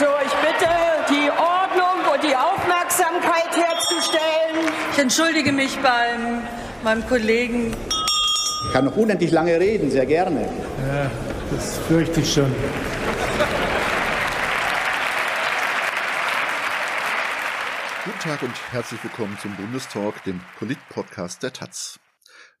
So, 0.00 0.06
ich 0.06 0.32
bitte, 0.32 0.70
die 1.10 1.28
Ordnung 1.28 2.10
und 2.10 2.22
die 2.24 2.34
Aufmerksamkeit 2.34 3.54
herzustellen. 3.54 4.72
Ich 4.92 4.98
entschuldige 4.98 5.52
mich 5.52 5.76
beim 5.80 6.42
meinem 6.82 7.06
Kollegen. 7.06 7.76
Ich 8.64 8.72
kann 8.72 8.86
noch 8.86 8.96
unendlich 8.96 9.30
lange 9.30 9.60
reden, 9.60 9.90
sehr 9.90 10.06
gerne. 10.06 10.40
Ja, 10.88 11.10
das 11.50 11.76
fürchte 11.80 12.20
ich 12.20 12.32
schon. 12.32 12.50
Guten 18.06 18.18
Tag 18.20 18.42
und 18.42 18.72
herzlich 18.72 19.04
willkommen 19.04 19.36
zum 19.42 19.54
Bundestalk, 19.56 20.24
dem 20.24 20.40
Polit-Podcast 20.58 21.42
der 21.42 21.52
Taz. 21.52 22.00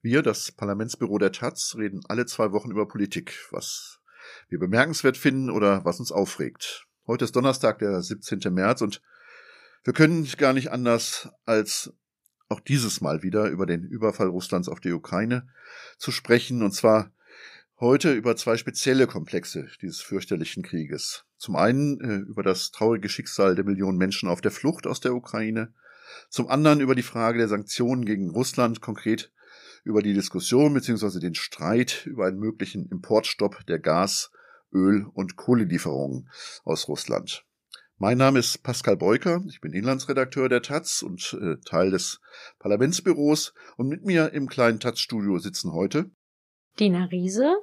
Wir, 0.02 0.20
das 0.20 0.52
Parlamentsbüro 0.52 1.16
der 1.16 1.32
Taz, 1.32 1.74
reden 1.78 2.02
alle 2.06 2.26
zwei 2.26 2.52
Wochen 2.52 2.70
über 2.70 2.86
Politik, 2.86 3.48
was 3.50 3.98
wir 4.50 4.58
bemerkenswert 4.58 5.16
finden 5.16 5.48
oder 5.48 5.86
was 5.86 6.00
uns 6.00 6.12
aufregt. 6.12 6.84
Heute 7.10 7.24
ist 7.24 7.34
Donnerstag, 7.34 7.80
der 7.80 8.00
17. 8.00 8.38
März 8.54 8.82
und 8.82 9.02
wir 9.82 9.92
können 9.92 10.28
gar 10.38 10.52
nicht 10.52 10.70
anders 10.70 11.28
als 11.44 11.92
auch 12.48 12.60
dieses 12.60 13.00
Mal 13.00 13.24
wieder 13.24 13.48
über 13.48 13.66
den 13.66 13.82
Überfall 13.82 14.28
Russlands 14.28 14.68
auf 14.68 14.78
die 14.78 14.92
Ukraine 14.92 15.48
zu 15.98 16.12
sprechen, 16.12 16.62
und 16.62 16.70
zwar 16.70 17.10
heute 17.80 18.12
über 18.12 18.36
zwei 18.36 18.56
spezielle 18.56 19.08
Komplexe 19.08 19.66
dieses 19.82 20.00
fürchterlichen 20.00 20.62
Krieges. 20.62 21.24
Zum 21.36 21.56
einen 21.56 22.00
äh, 22.00 22.18
über 22.18 22.44
das 22.44 22.70
traurige 22.70 23.08
Schicksal 23.08 23.56
der 23.56 23.64
Millionen 23.64 23.98
Menschen 23.98 24.28
auf 24.28 24.40
der 24.40 24.52
Flucht 24.52 24.86
aus 24.86 25.00
der 25.00 25.12
Ukraine, 25.12 25.74
zum 26.28 26.46
anderen 26.46 26.78
über 26.78 26.94
die 26.94 27.02
Frage 27.02 27.38
der 27.38 27.48
Sanktionen 27.48 28.04
gegen 28.04 28.30
Russland, 28.30 28.80
konkret 28.80 29.32
über 29.82 30.00
die 30.00 30.14
Diskussion 30.14 30.74
bzw. 30.74 31.18
den 31.18 31.34
Streit 31.34 32.06
über 32.06 32.26
einen 32.26 32.38
möglichen 32.38 32.86
Importstopp 32.86 33.66
der 33.66 33.80
Gas-, 33.80 34.30
Öl- 34.72 35.06
und 35.12 35.36
Kohlelieferungen 35.36 36.28
aus 36.64 36.88
Russland. 36.88 37.44
Mein 37.96 38.16
Name 38.16 38.38
ist 38.38 38.62
Pascal 38.62 38.96
Beuker, 38.96 39.42
ich 39.48 39.60
bin 39.60 39.72
Inlandsredakteur 39.72 40.48
der 40.48 40.62
Taz 40.62 41.02
und 41.02 41.36
äh, 41.38 41.56
Teil 41.66 41.90
des 41.90 42.20
Parlamentsbüros 42.58 43.52
und 43.76 43.88
mit 43.88 44.04
mir 44.04 44.32
im 44.32 44.48
kleinen 44.48 44.80
Taz-Studio 44.80 45.38
sitzen 45.38 45.72
heute 45.72 46.10
Dina 46.78 47.04
Riese. 47.04 47.56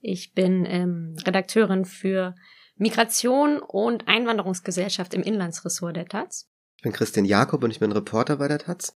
Ich 0.00 0.34
bin 0.34 0.64
ähm, 0.66 1.16
Redakteurin 1.26 1.84
für 1.84 2.36
Migration 2.76 3.58
und 3.58 4.08
Einwanderungsgesellschaft 4.08 5.14
im 5.14 5.22
Inlandsressort 5.22 5.96
der 5.96 6.06
Taz. 6.06 6.48
Ich 6.76 6.82
bin 6.82 6.92
Christian 6.92 7.24
Jakob 7.24 7.62
und 7.64 7.70
ich 7.70 7.80
bin 7.80 7.92
Reporter 7.92 8.36
bei 8.36 8.48
der 8.48 8.58
Taz. 8.58 8.96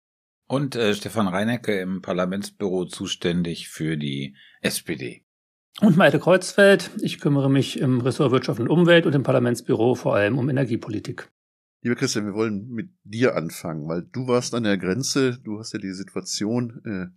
Und 0.47 0.75
äh, 0.75 0.93
Stefan 0.93 1.27
Reinecke 1.27 1.79
im 1.79 2.01
Parlamentsbüro 2.01 2.85
zuständig 2.85 3.69
für 3.69 3.97
die 3.97 4.35
SPD. 4.61 5.25
Und 5.81 5.97
Malte 5.97 6.19
Kreuzfeld. 6.19 6.91
Ich 7.01 7.19
kümmere 7.19 7.49
mich 7.49 7.79
im 7.79 7.99
Ressort 8.01 8.31
Wirtschaft 8.31 8.59
und 8.59 8.69
Umwelt 8.69 9.05
und 9.05 9.15
im 9.15 9.23
Parlamentsbüro 9.23 9.95
vor 9.95 10.15
allem 10.15 10.37
um 10.37 10.49
Energiepolitik. 10.49 11.31
Lieber 11.81 11.95
Christian, 11.95 12.25
wir 12.25 12.33
wollen 12.33 12.69
mit 12.69 12.91
dir 13.03 13.35
anfangen, 13.35 13.89
weil 13.89 14.03
du 14.03 14.27
warst 14.27 14.53
an 14.53 14.63
der 14.63 14.77
Grenze, 14.77 15.39
du 15.43 15.59
hast 15.59 15.73
ja 15.73 15.79
die 15.79 15.91
Situation 15.91 16.81
äh, 16.85 17.07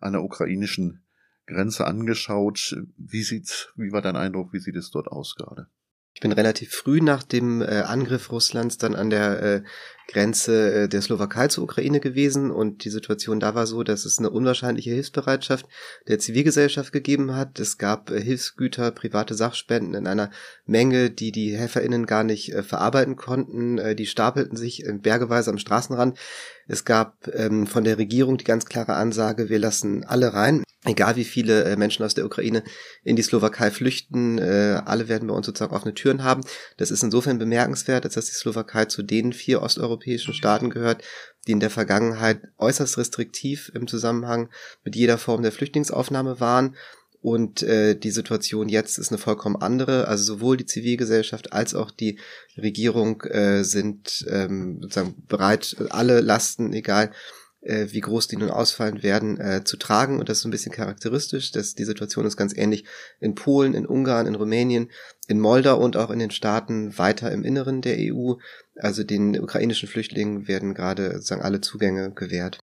an 0.00 0.12
der 0.12 0.22
ukrainischen 0.22 1.02
Grenze 1.46 1.86
angeschaut. 1.86 2.76
Wie 2.96 3.22
sieht's, 3.22 3.72
wie 3.76 3.92
war 3.92 4.02
dein 4.02 4.16
Eindruck, 4.16 4.52
wie 4.52 4.60
sieht 4.60 4.76
es 4.76 4.90
dort 4.90 5.08
aus 5.08 5.34
gerade? 5.34 5.66
Ich 6.14 6.20
bin 6.20 6.32
relativ 6.32 6.72
früh 6.72 7.00
nach 7.00 7.22
dem 7.22 7.62
äh, 7.62 7.80
Angriff 7.80 8.30
Russlands 8.30 8.76
dann 8.76 8.94
an 8.94 9.08
der 9.08 9.42
äh, 9.42 9.62
Grenze 10.08 10.72
äh, 10.72 10.88
der 10.88 11.00
Slowakei 11.00 11.48
zur 11.48 11.64
Ukraine 11.64 12.00
gewesen 12.00 12.50
und 12.50 12.84
die 12.84 12.90
Situation 12.90 13.40
da 13.40 13.54
war 13.54 13.66
so, 13.66 13.82
dass 13.82 14.04
es 14.04 14.18
eine 14.18 14.30
unwahrscheinliche 14.30 14.90
Hilfsbereitschaft 14.90 15.66
der 16.08 16.18
Zivilgesellschaft 16.18 16.92
gegeben 16.92 17.34
hat. 17.34 17.58
Es 17.58 17.78
gab 17.78 18.10
äh, 18.10 18.20
Hilfsgüter, 18.20 18.90
private 18.90 19.34
Sachspenden 19.34 19.94
in 19.94 20.06
einer 20.06 20.30
Menge, 20.66 21.10
die 21.10 21.32
die 21.32 21.56
HelferInnen 21.56 22.04
gar 22.04 22.24
nicht 22.24 22.52
äh, 22.52 22.62
verarbeiten 22.62 23.16
konnten. 23.16 23.78
Äh, 23.78 23.94
die 23.94 24.06
stapelten 24.06 24.56
sich 24.56 24.84
in 24.84 25.00
bergeweise 25.00 25.50
am 25.50 25.58
Straßenrand. 25.58 26.18
Es 26.66 26.84
gab 26.84 27.26
ähm, 27.32 27.66
von 27.66 27.84
der 27.84 27.96
Regierung 27.96 28.36
die 28.36 28.44
ganz 28.44 28.66
klare 28.66 28.94
Ansage, 28.94 29.48
wir 29.48 29.58
lassen 29.58 30.04
alle 30.04 30.34
rein 30.34 30.62
egal 30.84 31.16
wie 31.16 31.24
viele 31.24 31.64
äh, 31.64 31.76
Menschen 31.76 32.04
aus 32.04 32.14
der 32.14 32.24
Ukraine 32.24 32.62
in 33.04 33.16
die 33.16 33.22
Slowakei 33.22 33.70
flüchten, 33.70 34.38
äh, 34.38 34.82
alle 34.84 35.08
werden 35.08 35.28
bei 35.28 35.34
uns 35.34 35.46
sozusagen 35.46 35.74
offene 35.74 35.94
Türen 35.94 36.24
haben. 36.24 36.42
Das 36.76 36.90
ist 36.90 37.02
insofern 37.02 37.38
bemerkenswert, 37.38 38.04
als 38.04 38.14
dass 38.14 38.26
die 38.26 38.32
Slowakei 38.32 38.86
zu 38.86 39.02
den 39.02 39.32
vier 39.32 39.62
osteuropäischen 39.62 40.34
Staaten 40.34 40.70
gehört, 40.70 41.02
die 41.46 41.52
in 41.52 41.60
der 41.60 41.70
Vergangenheit 41.70 42.40
äußerst 42.58 42.98
restriktiv 42.98 43.70
im 43.74 43.86
Zusammenhang 43.86 44.48
mit 44.84 44.96
jeder 44.96 45.18
Form 45.18 45.42
der 45.42 45.52
Flüchtlingsaufnahme 45.52 46.40
waren. 46.40 46.76
Und 47.20 47.62
äh, 47.62 47.94
die 47.94 48.10
Situation 48.10 48.68
jetzt 48.68 48.98
ist 48.98 49.10
eine 49.10 49.18
vollkommen 49.18 49.54
andere. 49.54 50.08
Also 50.08 50.24
sowohl 50.24 50.56
die 50.56 50.66
Zivilgesellschaft 50.66 51.52
als 51.52 51.72
auch 51.72 51.92
die 51.92 52.18
Regierung 52.58 53.22
äh, 53.22 53.62
sind 53.62 54.26
ähm, 54.28 54.80
sozusagen 54.82 55.14
bereit, 55.28 55.76
alle 55.90 56.20
Lasten, 56.20 56.72
egal 56.72 57.12
äh, 57.62 57.86
wie 57.90 58.00
groß 58.00 58.28
die 58.28 58.36
nun 58.36 58.50
ausfallen 58.50 59.02
werden, 59.02 59.40
äh, 59.40 59.64
zu 59.64 59.76
tragen. 59.76 60.18
Und 60.18 60.28
das 60.28 60.38
ist 60.38 60.42
so 60.42 60.48
ein 60.48 60.52
bisschen 60.52 60.72
charakteristisch, 60.72 61.52
dass 61.52 61.74
die 61.74 61.84
Situation 61.84 62.26
ist 62.26 62.36
ganz 62.36 62.56
ähnlich 62.56 62.84
in 63.20 63.34
Polen, 63.34 63.74
in 63.74 63.86
Ungarn, 63.86 64.26
in 64.26 64.34
Rumänien, 64.34 64.90
in 65.28 65.40
Moldau 65.40 65.78
und 65.82 65.96
auch 65.96 66.10
in 66.10 66.18
den 66.18 66.30
Staaten 66.30 66.98
weiter 66.98 67.30
im 67.32 67.44
Inneren 67.44 67.80
der 67.80 67.96
EU. 67.98 68.34
Also 68.76 69.04
den 69.04 69.38
ukrainischen 69.40 69.88
Flüchtlingen 69.88 70.48
werden 70.48 70.74
gerade 70.74 71.12
sozusagen 71.14 71.42
alle 71.42 71.60
Zugänge 71.60 72.12
gewährt. 72.12 72.58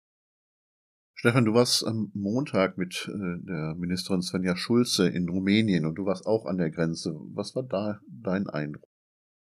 Stefan, 1.17 1.47
du 1.47 1.55
warst 1.55 1.87
am 1.87 2.11
Montag 2.13 2.77
mit 2.77 3.09
äh, 3.09 3.47
der 3.47 3.75
Ministerin 3.79 4.21
Svenja 4.21 4.57
Schulze 4.57 5.09
in 5.09 5.29
Rumänien 5.29 5.87
und 5.87 5.95
du 5.95 6.05
warst 6.05 6.27
auch 6.27 6.45
an 6.45 6.59
der 6.59 6.71
Grenze. 6.71 7.15
Was 7.33 7.55
war 7.55 7.63
da 7.63 8.01
dein 8.07 8.47
Eindruck? 8.47 8.85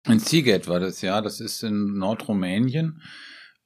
In 0.07 0.19
Ziget 0.19 0.67
war 0.67 0.79
das 0.79 1.01
ja, 1.01 1.21
das 1.21 1.39
ist 1.39 1.63
in 1.63 1.97
Nordrumänien. 1.97 3.01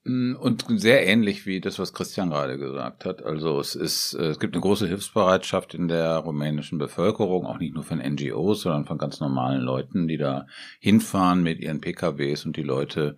Mm, 0.07 0.35
und 0.39 0.65
sehr 0.79 1.05
ähnlich 1.05 1.45
wie 1.45 1.59
das, 1.59 1.79
was 1.79 1.93
Christian 1.93 2.29
gerade 2.29 2.57
gesagt 2.57 3.03
hat. 3.03 3.23
Also 3.23 3.59
es 3.59 3.75
ist, 3.75 4.13
äh, 4.13 4.27
es 4.27 4.39
gibt 4.39 4.53
eine 4.53 4.61
große 4.61 4.87
Hilfsbereitschaft 4.87 5.73
in 5.73 5.89
der 5.89 6.17
rumänischen 6.17 6.77
Bevölkerung, 6.77 7.45
auch 7.45 7.59
nicht 7.59 7.75
nur 7.75 7.83
von 7.83 7.99
NGOs, 7.99 8.61
sondern 8.61 8.85
von 8.85 8.97
ganz 8.97 9.19
normalen 9.19 9.61
Leuten, 9.61 10.07
die 10.07 10.17
da 10.17 10.47
hinfahren 10.79 11.43
mit 11.43 11.59
ihren 11.59 11.81
PKWs 11.81 12.45
und 12.45 12.55
die 12.55 12.63
Leute, 12.63 13.17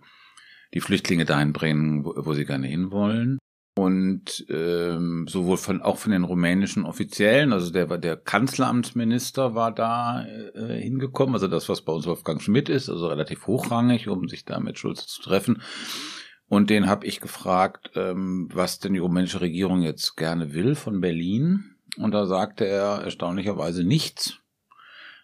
die 0.74 0.80
Flüchtlinge 0.80 1.24
dahin 1.24 1.52
bringen, 1.52 2.04
wo, 2.04 2.14
wo 2.16 2.34
sie 2.34 2.44
gerne 2.44 2.66
hinwollen. 2.66 3.38
Und 3.76 4.44
ähm, 4.50 5.26
sowohl 5.28 5.56
von 5.56 5.80
auch 5.80 5.96
von 5.96 6.10
den 6.10 6.24
rumänischen 6.24 6.84
Offiziellen, 6.84 7.52
also 7.52 7.72
der 7.72 7.86
der 7.98 8.16
Kanzleramtsminister 8.16 9.54
war 9.54 9.72
da 9.72 10.26
äh, 10.26 10.80
hingekommen, 10.80 11.34
also 11.36 11.46
das, 11.46 11.68
was 11.68 11.82
bei 11.82 11.92
uns 11.92 12.06
Wolfgang 12.06 12.42
Schmidt 12.42 12.68
ist, 12.68 12.90
also 12.90 13.06
relativ 13.06 13.46
hochrangig, 13.46 14.08
um 14.08 14.28
sich 14.28 14.44
da 14.44 14.58
mit 14.58 14.78
Schulze 14.78 15.06
zu 15.06 15.22
treffen. 15.22 15.62
Und 16.50 16.68
den 16.68 16.88
habe 16.88 17.06
ich 17.06 17.20
gefragt, 17.20 17.92
ähm, 17.94 18.48
was 18.52 18.80
denn 18.80 18.92
die 18.92 18.98
rumänische 18.98 19.40
Regierung 19.40 19.82
jetzt 19.82 20.16
gerne 20.16 20.52
will 20.52 20.74
von 20.74 21.00
Berlin. 21.00 21.76
Und 21.96 22.10
da 22.10 22.26
sagte 22.26 22.66
er 22.66 23.02
erstaunlicherweise 23.04 23.84
nichts. 23.84 24.40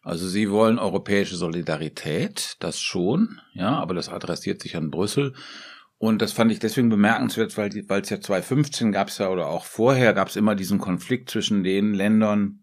Also 0.04 0.28
sie 0.28 0.52
wollen 0.52 0.78
europäische 0.78 1.34
Solidarität, 1.34 2.54
das 2.60 2.78
schon, 2.80 3.40
ja, 3.54 3.76
aber 3.76 3.92
das 3.92 4.08
adressiert 4.08 4.62
sich 4.62 4.76
an 4.76 4.92
Brüssel. 4.92 5.34
Und 5.98 6.22
das 6.22 6.30
fand 6.30 6.52
ich 6.52 6.60
deswegen 6.60 6.90
bemerkenswert, 6.90 7.58
weil 7.58 8.02
es 8.02 8.10
ja 8.10 8.20
2015 8.20 8.92
gab 8.92 9.08
es 9.08 9.18
ja 9.18 9.28
oder 9.28 9.48
auch 9.48 9.64
vorher 9.64 10.12
gab 10.12 10.28
es 10.28 10.36
immer 10.36 10.54
diesen 10.54 10.78
Konflikt 10.78 11.28
zwischen 11.28 11.64
den 11.64 11.92
Ländern, 11.92 12.60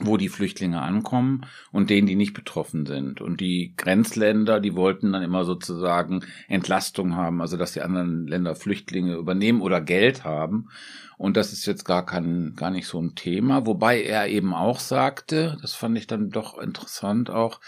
wo 0.00 0.16
die 0.16 0.28
Flüchtlinge 0.28 0.80
ankommen 0.80 1.46
und 1.72 1.90
denen, 1.90 2.06
die 2.06 2.16
nicht 2.16 2.34
betroffen 2.34 2.86
sind. 2.86 3.20
Und 3.20 3.40
die 3.40 3.74
Grenzländer, 3.76 4.60
die 4.60 4.74
wollten 4.74 5.12
dann 5.12 5.22
immer 5.22 5.44
sozusagen 5.44 6.24
Entlastung 6.48 7.16
haben, 7.16 7.40
also 7.40 7.56
dass 7.56 7.72
die 7.72 7.82
anderen 7.82 8.26
Länder 8.26 8.54
Flüchtlinge 8.54 9.14
übernehmen 9.14 9.60
oder 9.60 9.80
Geld 9.80 10.24
haben. 10.24 10.68
Und 11.16 11.36
das 11.36 11.52
ist 11.52 11.66
jetzt 11.66 11.84
gar 11.84 12.06
kein, 12.06 12.54
gar 12.54 12.70
nicht 12.70 12.86
so 12.86 13.00
ein 13.00 13.14
Thema. 13.16 13.66
Wobei 13.66 14.02
er 14.02 14.28
eben 14.28 14.54
auch 14.54 14.78
sagte, 14.78 15.58
das 15.62 15.74
fand 15.74 15.98
ich 15.98 16.06
dann 16.06 16.30
doch 16.30 16.58
interessant 16.58 17.30
auch, 17.30 17.60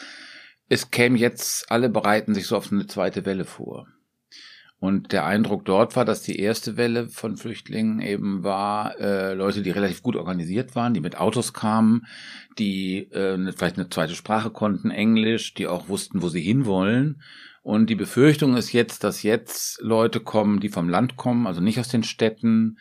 es 0.68 0.92
käme 0.92 1.18
jetzt, 1.18 1.70
alle 1.70 1.88
bereiten 1.88 2.32
sich 2.32 2.46
so 2.46 2.56
auf 2.56 2.70
eine 2.70 2.86
zweite 2.86 3.26
Welle 3.26 3.44
vor. 3.44 3.88
Und 4.80 5.12
der 5.12 5.26
Eindruck 5.26 5.66
dort 5.66 5.94
war, 5.94 6.06
dass 6.06 6.22
die 6.22 6.40
erste 6.40 6.78
Welle 6.78 7.08
von 7.08 7.36
Flüchtlingen 7.36 8.00
eben 8.00 8.42
war, 8.42 8.98
äh, 8.98 9.34
Leute, 9.34 9.60
die 9.60 9.70
relativ 9.70 10.02
gut 10.02 10.16
organisiert 10.16 10.74
waren, 10.74 10.94
die 10.94 11.00
mit 11.00 11.18
Autos 11.18 11.52
kamen, 11.52 12.06
die 12.58 13.10
äh, 13.12 13.52
vielleicht 13.52 13.76
eine 13.76 13.90
zweite 13.90 14.14
Sprache 14.14 14.50
konnten, 14.50 14.90
Englisch, 14.90 15.52
die 15.52 15.66
auch 15.66 15.88
wussten, 15.88 16.22
wo 16.22 16.28
sie 16.30 16.40
hinwollen. 16.40 17.20
Und 17.62 17.90
die 17.90 17.94
Befürchtung 17.94 18.56
ist 18.56 18.72
jetzt, 18.72 19.04
dass 19.04 19.22
jetzt 19.22 19.82
Leute 19.82 20.18
kommen, 20.18 20.60
die 20.60 20.70
vom 20.70 20.88
Land 20.88 21.16
kommen, 21.16 21.46
also 21.46 21.60
nicht 21.60 21.78
aus 21.78 21.88
den 21.88 22.02
Städten, 22.02 22.78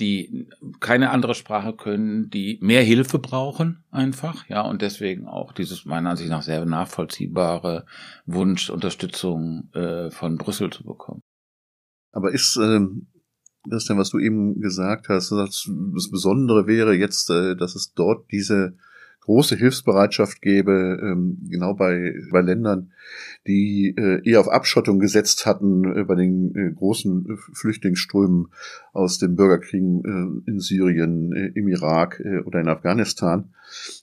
die 0.00 0.48
keine 0.80 1.10
andere 1.10 1.34
Sprache 1.34 1.72
können, 1.72 2.28
die 2.28 2.58
mehr 2.60 2.82
Hilfe 2.82 3.18
brauchen 3.18 3.84
einfach, 3.90 4.46
ja, 4.48 4.62
und 4.62 4.82
deswegen 4.82 5.26
auch 5.26 5.52
dieses 5.52 5.86
meiner 5.86 6.10
Ansicht 6.10 6.28
nach 6.28 6.42
sehr 6.42 6.64
nachvollziehbare 6.66 7.86
Wunsch, 8.26 8.68
Unterstützung 8.68 9.70
äh, 9.72 10.10
von 10.10 10.36
Brüssel 10.36 10.70
zu 10.70 10.84
bekommen. 10.84 11.22
Aber 12.16 12.32
ist 12.32 12.56
ähm, 12.56 13.08
das 13.68 13.84
denn, 13.84 13.98
was 13.98 14.08
du 14.08 14.18
eben 14.18 14.58
gesagt 14.62 15.10
hast, 15.10 15.32
das, 15.32 15.68
Besondere 16.10 16.66
wäre 16.66 16.94
jetzt, 16.94 17.28
äh, 17.28 17.54
dass 17.54 17.74
es 17.74 17.92
dort 17.92 18.32
diese 18.32 18.72
große 19.20 19.54
Hilfsbereitschaft 19.56 20.40
gäbe, 20.40 20.98
ähm, 21.02 21.36
genau 21.50 21.74
bei, 21.74 22.14
bei 22.30 22.40
Ländern, 22.40 22.92
die 23.46 23.94
äh, 23.98 24.26
eher 24.26 24.40
auf 24.40 24.48
Abschottung 24.48 24.98
gesetzt 24.98 25.44
hatten 25.44 25.94
äh, 25.94 26.04
bei 26.04 26.14
den 26.14 26.54
äh, 26.54 26.72
großen 26.72 27.26
äh, 27.28 27.36
Flüchtlingsströmen 27.52 28.46
aus 28.94 29.18
den 29.18 29.36
Bürgerkriegen 29.36 30.42
äh, 30.46 30.50
in 30.50 30.58
Syrien, 30.58 31.34
äh, 31.34 31.50
im 31.54 31.68
Irak 31.68 32.22
oder 32.46 32.60
in 32.60 32.68
Afghanistan. 32.68 33.50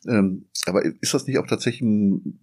Ähm, 0.07 0.45
aber 0.67 0.85
ist 0.85 1.15
das 1.15 1.25
nicht 1.25 1.39
auch 1.39 1.47
tatsächlich 1.47 1.81
ein 1.81 2.37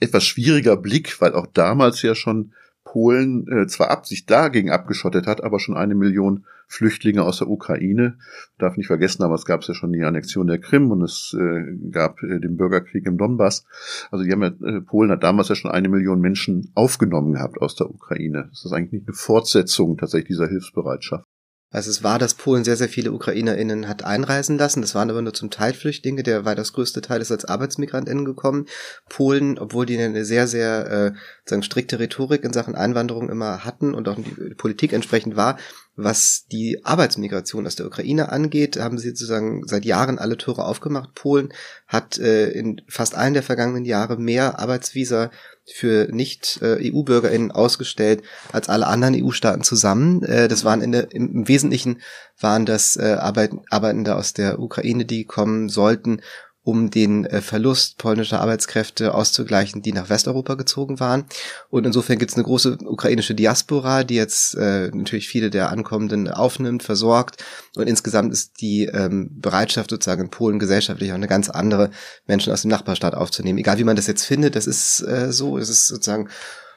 etwas 0.00 0.24
schwieriger 0.24 0.76
Blick, 0.76 1.20
weil 1.20 1.32
auch 1.32 1.48
damals 1.48 2.00
ja 2.02 2.14
schon 2.14 2.52
Polen 2.94 3.48
äh, 3.48 3.66
zwar 3.66 3.90
Absicht 3.90 4.30
dagegen 4.30 4.70
abgeschottet 4.70 5.26
hat, 5.26 5.42
aber 5.42 5.58
schon 5.58 5.76
eine 5.76 5.96
Million 5.96 6.46
Flüchtlinge 6.68 7.24
aus 7.24 7.38
der 7.38 7.48
Ukraine. 7.48 8.18
Darf 8.56 8.76
nicht 8.76 8.86
vergessen, 8.86 9.24
aber 9.24 9.34
es 9.34 9.46
gab 9.46 9.64
ja 9.64 9.74
schon 9.74 9.92
die 9.92 10.04
Annexion 10.04 10.46
der 10.46 10.60
Krim 10.60 10.92
und 10.92 11.02
es 11.02 11.36
äh, 11.36 11.90
gab 11.90 12.22
äh, 12.22 12.38
den 12.38 12.56
Bürgerkrieg 12.56 13.04
im 13.06 13.18
Donbass. 13.18 13.66
Also 14.12 14.24
die 14.24 14.30
haben 14.30 14.42
ja, 14.42 14.76
äh, 14.76 14.80
Polen 14.80 15.10
hat 15.10 15.24
damals 15.24 15.48
ja 15.48 15.56
schon 15.56 15.72
eine 15.72 15.88
Million 15.88 16.20
Menschen 16.20 16.70
aufgenommen 16.76 17.32
gehabt 17.32 17.60
aus 17.60 17.74
der 17.74 17.90
Ukraine. 17.90 18.46
Das 18.50 18.64
ist 18.64 18.72
eigentlich 18.72 18.92
nicht 18.92 19.08
eine 19.08 19.16
Fortsetzung 19.16 19.96
tatsächlich 19.96 20.28
dieser 20.28 20.46
Hilfsbereitschaft. 20.46 21.26
Also 21.74 21.90
es 21.90 22.04
war, 22.04 22.20
dass 22.20 22.34
Polen 22.34 22.62
sehr, 22.62 22.76
sehr 22.76 22.88
viele 22.88 23.10
UkrainerInnen 23.10 23.88
hat 23.88 24.04
einreisen 24.04 24.56
lassen. 24.56 24.80
Das 24.80 24.94
waren 24.94 25.10
aber 25.10 25.22
nur 25.22 25.34
zum 25.34 25.50
Teil 25.50 25.74
Flüchtlinge. 25.74 26.22
Der 26.22 26.44
weitaus 26.44 26.72
größte 26.72 27.00
Teil 27.00 27.20
ist 27.20 27.32
als 27.32 27.44
ArbeitsmigrantInnen 27.44 28.24
gekommen. 28.24 28.66
Polen, 29.08 29.58
obwohl 29.58 29.84
die 29.84 29.98
eine 29.98 30.24
sehr, 30.24 30.46
sehr 30.46 30.90
äh, 30.90 31.12
sagen, 31.44 31.64
strikte 31.64 31.98
Rhetorik 31.98 32.44
in 32.44 32.52
Sachen 32.52 32.76
Einwanderung 32.76 33.28
immer 33.28 33.64
hatten 33.64 33.92
und 33.92 34.08
auch 34.08 34.14
die 34.14 34.54
Politik 34.54 34.92
entsprechend 34.92 35.34
war, 35.34 35.58
was 35.96 36.46
die 36.50 36.84
Arbeitsmigration 36.84 37.66
aus 37.66 37.74
der 37.74 37.86
Ukraine 37.86 38.30
angeht, 38.30 38.76
haben 38.78 38.98
sie 38.98 39.08
sozusagen 39.08 39.66
seit 39.66 39.84
Jahren 39.84 40.20
alle 40.20 40.36
Tore 40.36 40.64
aufgemacht. 40.64 41.14
Polen 41.14 41.52
hat 41.88 42.18
äh, 42.18 42.50
in 42.50 42.82
fast 42.88 43.16
allen 43.16 43.34
der 43.34 43.42
vergangenen 43.42 43.84
Jahre 43.84 44.16
mehr 44.16 44.60
Arbeitsvisa 44.60 45.30
für 45.66 46.08
Nicht-EU-BürgerInnen 46.10 47.50
ausgestellt 47.50 48.22
als 48.52 48.68
alle 48.68 48.86
anderen 48.86 49.14
EU-Staaten 49.22 49.62
zusammen. 49.62 50.22
Äh, 50.22 50.48
das 50.48 50.64
waren 50.64 50.82
in 50.82 50.92
der, 50.92 51.12
im 51.12 51.48
Wesentlichen 51.48 52.00
waren 52.38 52.66
das 52.66 52.96
äh, 52.96 53.16
Arbeitende 53.18 54.16
aus 54.16 54.34
der 54.34 54.58
Ukraine, 54.58 55.04
die 55.04 55.24
kommen 55.24 55.68
sollten, 55.68 56.20
um 56.64 56.90
den 56.90 57.26
äh, 57.26 57.42
Verlust 57.42 57.98
polnischer 57.98 58.40
Arbeitskräfte 58.40 59.14
auszugleichen, 59.14 59.82
die 59.82 59.92
nach 59.92 60.08
Westeuropa 60.08 60.54
gezogen 60.54 60.98
waren. 60.98 61.26
Und 61.68 61.86
insofern 61.86 62.18
gibt 62.18 62.30
es 62.30 62.36
eine 62.36 62.44
große 62.44 62.78
ukrainische 62.86 63.34
Diaspora, 63.34 64.02
die 64.02 64.14
jetzt 64.14 64.54
äh, 64.56 64.90
natürlich 64.92 65.28
viele 65.28 65.50
der 65.50 65.70
Ankommenden 65.70 66.28
aufnimmt, 66.28 66.82
versorgt. 66.82 67.44
Und 67.76 67.86
insgesamt 67.86 68.32
ist 68.32 68.62
die 68.62 68.86
ähm, 68.86 69.28
Bereitschaft 69.40 69.90
sozusagen 69.90 70.22
in 70.22 70.30
Polen 70.30 70.58
gesellschaftlich 70.58 71.10
auch 71.10 71.16
eine 71.16 71.28
ganz 71.28 71.50
andere, 71.50 71.90
Menschen 72.26 72.52
aus 72.52 72.62
dem 72.62 72.70
Nachbarstaat 72.70 73.14
aufzunehmen. 73.14 73.58
Egal 73.58 73.78
wie 73.78 73.84
man 73.84 73.96
das 73.96 74.06
jetzt 74.06 74.24
findet, 74.24 74.56
das 74.56 74.66
ist 74.66 75.02
äh, 75.02 75.32
so, 75.32 75.58
es 75.58 75.68
ist 75.68 75.86
sozusagen 75.86 76.30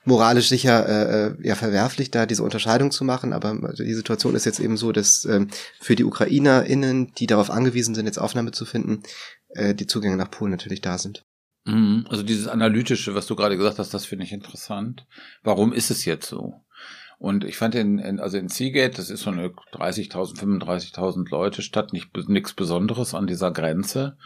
moralisch 0.08 0.48
sicher 0.48 0.88
äh, 0.88 1.36
ja 1.44 1.56
verwerflich, 1.56 2.10
da 2.12 2.26
diese 2.26 2.42
Unterscheidung 2.42 2.92
zu 2.92 3.04
machen, 3.04 3.34
aber 3.34 3.74
die 3.78 3.94
Situation 3.94 4.36
ist 4.36 4.46
jetzt 4.46 4.62
eben 4.62 4.78
so, 4.78 4.94
dass 4.94 5.26
ähm, 5.26 5.50
für 5.82 5.98
die 5.98 6.06
UkrainerInnen, 6.06 7.14
die 7.16 7.28
darauf 7.28 7.50
angewiesen 7.50 7.94
sind, 7.94 8.06
jetzt 8.06 8.18
Aufnahme 8.18 8.52
zu 8.52 8.64
finden, 8.64 9.04
äh, 9.50 9.74
die 9.74 9.88
Zugänge 9.88 10.18
nach 10.18 10.32
Polen 10.32 10.52
natürlich 10.52 10.82
da 10.82 10.98
sind. 10.98 11.26
Mhm. 11.66 12.06
Also 12.10 12.24
dieses 12.24 12.48
Analytische, 12.48 13.16
was 13.16 13.28
du 13.28 13.36
gerade 13.36 13.58
gesagt 13.58 13.80
hast, 13.80 13.94
das 13.94 14.06
finde 14.06 14.26
ich 14.26 14.32
interessant. 14.32 15.06
Warum 15.44 15.74
ist 15.74 15.92
es 15.92 16.06
jetzt 16.06 16.28
so? 16.28 16.64
Und 17.20 17.44
ich 17.44 17.58
fand 17.58 17.74
in, 17.76 17.98
in 17.98 18.20
also 18.20 18.38
in 18.38 18.48
Seagate, 18.48 18.96
das 18.96 19.10
ist 19.10 19.22
so 19.22 19.32
eine 19.32 19.48
30.000, 19.48 20.38
35.000 20.38 21.30
Leute 21.32 21.62
Stadt, 21.62 21.92
nicht 21.92 22.16
nichts 22.28 22.54
Besonderes 22.54 23.16
an 23.16 23.28
dieser 23.28 23.52
Grenze. 23.52 24.18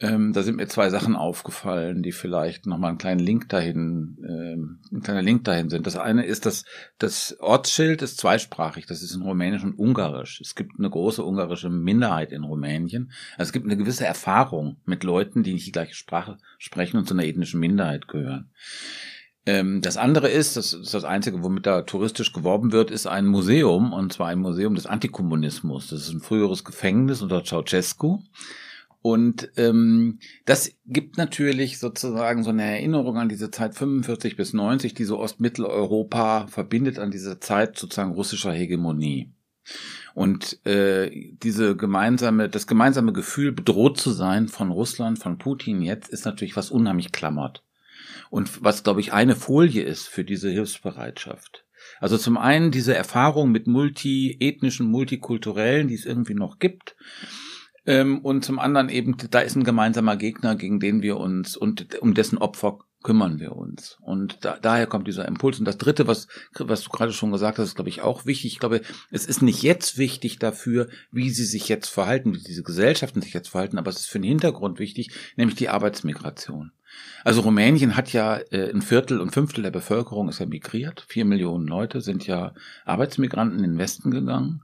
Ähm, 0.00 0.32
da 0.32 0.42
sind 0.42 0.56
mir 0.56 0.66
zwei 0.66 0.90
Sachen 0.90 1.14
aufgefallen, 1.14 2.02
die 2.02 2.10
vielleicht 2.10 2.66
nochmal 2.66 2.90
einen 2.90 2.98
kleinen 2.98 3.20
Link 3.20 3.48
dahin, 3.48 4.18
ähm, 4.28 4.80
ein 4.92 5.02
kleiner 5.02 5.22
Link 5.22 5.44
dahin 5.44 5.70
sind. 5.70 5.86
Das 5.86 5.96
eine 5.96 6.24
ist, 6.26 6.46
dass 6.46 6.64
das 6.98 7.36
Ortsschild 7.38 8.02
ist 8.02 8.18
zweisprachig, 8.18 8.86
das 8.86 9.02
ist 9.02 9.14
in 9.14 9.22
Rumänisch 9.22 9.62
und 9.62 9.78
Ungarisch. 9.78 10.40
Es 10.40 10.56
gibt 10.56 10.72
eine 10.78 10.90
große 10.90 11.24
ungarische 11.24 11.70
Minderheit 11.70 12.32
in 12.32 12.42
Rumänien. 12.42 13.12
Also 13.38 13.50
es 13.50 13.52
gibt 13.52 13.66
eine 13.66 13.76
gewisse 13.76 14.04
Erfahrung 14.04 14.78
mit 14.84 15.04
Leuten, 15.04 15.44
die 15.44 15.52
nicht 15.52 15.66
die 15.66 15.72
gleiche 15.72 15.94
Sprache 15.94 16.38
sprechen 16.58 16.96
und 16.96 17.06
zu 17.06 17.14
einer 17.14 17.24
ethnischen 17.24 17.60
Minderheit 17.60 18.08
gehören. 18.08 18.50
Ähm, 19.46 19.80
das 19.80 19.96
andere 19.96 20.28
ist, 20.28 20.56
das 20.56 20.72
ist 20.72 20.92
das 20.92 21.04
Einzige, 21.04 21.44
womit 21.44 21.66
da 21.66 21.82
touristisch 21.82 22.32
geworben 22.32 22.72
wird, 22.72 22.90
ist 22.90 23.06
ein 23.06 23.26
Museum, 23.26 23.92
und 23.92 24.12
zwar 24.12 24.26
ein 24.28 24.40
Museum 24.40 24.74
des 24.74 24.86
Antikommunismus. 24.86 25.88
Das 25.88 26.00
ist 26.00 26.12
ein 26.12 26.20
früheres 26.20 26.64
Gefängnis 26.64 27.22
unter 27.22 27.44
Ceausescu. 27.44 28.20
Und 29.06 29.50
ähm, 29.58 30.18
das 30.46 30.72
gibt 30.86 31.18
natürlich 31.18 31.78
sozusagen 31.78 32.42
so 32.42 32.48
eine 32.48 32.62
Erinnerung 32.62 33.18
an 33.18 33.28
diese 33.28 33.50
Zeit 33.50 33.74
45 33.74 34.34
bis 34.34 34.54
90, 34.54 34.94
die 34.94 35.04
so 35.04 35.18
Ostmitteleuropa 35.18 36.46
verbindet 36.46 36.98
an 36.98 37.10
diese 37.10 37.38
Zeit 37.38 37.76
sozusagen 37.76 38.12
russischer 38.12 38.54
Hegemonie. 38.54 39.30
Und 40.14 40.64
äh, 40.64 41.10
diese 41.42 41.76
gemeinsame, 41.76 42.48
das 42.48 42.66
gemeinsame 42.66 43.12
Gefühl, 43.12 43.52
bedroht 43.52 43.98
zu 43.98 44.10
sein 44.10 44.48
von 44.48 44.70
Russland, 44.70 45.18
von 45.18 45.36
Putin 45.36 45.82
jetzt, 45.82 46.08
ist 46.08 46.24
natürlich 46.24 46.56
was 46.56 46.70
unheimlich 46.70 47.12
klammert. 47.12 47.62
Und 48.30 48.64
was, 48.64 48.84
glaube 48.84 49.00
ich, 49.00 49.12
eine 49.12 49.36
Folie 49.36 49.82
ist 49.82 50.08
für 50.08 50.24
diese 50.24 50.48
Hilfsbereitschaft. 50.48 51.66
Also 52.00 52.16
zum 52.16 52.38
einen 52.38 52.70
diese 52.70 52.94
Erfahrung 52.94 53.52
mit 53.52 53.66
multiethnischen, 53.66 54.90
multikulturellen, 54.90 55.88
die 55.88 55.94
es 55.94 56.06
irgendwie 56.06 56.32
noch 56.32 56.58
gibt. 56.58 56.96
Ähm, 57.86 58.20
und 58.20 58.44
zum 58.44 58.58
anderen 58.58 58.88
eben, 58.88 59.16
da 59.30 59.40
ist 59.40 59.56
ein 59.56 59.64
gemeinsamer 59.64 60.16
Gegner, 60.16 60.56
gegen 60.56 60.80
den 60.80 61.02
wir 61.02 61.18
uns 61.18 61.56
und 61.56 62.00
um 62.00 62.14
dessen 62.14 62.38
Opfer 62.38 62.78
kümmern 63.04 63.38
wir 63.38 63.54
uns. 63.54 63.98
Und 64.00 64.44
da, 64.44 64.58
daher 64.60 64.86
kommt 64.86 65.06
dieser 65.06 65.28
Impuls. 65.28 65.58
Und 65.58 65.66
das 65.66 65.76
Dritte, 65.76 66.08
was, 66.08 66.26
was 66.58 66.82
du 66.82 66.90
gerade 66.90 67.12
schon 67.12 67.30
gesagt 67.30 67.58
hast, 67.58 67.68
ist, 67.68 67.74
glaube 67.76 67.90
ich, 67.90 68.00
auch 68.00 68.24
wichtig. 68.24 68.52
Ich 68.52 68.58
glaube, 68.58 68.80
es 69.10 69.26
ist 69.26 69.42
nicht 69.42 69.62
jetzt 69.62 69.98
wichtig 69.98 70.38
dafür, 70.38 70.88
wie 71.12 71.30
sie 71.30 71.44
sich 71.44 71.68
jetzt 71.68 71.88
verhalten, 71.88 72.34
wie 72.34 72.42
diese 72.42 72.62
Gesellschaften 72.62 73.20
sich 73.20 73.34
jetzt 73.34 73.50
verhalten, 73.50 73.78
aber 73.78 73.90
es 73.90 74.00
ist 74.00 74.06
für 74.06 74.18
den 74.18 74.28
Hintergrund 74.28 74.78
wichtig, 74.78 75.10
nämlich 75.36 75.56
die 75.56 75.68
Arbeitsmigration. 75.68 76.72
Also 77.24 77.42
Rumänien 77.42 77.96
hat 77.96 78.12
ja 78.12 78.38
äh, 78.50 78.70
ein 78.70 78.82
Viertel 78.82 79.20
und 79.20 79.32
Fünftel 79.32 79.62
der 79.62 79.70
Bevölkerung 79.70 80.28
ist 80.28 80.38
ja 80.38 80.46
migriert. 80.46 81.04
Vier 81.08 81.24
Millionen 81.24 81.66
Leute 81.66 82.00
sind 82.00 82.26
ja 82.26 82.54
Arbeitsmigranten 82.84 83.58
in 83.58 83.72
den 83.72 83.78
Westen 83.78 84.10
gegangen. 84.10 84.62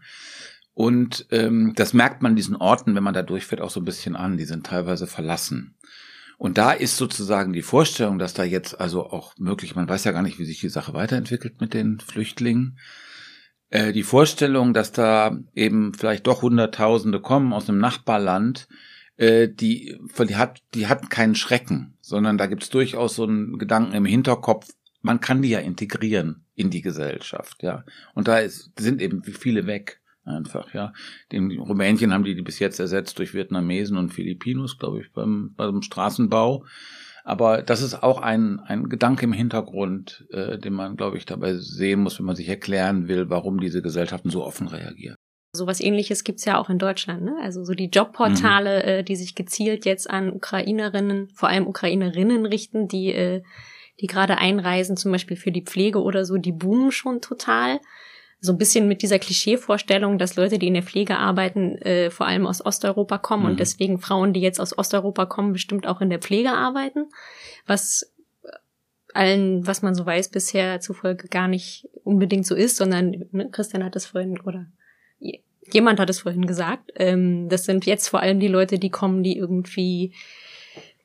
Und 0.75 1.27
ähm, 1.31 1.73
das 1.77 1.93
merkt 1.93 2.23
man 2.23 2.37
diesen 2.37 2.57
Orten, 2.57 2.95
wenn 2.95 3.03
man 3.03 3.15
da 3.15 3.23
durchfährt, 3.23 3.61
auch 3.61 3.71
so 3.71 3.81
ein 3.81 3.85
bisschen 3.85 4.17
an. 4.17 4.37
Die 4.37 4.45
sind 4.45 4.67
teilweise 4.67 5.07
verlassen. 5.07 5.77
Und 6.39 6.57
da 6.57 6.73
ist 6.73 6.97
sozusagen 6.97 7.53
die 7.53 7.63
Vorstellung, 7.63 8.19
dass 8.19 8.33
da 8.33 8.45
jetzt 8.45 8.81
also 8.81 9.05
auch 9.05 9.37
möglich, 9.37 9.77
man 9.77 9.89
weiß 9.89 10.05
ja 10.05 10.13
gar 10.13 10.23
nicht, 10.23 10.39
wie 10.39 10.47
sich 10.47 10.61
die 10.61 10.71
Sache 10.71 10.95
weiterentwickelt 10.95 11.61
mit 11.61 11.75
den 11.75 12.01
Flüchtlingen. 12.01 12.79
Äh, 13.69 13.93
die 13.93 14.03
Vorstellung, 14.03 14.73
dass 14.73 14.93
da 14.93 15.39
eben 15.55 15.93
vielleicht 15.93 16.27
doch 16.27 16.43
Hunderttausende 16.43 17.21
kommen 17.21 17.53
aus 17.53 17.69
einem 17.69 17.79
Nachbarland, 17.79 18.69
äh, 19.19 19.49
die, 19.49 19.99
die 20.19 20.37
hat, 20.37 20.63
die 20.75 20.87
hat 20.87 21.11
keinen 21.11 21.35
Schrecken, 21.35 21.99
sondern 22.01 22.39
da 22.39 22.47
gibt 22.47 22.63
es 22.63 22.71
durchaus 22.71 23.17
so 23.17 23.25
einen 23.25 23.59
Gedanken 23.59 23.93
im 23.93 24.07
Hinterkopf, 24.07 24.69
man 25.03 25.21
kann 25.21 25.43
die 25.43 25.51
ja 25.51 25.61
integrieren 25.61 26.47
in 26.55 26.71
die 26.71 26.83
Gesellschaft, 26.83 27.63
ja. 27.63 27.85
Und 28.15 28.29
da 28.29 28.39
ist, 28.39 28.73
sind 28.79 29.01
eben 29.01 29.23
viele 29.23 29.67
weg 29.67 30.00
einfach, 30.25 30.73
ja. 30.75 30.93
In 31.31 31.59
Rumänien 31.59 32.13
haben 32.13 32.25
die 32.25 32.35
die 32.35 32.43
bis 32.43 32.59
jetzt 32.59 32.81
ersetzt 32.81 33.19
durch 33.19 33.35
Vietnamesen 33.35 33.97
und 33.97 34.11
Filipinos, 34.13 34.79
glaube 34.79 35.01
ich, 35.01 35.13
beim, 35.13 35.55
beim 35.57 35.83
Straßenbau. 35.83 36.65
Aber 37.25 37.63
das 37.63 37.83
ist 37.83 38.03
auch 38.03 38.21
ein, 38.21 38.61
ein 38.61 38.89
Gedanke 38.89 39.25
im 39.25 39.33
Hintergrund, 39.33 40.27
äh, 40.31 40.59
den 40.59 40.73
man, 40.73 40.97
glaube 40.97 41.17
ich, 41.17 41.27
dabei 41.27 41.55
sehen 41.55 42.01
muss, 42.01 42.19
wenn 42.19 42.27
man 42.27 42.37
sich 42.37 42.49
erklären 42.49 43.09
will, 43.09 43.29
warum 43.29 43.61
diese 43.61 43.83
Gesellschaften 43.83 44.31
so 44.31 44.45
offen 44.45 44.69
reagieren. 44.69 45.17
So 45.53 45.67
was 45.67 45.81
ähnliches 45.81 46.23
gibt's 46.23 46.45
ja 46.45 46.59
auch 46.59 46.71
in 46.71 46.79
Deutschland, 46.79 47.23
ne? 47.23 47.37
Also 47.43 47.65
so 47.65 47.75
die 47.75 47.89
Jobportale, 47.89 48.83
mhm. 48.83 48.89
äh, 48.89 49.03
die 49.03 49.17
sich 49.17 49.35
gezielt 49.35 49.85
jetzt 49.85 50.09
an 50.09 50.33
Ukrainerinnen, 50.33 51.29
vor 51.35 51.49
allem 51.49 51.67
Ukrainerinnen 51.67 52.47
richten, 52.47 52.87
die, 52.87 53.13
äh, 53.13 53.43
die 54.01 54.07
gerade 54.07 54.39
einreisen, 54.39 54.97
zum 54.97 55.11
Beispiel 55.11 55.37
für 55.37 55.51
die 55.51 55.65
Pflege 55.65 56.03
oder 56.03 56.25
so, 56.25 56.37
die 56.37 56.53
boomen 56.53 56.93
schon 56.93 57.21
total 57.21 57.81
so 58.41 58.53
ein 58.53 58.59
bisschen 58.59 58.89
mit 58.89 59.03
dieser 59.03 59.19
Klischeevorstellung, 59.19 60.19
dass 60.19 60.37
Leute, 60.37 60.59
die 60.59 60.69
in 60.69 60.75
der 60.75 60.83
Pflege 60.83 61.19
arbeiten, 61.19 61.77
äh, 61.79 62.11
vor 62.11 62.27
allem 62.27 62.47
aus 62.47 62.65
Osteuropa 62.65 63.19
kommen 63.19 63.45
mhm. 63.45 63.51
und 63.51 63.61
deswegen 63.61 63.99
Frauen, 63.99 64.33
die 64.33 64.41
jetzt 64.41 64.61
aus 64.61 64.77
Osteuropa 64.77 65.27
kommen, 65.27 65.53
bestimmt 65.53 65.87
auch 65.87 66.01
in 66.01 66.11
der 66.11 66.21
Pflege 66.21 66.53
arbeiten, 66.53 67.07
was 67.67 68.13
allen, 69.15 69.67
was 69.67 69.83
man 69.83 69.95
so 69.95 70.07
weiß, 70.07 70.31
bisher 70.31 70.81
zufolge 70.81 71.29
gar 71.29 71.49
nicht 71.49 71.89
unbedingt 72.05 72.47
so 72.47 72.55
ist, 72.55 72.77
sondern 72.77 73.25
ne, 73.33 73.51
Christian 73.51 73.85
hat 73.85 73.97
es 73.97 74.07
vorhin 74.07 74.41
oder 74.41 74.67
jemand 75.73 76.01
hat 76.01 76.11
es 76.11 76.21
vorhin 76.21 76.47
gesagt. 76.47 76.91
Ähm, 76.97 77.49
das 77.49 77.65
sind 77.65 77.87
jetzt 77.87 78.09
vor 78.09 78.21
allem 78.21 78.41
die 78.41 78.49
Leute, 78.49 78.79
die 78.79 78.91
kommen, 78.91 79.23
die 79.23 79.37
irgendwie 79.37 80.15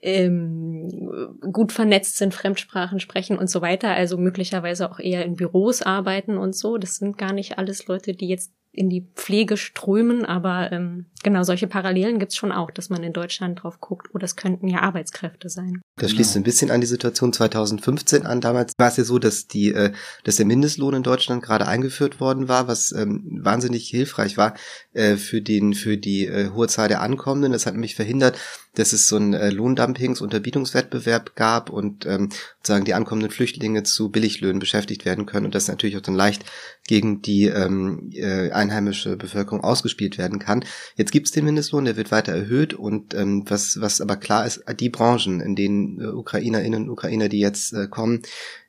ähm, 0.05 1.35
gut 1.51 1.71
vernetzt 1.71 2.17
sind, 2.17 2.33
Fremdsprachen 2.33 3.00
sprechen 3.00 3.38
und 3.38 3.50
so 3.50 3.62
weiter, 3.62 3.89
also 3.89 4.17
möglicherweise 4.17 4.89
auch 4.89 5.00
eher 5.00 5.25
in 5.25 5.35
Büros 5.35 5.81
arbeiten 5.81 6.38
und 6.38 6.55
so. 6.55 6.77
Das 6.77 6.97
sind 6.97 7.17
gar 7.17 7.33
nicht 7.33 7.57
alles 7.57 7.88
Leute, 7.88 8.13
die 8.13 8.27
jetzt 8.27 8.51
in 8.75 8.89
die 8.89 9.07
Pflege 9.15 9.55
strömen, 9.55 10.25
aber 10.25 10.71
ähm, 10.71 11.05
genau 11.24 11.43
solche 11.43 11.67
Parallelen 11.67 12.19
gibt's 12.19 12.35
schon 12.35 12.51
auch, 12.51 12.71
dass 12.71 12.89
man 12.89 13.03
in 13.03 13.13
Deutschland 13.13 13.63
drauf 13.63 13.79
guckt, 13.79 14.09
oh, 14.13 14.17
das 14.17 14.35
könnten 14.35 14.67
ja 14.67 14.81
Arbeitskräfte 14.81 15.50
sein. 15.50 15.81
Das 15.97 16.12
schließt 16.12 16.33
genau. 16.33 16.41
ein 16.41 16.43
bisschen 16.43 16.71
an 16.71 16.81
die 16.81 16.88
Situation 16.88 17.31
2015 17.31 18.25
an. 18.25 18.41
Damals 18.41 18.74
war 18.77 18.89
es 18.89 18.97
ja 18.97 19.05
so, 19.05 19.17
dass 19.17 19.47
die, 19.47 19.69
äh, 19.74 19.93
dass 20.25 20.35
der 20.35 20.45
Mindestlohn 20.45 20.93
in 20.93 21.03
Deutschland 21.03 21.41
gerade 21.41 21.67
eingeführt 21.67 22.19
worden 22.19 22.50
war, 22.50 22.67
was 22.67 22.91
ähm, 22.91 23.39
wahnsinnig 23.41 23.88
hilfreich 23.88 24.38
war 24.38 24.55
äh, 24.93 25.15
für 25.15 25.41
den, 25.41 25.74
für 25.74 25.97
die 25.97 26.27
äh, 26.27 26.50
hohe 26.51 26.67
Zahl 26.67 26.89
der 26.89 27.01
Ankommenden. 27.01 27.53
Das 27.53 27.65
hat 27.65 27.74
nämlich 27.74 27.95
verhindert, 27.95 28.38
dass 28.75 28.94
es 28.94 29.08
so 29.08 29.15
einen 29.15 29.34
äh, 29.34 29.50
Lohndumpings- 29.50 30.22
Unterbietungswettbewerb 30.22 31.36
gab 31.36 31.70
und 31.70 32.05
ähm, 32.05 32.29
sozusagen 32.58 32.86
die 32.86 32.94
ankommenden 32.94 33.32
Flüchtlinge 33.32 33.84
zu 33.84 34.10
Billiglöhnen 34.10 34.60
beschäftigt 34.60 35.05
werden 35.05 35.25
können 35.25 35.46
und 35.46 35.55
das 35.55 35.67
natürlich 35.67 35.98
auch 35.98 36.01
dann 36.01 36.15
leicht 36.15 36.46
gegen 36.88 37.22
die 37.22 37.46
ähm, 37.46 38.10
äh, 38.13 38.51
einheimische 38.51 39.17
Bevölkerung 39.17 39.63
ausgespielt 39.63 40.17
werden 40.17 40.39
kann. 40.39 40.63
Jetzt 40.96 41.12
gibt 41.12 41.27
es 41.27 41.32
den 41.32 41.46
Mindestlohn, 41.46 41.86
der 41.86 41.98
wird 41.98 42.12
weiter 42.12 42.34
erhöht 42.34 42.74
und 42.74 43.13
ähm, 43.13 43.44
was, 43.48 43.82
was 43.82 44.01
aber 44.01 44.17
klar 44.17 44.46
ist, 44.46 44.63
die 44.79 44.89
Branchen, 44.89 45.41
in 45.41 45.55
denen 45.55 46.00
äh, 46.00 46.08
Ukrainerinnen 46.08 46.84
und 46.84 46.89
Ukrainer, 46.89 47.29
die 47.29 47.39
jetzt 47.39 47.74
äh, 47.74 47.88
kommen, 47.88 48.22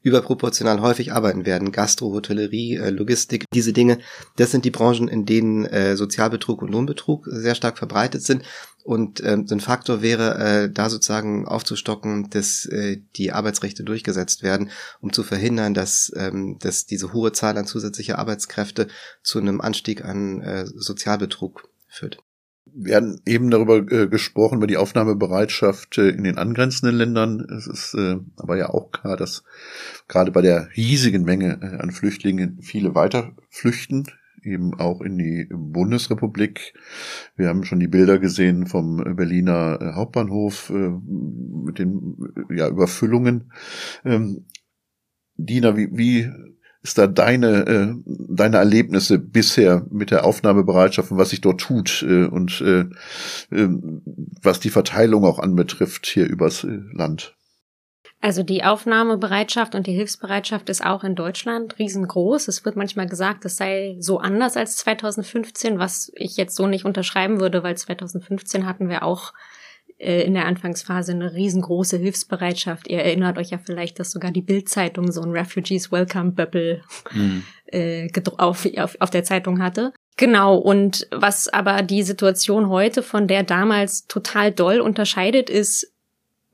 überproportional 0.03 0.81
häufig 0.81 1.13
arbeiten 1.13 1.47
werden. 1.47 1.73
Gastro, 1.73 2.13
Hotellerie, 2.13 2.77
äh, 2.77 2.91
Logistik, 2.91 3.45
diese 3.53 3.73
Dinge, 3.73 3.99
das 4.37 4.53
sind 4.53 4.65
die 4.65 4.71
Branchen, 4.71 5.09
in 5.09 5.27
denen 5.27 5.67
äh, 5.67 5.97
Sozialbetrug 5.97 6.63
und 6.63 6.71
Lohnbetrug 6.71 7.27
sehr 7.29 7.55
stark 7.55 7.77
verbreitet 7.77 8.23
sind. 8.23 8.45
Und 8.87 9.21
ähm, 9.25 9.49
so 9.49 9.57
ein 9.57 9.61
Faktor 9.61 10.01
wäre, 10.01 10.39
äh, 10.39 10.71
da 10.71 10.89
sozusagen 10.89 11.45
aufzustocken, 11.45 12.31
dass 12.31 12.67
äh, 12.67 12.99
die 13.17 13.33
Arbeitsrechte 13.33 13.83
durchgesetzt 13.83 14.45
werden, 14.45 14.71
um 15.01 15.13
zu 15.13 15.25
verhindern, 15.25 15.75
dass, 15.75 16.13
ähm, 16.15 16.57
dass 16.61 16.87
diese 16.87 17.13
hohe 17.13 17.33
Zahl 17.33 17.59
an 17.59 17.67
zusätzlicher 17.67 18.17
Arbeitskräfte 18.17 18.87
zu 19.25 19.41
einem 19.41 19.61
Anstieg 19.61 20.05
an 20.05 20.41
äh, 20.41 20.67
Sozialbetrug 20.67 21.69
führt. 21.89 22.19
Wir 22.67 22.95
hatten 22.95 23.21
eben 23.27 23.51
darüber 23.51 23.79
äh, 23.79 24.07
gesprochen, 24.07 24.59
über 24.59 24.69
die 24.69 24.77
Aufnahmebereitschaft 24.77 25.99
äh, 25.99 26.11
in 26.11 26.23
den 26.23 26.39
angrenzenden 26.39 26.97
Ländern. 26.97 27.41
Es 27.41 27.67
ist 27.67 27.95
äh, 27.95 28.19
aber 28.37 28.57
ja 28.57 28.71
auch 28.71 28.93
klar, 28.93 29.17
dass 29.17 29.43
gerade 30.07 30.31
bei 30.31 30.43
der 30.43 30.69
riesigen 30.77 31.25
Menge 31.25 31.59
äh, 31.61 31.83
an 31.83 31.91
Flüchtlingen 31.91 32.63
viele 32.63 32.95
weiter 32.95 33.33
flüchten, 33.51 34.07
eben 34.47 34.75
auch 34.75 35.01
in 35.01 35.19
die 35.19 35.49
Bundesrepublik. 35.51 36.75
Wir 37.37 37.49
haben 37.49 37.65
schon 37.65 37.81
die 37.81 37.89
Bilder 37.89 38.19
gesehen 38.19 38.67
vom 38.67 39.17
Berliner 39.17 39.79
äh, 39.81 39.93
Hauptbahnhof 39.95 40.71
äh, 40.71 40.91
mit 41.65 41.79
den 41.79 42.17
ja, 42.51 42.69
Überfüllungen. 42.69 43.53
Ähm, 44.05 44.47
Dina, 45.37 45.77
wie, 45.77 45.89
wie 45.93 46.31
ist 46.83 46.99
da 46.99 47.09
deine, 47.09 47.67
äh, 47.67 47.95
deine 48.07 48.59
Erlebnisse 48.59 49.19
bisher 49.19 49.87
mit 49.91 50.13
der 50.13 50.25
Aufnahmebereitschaft 50.25 51.11
und 51.11 51.19
was 51.19 51.31
sich 51.31 51.41
dort 51.41 51.61
tut 51.61 52.05
äh, 52.09 52.27
und 52.27 52.61
äh, 52.61 52.81
äh, 53.51 53.69
was 54.43 54.61
die 54.61 54.71
Verteilung 54.71 55.25
auch 55.25 55.41
anbetrifft 55.41 56.07
hier 56.07 56.29
übers 56.29 56.63
äh, 56.63 56.79
Land? 56.93 57.36
Also 58.21 58.43
die 58.43 58.65
Aufnahmebereitschaft 58.65 59.75
und 59.75 59.87
die 59.87 59.93
Hilfsbereitschaft 59.93 60.69
ist 60.69 60.85
auch 60.85 61.05
in 61.05 61.15
Deutschland 61.15 61.79
riesengroß. 61.79 62.49
Es 62.49 62.65
wird 62.65 62.77
manchmal 62.77 63.07
gesagt, 63.07 63.45
es 63.45 63.57
sei 63.57 63.97
so 64.01 64.19
anders 64.19 64.57
als 64.57 64.77
2015, 64.77 65.79
was 65.79 66.11
ich 66.15 66.37
jetzt 66.37 66.57
so 66.57 66.67
nicht 66.67 66.85
unterschreiben 66.85 67.41
würde, 67.41 67.63
weil 67.63 67.77
2015 67.77 68.67
hatten 68.67 68.89
wir 68.89 69.03
auch 69.03 69.33
äh, 69.99 70.23
in 70.23 70.35
der 70.35 70.47
Anfangsphase 70.47 71.13
eine 71.13 71.35
riesengroße 71.35 71.99
Hilfsbereitschaft. 71.99 72.89
Ihr 72.89 72.99
erinnert 72.99 73.39
euch 73.39 73.51
ja 73.51 73.59
vielleicht, 73.59 73.99
dass 73.99 74.11
sogar 74.11 74.31
die 74.31 74.43
Bildzeitung 74.43 75.13
so 75.13 75.23
ein 75.23 75.31
Refugees 75.31 75.93
Welcome 75.93 76.33
Bubble 76.33 76.83
mhm. 77.13 77.45
äh, 77.67 78.09
auf, 78.39 78.67
auf, 78.77 78.97
auf 78.99 79.11
der 79.11 79.25
Zeitung 79.25 79.63
hatte. 79.63 79.93
Genau, 80.19 80.57
und 80.57 81.07
was 81.11 81.49
aber 81.49 81.83
die 81.83 82.03
Situation 82.03 82.69
heute 82.69 83.03
von 83.03 83.29
der 83.29 83.43
damals 83.43 84.07
total 84.07 84.51
doll 84.51 84.81
unterscheidet, 84.81 85.51
ist 85.51 85.93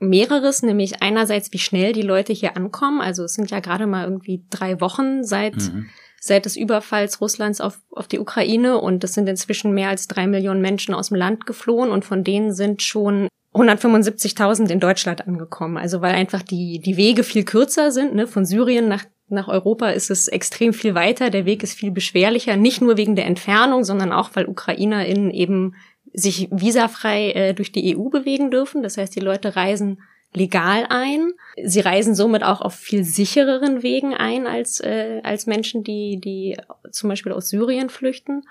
mehreres, 0.03 0.63
nämlich 0.63 1.03
einerseits, 1.03 1.53
wie 1.53 1.59
schnell 1.59 1.93
die 1.93 2.03
Leute 2.03 2.33
hier 2.33 2.57
ankommen. 2.57 3.01
Also 3.01 3.25
es 3.25 3.35
sind 3.35 3.51
ja 3.51 3.61
gerade 3.61 3.87
mal 3.87 4.05
irgendwie 4.05 4.45
drei 4.51 4.81
Wochen 4.81 5.25
seit, 5.25 5.57
mhm. 5.57 5.89
seit 6.21 6.45
des 6.45 6.57
Überfalls 6.57 7.21
Russlands 7.21 7.61
auf, 7.61 7.79
auf 7.91 8.09
die 8.09 8.19
Ukraine 8.19 8.79
und 8.79 9.05
es 9.05 9.15
sind 9.15 9.29
inzwischen 9.29 9.73
mehr 9.73 9.89
als 9.89 10.09
drei 10.09 10.27
Millionen 10.27 10.61
Menschen 10.61 10.95
aus 10.95 11.09
dem 11.09 11.17
Land 11.17 11.47
geflohen 11.47 11.91
und 11.91 12.05
von 12.05 12.25
denen 12.25 12.53
sind 12.53 12.83
schon 12.83 13.29
175.000 13.55 14.71
in 14.71 14.81
Deutschland 14.81 15.27
angekommen. 15.27 15.77
Also 15.77 16.01
weil 16.01 16.15
einfach 16.15 16.43
die, 16.43 16.81
die 16.81 16.97
Wege 16.97 17.23
viel 17.23 17.45
kürzer 17.45 17.91
sind. 17.91 18.15
Ne? 18.15 18.27
Von 18.27 18.45
Syrien 18.45 18.89
nach, 18.89 19.05
nach 19.29 19.49
Europa 19.49 19.91
ist 19.91 20.11
es 20.11 20.29
extrem 20.29 20.73
viel 20.73 20.95
weiter. 20.95 21.31
Der 21.31 21.45
Weg 21.45 21.63
ist 21.63 21.75
viel 21.75 21.91
beschwerlicher. 21.91 22.57
Nicht 22.57 22.81
nur 22.81 22.97
wegen 22.97 23.15
der 23.15 23.27
Entfernung, 23.27 23.85
sondern 23.85 24.11
auch, 24.11 24.31
weil 24.35 24.47
UkrainerInnen 24.47 25.31
eben 25.31 25.75
sich 26.13 26.49
visafrei 26.51 27.31
äh, 27.31 27.55
durch 27.55 27.73
die 27.73 27.97
EU 27.97 28.09
bewegen 28.09 28.51
dürfen. 28.51 28.83
Das 28.83 28.97
heißt, 28.97 29.15
die 29.15 29.21
Leute 29.21 29.57
reisen 29.57 30.03
legal 30.35 30.87
ein. 30.89 31.33
Sie 31.63 31.81
reisen 31.81 32.15
somit 32.15 32.43
auch 32.43 32.61
auf 32.61 32.75
viel 32.75 33.05
sichereren 33.05 33.83
Wegen 33.83 34.15
ein 34.15 34.47
als, 34.47 34.81
äh, 34.81 35.21
als 35.23 35.47
Menschen, 35.47 35.85
die, 35.85 36.19
die 36.21 36.57
zum 36.91 37.09
Beispiel 37.09 37.33
aus 37.33 37.49
Syrien 37.49 37.91
flüchten. 37.91 38.43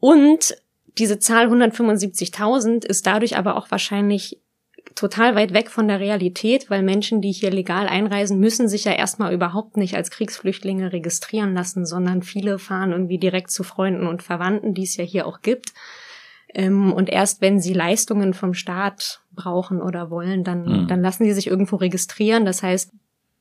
Und 0.00 0.56
diese 0.98 1.18
Zahl 1.18 1.48
175.000 1.48 2.84
ist 2.84 3.06
dadurch 3.06 3.36
aber 3.36 3.56
auch 3.56 3.70
wahrscheinlich 3.70 4.40
total 4.94 5.34
weit 5.34 5.52
weg 5.52 5.70
von 5.70 5.88
der 5.88 5.98
Realität, 5.98 6.70
weil 6.70 6.82
Menschen, 6.82 7.20
die 7.20 7.32
hier 7.32 7.50
legal 7.50 7.88
einreisen, 7.88 8.38
müssen 8.38 8.68
sich 8.68 8.84
ja 8.84 8.92
erstmal 8.92 9.32
überhaupt 9.32 9.76
nicht 9.76 9.96
als 9.96 10.10
Kriegsflüchtlinge 10.10 10.92
registrieren 10.92 11.54
lassen, 11.54 11.86
sondern 11.86 12.22
viele 12.22 12.58
fahren 12.58 12.92
irgendwie 12.92 13.18
direkt 13.18 13.50
zu 13.50 13.64
Freunden 13.64 14.06
und 14.06 14.22
Verwandten, 14.22 14.74
die 14.74 14.84
es 14.84 14.96
ja 14.96 15.04
hier 15.04 15.26
auch 15.26 15.40
gibt. 15.42 15.72
Ähm, 16.54 16.92
und 16.92 17.10
erst 17.10 17.40
wenn 17.40 17.60
sie 17.60 17.74
Leistungen 17.74 18.34
vom 18.34 18.54
Staat 18.54 19.20
brauchen 19.32 19.80
oder 19.82 20.10
wollen, 20.10 20.44
dann, 20.44 20.64
mhm. 20.64 20.88
dann 20.88 21.02
lassen 21.02 21.24
sie 21.24 21.32
sich 21.32 21.48
irgendwo 21.48 21.76
registrieren. 21.76 22.44
Das 22.44 22.62
heißt, 22.62 22.90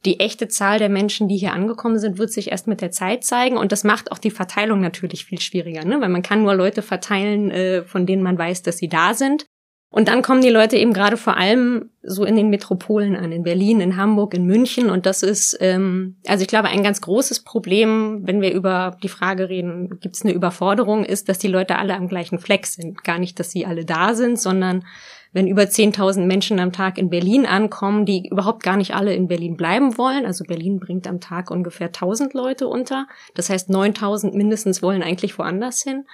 die 0.05 0.20
echte 0.20 0.48
Zahl 0.50 0.79
der 0.79 0.89
Menschen, 0.89 1.29
die 1.29 1.38
hier 1.38 1.53
angekommen 1.53 1.98
sind, 1.98 2.17
wird 2.17 2.32
sich 2.32 2.51
erst 2.51 2.67
mit 2.67 2.82
der 2.82 2.91
Zeit 2.91 3.24
zeigen. 3.24 3.58
Und 3.58 3.72
das 3.72 3.84
macht 3.84 4.12
auch 4.12 4.17
die 4.17 4.32
Verteilung 4.32 4.82
natürlich 4.82 5.25
viel 5.25 5.39
schwieriger, 5.39 5.86
ne? 5.86 6.01
weil 6.01 6.10
man 6.10 6.24
kann 6.24 6.43
nur 6.43 6.55
Leute 6.55 6.82
verteilen, 6.82 7.51
äh, 7.51 7.84
von 7.84 8.05
denen 8.05 8.24
man 8.24 8.38
weiß, 8.38 8.63
dass 8.63 8.77
sie 8.77 8.89
da 8.89 9.13
sind. 9.13 9.46
Und 9.94 10.08
dann 10.08 10.24
kommen 10.24 10.42
die 10.42 10.50
Leute 10.50 10.76
eben 10.76 10.92
gerade 10.92 11.18
vor 11.18 11.38
allem 11.38 11.92
so 12.02 12.26
in 12.26 12.36
den 12.36 12.50
Metropolen 12.50 13.16
an, 13.16 13.32
in 13.32 13.44
Berlin, 13.44 13.80
in 13.80 13.96
Hamburg, 13.96 14.34
in 14.34 14.48
München. 14.48 14.90
Und 14.90 15.06
das 15.06 15.22
ist, 15.22 15.56
ähm, 15.62 16.16
also 16.26 16.42
ich 16.42 16.48
glaube, 16.48 16.70
ein 16.70 16.82
ganz 16.82 17.00
großes 17.00 17.42
Problem, 17.42 18.22
wenn 18.26 18.42
wir 18.42 18.54
über 18.54 18.98
die 19.04 19.08
Frage 19.08 19.50
reden, 19.50 20.00
gibt 20.00 20.16
es 20.16 20.24
eine 20.24 20.34
Überforderung, 20.34 21.06
ist, 21.06 21.30
dass 21.30 21.38
die 21.38 21.48
Leute 21.48 21.78
alle 21.78 21.94
am 21.94 22.08
gleichen 22.08 22.40
Fleck 22.40 22.66
sind. 22.66 23.04
Gar 23.04 23.20
nicht, 23.20 23.40
dass 23.40 23.52
sie 23.52 23.68
alle 23.68 23.86
da 23.86 24.16
sind, 24.16 24.40
sondern 24.40 24.84
wenn 25.32 25.46
über 25.46 25.62
10.000 25.62 26.26
Menschen 26.26 26.60
am 26.60 26.72
Tag 26.72 26.98
in 26.98 27.12
Berlin 27.12 27.46
ankommen, 27.46 28.08
die 28.08 28.28
überhaupt 28.28 28.64
gar 28.64 28.78
nicht 28.78 28.96
alle 28.96 29.14
in 29.14 29.28
Berlin 29.28 29.58
bleiben 29.58 30.00
wollen. 30.00 30.26
Also 30.26 30.44
Berlin 30.44 30.80
bringt 30.80 31.06
am 31.06 31.20
Tag 31.20 31.52
ungefähr 31.52 31.92
1.000 31.92 32.36
Leute 32.36 32.68
unter. 32.68 33.06
Das 33.36 33.52
heißt, 33.52 33.70
9.000 33.70 34.36
mindestens 34.36 34.82
wollen 34.82 35.04
eigentlich 35.04 35.38
woanders 35.38 35.84
hin 35.84 36.06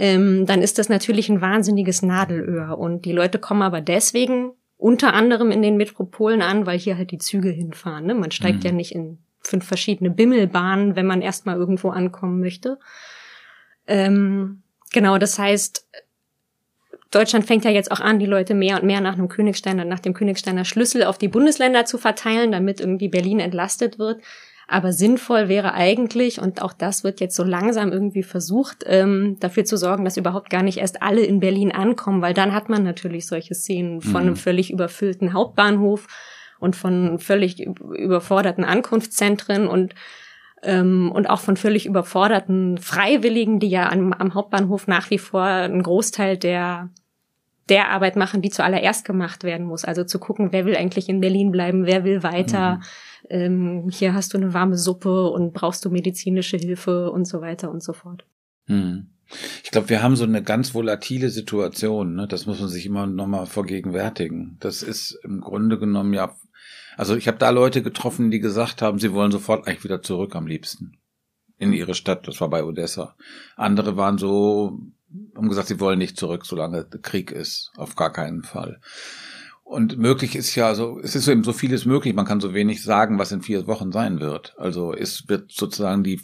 ähm, 0.00 0.46
dann 0.46 0.62
ist 0.62 0.78
das 0.78 0.88
natürlich 0.88 1.28
ein 1.28 1.40
wahnsinniges 1.40 2.02
Nadelöhr. 2.02 2.78
Und 2.78 3.04
die 3.04 3.12
Leute 3.12 3.40
kommen 3.40 3.62
aber 3.62 3.80
deswegen 3.80 4.52
unter 4.76 5.12
anderem 5.12 5.50
in 5.50 5.60
den 5.60 5.76
Metropolen 5.76 6.40
an, 6.40 6.66
weil 6.66 6.78
hier 6.78 6.96
halt 6.96 7.10
die 7.10 7.18
Züge 7.18 7.50
hinfahren. 7.50 8.06
Ne? 8.06 8.14
Man 8.14 8.30
steigt 8.30 8.60
mhm. 8.60 8.64
ja 8.64 8.72
nicht 8.72 8.94
in 8.94 9.18
fünf 9.40 9.66
verschiedene 9.66 10.10
Bimmelbahnen, 10.10 10.94
wenn 10.94 11.06
man 11.06 11.20
erstmal 11.20 11.56
irgendwo 11.56 11.90
ankommen 11.90 12.38
möchte. 12.38 12.78
Ähm, 13.88 14.62
genau, 14.92 15.18
das 15.18 15.36
heißt, 15.36 15.84
Deutschland 17.10 17.46
fängt 17.46 17.64
ja 17.64 17.72
jetzt 17.72 17.90
auch 17.90 18.00
an, 18.00 18.20
die 18.20 18.26
Leute 18.26 18.54
mehr 18.54 18.76
und 18.76 18.84
mehr 18.84 19.00
nach 19.00 19.14
einem 19.14 19.28
Königsteiner, 19.28 19.84
nach 19.84 19.98
dem 19.98 20.14
Königsteiner 20.14 20.64
Schlüssel 20.64 21.02
auf 21.02 21.18
die 21.18 21.28
Bundesländer 21.28 21.86
zu 21.86 21.98
verteilen, 21.98 22.52
damit 22.52 22.78
irgendwie 22.78 23.08
Berlin 23.08 23.40
entlastet 23.40 23.98
wird. 23.98 24.22
Aber 24.70 24.92
sinnvoll 24.92 25.48
wäre 25.48 25.72
eigentlich, 25.72 26.42
und 26.42 26.60
auch 26.60 26.74
das 26.74 27.02
wird 27.02 27.20
jetzt 27.20 27.34
so 27.34 27.42
langsam 27.42 27.90
irgendwie 27.90 28.22
versucht, 28.22 28.84
ähm, 28.86 29.38
dafür 29.40 29.64
zu 29.64 29.78
sorgen, 29.78 30.04
dass 30.04 30.18
überhaupt 30.18 30.50
gar 30.50 30.62
nicht 30.62 30.76
erst 30.76 31.02
alle 31.02 31.22
in 31.22 31.40
Berlin 31.40 31.72
ankommen, 31.72 32.20
weil 32.20 32.34
dann 32.34 32.52
hat 32.52 32.68
man 32.68 32.82
natürlich 32.82 33.26
solche 33.26 33.54
Szenen 33.54 34.02
von 34.02 34.10
mhm. 34.12 34.16
einem 34.16 34.36
völlig 34.36 34.70
überfüllten 34.70 35.32
Hauptbahnhof 35.32 36.06
und 36.60 36.76
von 36.76 37.18
völlig 37.18 37.60
überforderten 37.60 38.64
Ankunftszentren 38.64 39.66
und 39.66 39.94
ähm, 40.62 41.12
und 41.12 41.30
auch 41.30 41.40
von 41.40 41.56
völlig 41.56 41.86
überforderten 41.86 42.78
Freiwilligen, 42.78 43.60
die 43.60 43.68
ja 43.68 43.90
am, 43.90 44.12
am 44.12 44.34
Hauptbahnhof 44.34 44.86
nach 44.86 45.08
wie 45.08 45.18
vor 45.18 45.44
einen 45.44 45.82
Großteil 45.82 46.36
der 46.36 46.90
der 47.68 47.90
Arbeit 47.90 48.16
machen, 48.16 48.42
die 48.42 48.50
zuallererst 48.50 49.04
gemacht 49.04 49.44
werden 49.44 49.66
muss. 49.66 49.84
Also 49.84 50.04
zu 50.04 50.18
gucken, 50.18 50.48
wer 50.52 50.64
will 50.64 50.76
eigentlich 50.76 51.08
in 51.08 51.20
Berlin 51.20 51.52
bleiben, 51.52 51.86
wer 51.86 52.04
will 52.04 52.22
weiter. 52.22 52.76
Mhm. 52.76 52.82
Ähm, 53.28 53.88
hier 53.90 54.14
hast 54.14 54.32
du 54.34 54.38
eine 54.38 54.54
warme 54.54 54.76
Suppe 54.76 55.28
und 55.30 55.52
brauchst 55.52 55.84
du 55.84 55.90
medizinische 55.90 56.56
Hilfe 56.56 57.10
und 57.10 57.26
so 57.26 57.40
weiter 57.40 57.70
und 57.70 57.82
so 57.82 57.92
fort. 57.92 58.24
Mhm. 58.66 59.08
Ich 59.62 59.70
glaube, 59.70 59.90
wir 59.90 60.02
haben 60.02 60.16
so 60.16 60.24
eine 60.24 60.42
ganz 60.42 60.74
volatile 60.74 61.28
Situation. 61.28 62.14
Ne? 62.14 62.26
Das 62.26 62.46
muss 62.46 62.60
man 62.60 62.68
sich 62.70 62.86
immer 62.86 63.06
nochmal 63.06 63.46
vergegenwärtigen. 63.46 64.56
Das 64.60 64.82
ist 64.82 65.18
im 65.22 65.40
Grunde 65.40 65.78
genommen 65.78 66.14
ja. 66.14 66.34
Also 66.96 67.14
ich 67.14 67.28
habe 67.28 67.38
da 67.38 67.50
Leute 67.50 67.82
getroffen, 67.82 68.30
die 68.30 68.40
gesagt 68.40 68.80
haben, 68.82 68.98
sie 68.98 69.12
wollen 69.12 69.30
sofort 69.30 69.66
eigentlich 69.66 69.84
wieder 69.84 70.02
zurück 70.02 70.34
am 70.34 70.46
liebsten. 70.46 70.98
in 71.58 71.72
ihre 71.72 71.94
Stadt. 71.94 72.26
Das 72.26 72.40
war 72.40 72.48
bei 72.48 72.64
Odessa. 72.64 73.16
Andere 73.56 73.96
waren 73.96 74.16
so, 74.18 74.80
haben 75.34 75.48
gesagt, 75.48 75.68
sie 75.68 75.80
wollen 75.80 75.98
nicht 75.98 76.16
zurück, 76.16 76.46
solange 76.46 76.84
Krieg 76.84 77.30
ist. 77.30 77.72
Auf 77.76 77.96
gar 77.96 78.12
keinen 78.12 78.42
Fall. 78.42 78.80
Und 79.68 79.98
möglich 79.98 80.34
ist 80.34 80.54
ja 80.54 80.74
so, 80.74 80.98
es 80.98 81.14
ist 81.14 81.28
eben 81.28 81.44
so 81.44 81.52
vieles 81.52 81.84
möglich. 81.84 82.14
Man 82.14 82.24
kann 82.24 82.40
so 82.40 82.54
wenig 82.54 82.82
sagen, 82.82 83.18
was 83.18 83.32
in 83.32 83.42
vier 83.42 83.66
Wochen 83.66 83.92
sein 83.92 84.18
wird. 84.18 84.54
Also 84.56 84.94
es 84.94 85.28
wird 85.28 85.52
sozusagen 85.52 86.02
die 86.02 86.22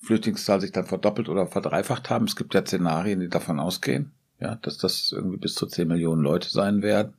Flüchtlingszahl 0.00 0.62
sich 0.62 0.72
dann 0.72 0.86
verdoppelt 0.86 1.28
oder 1.28 1.46
verdreifacht 1.46 2.08
haben. 2.08 2.24
Es 2.24 2.36
gibt 2.36 2.54
ja 2.54 2.62
Szenarien, 2.64 3.20
die 3.20 3.28
davon 3.28 3.60
ausgehen, 3.60 4.12
ja, 4.40 4.54
dass 4.62 4.78
das 4.78 5.12
irgendwie 5.14 5.36
bis 5.36 5.54
zu 5.54 5.66
zehn 5.66 5.88
Millionen 5.88 6.22
Leute 6.22 6.48
sein 6.48 6.80
werden. 6.80 7.12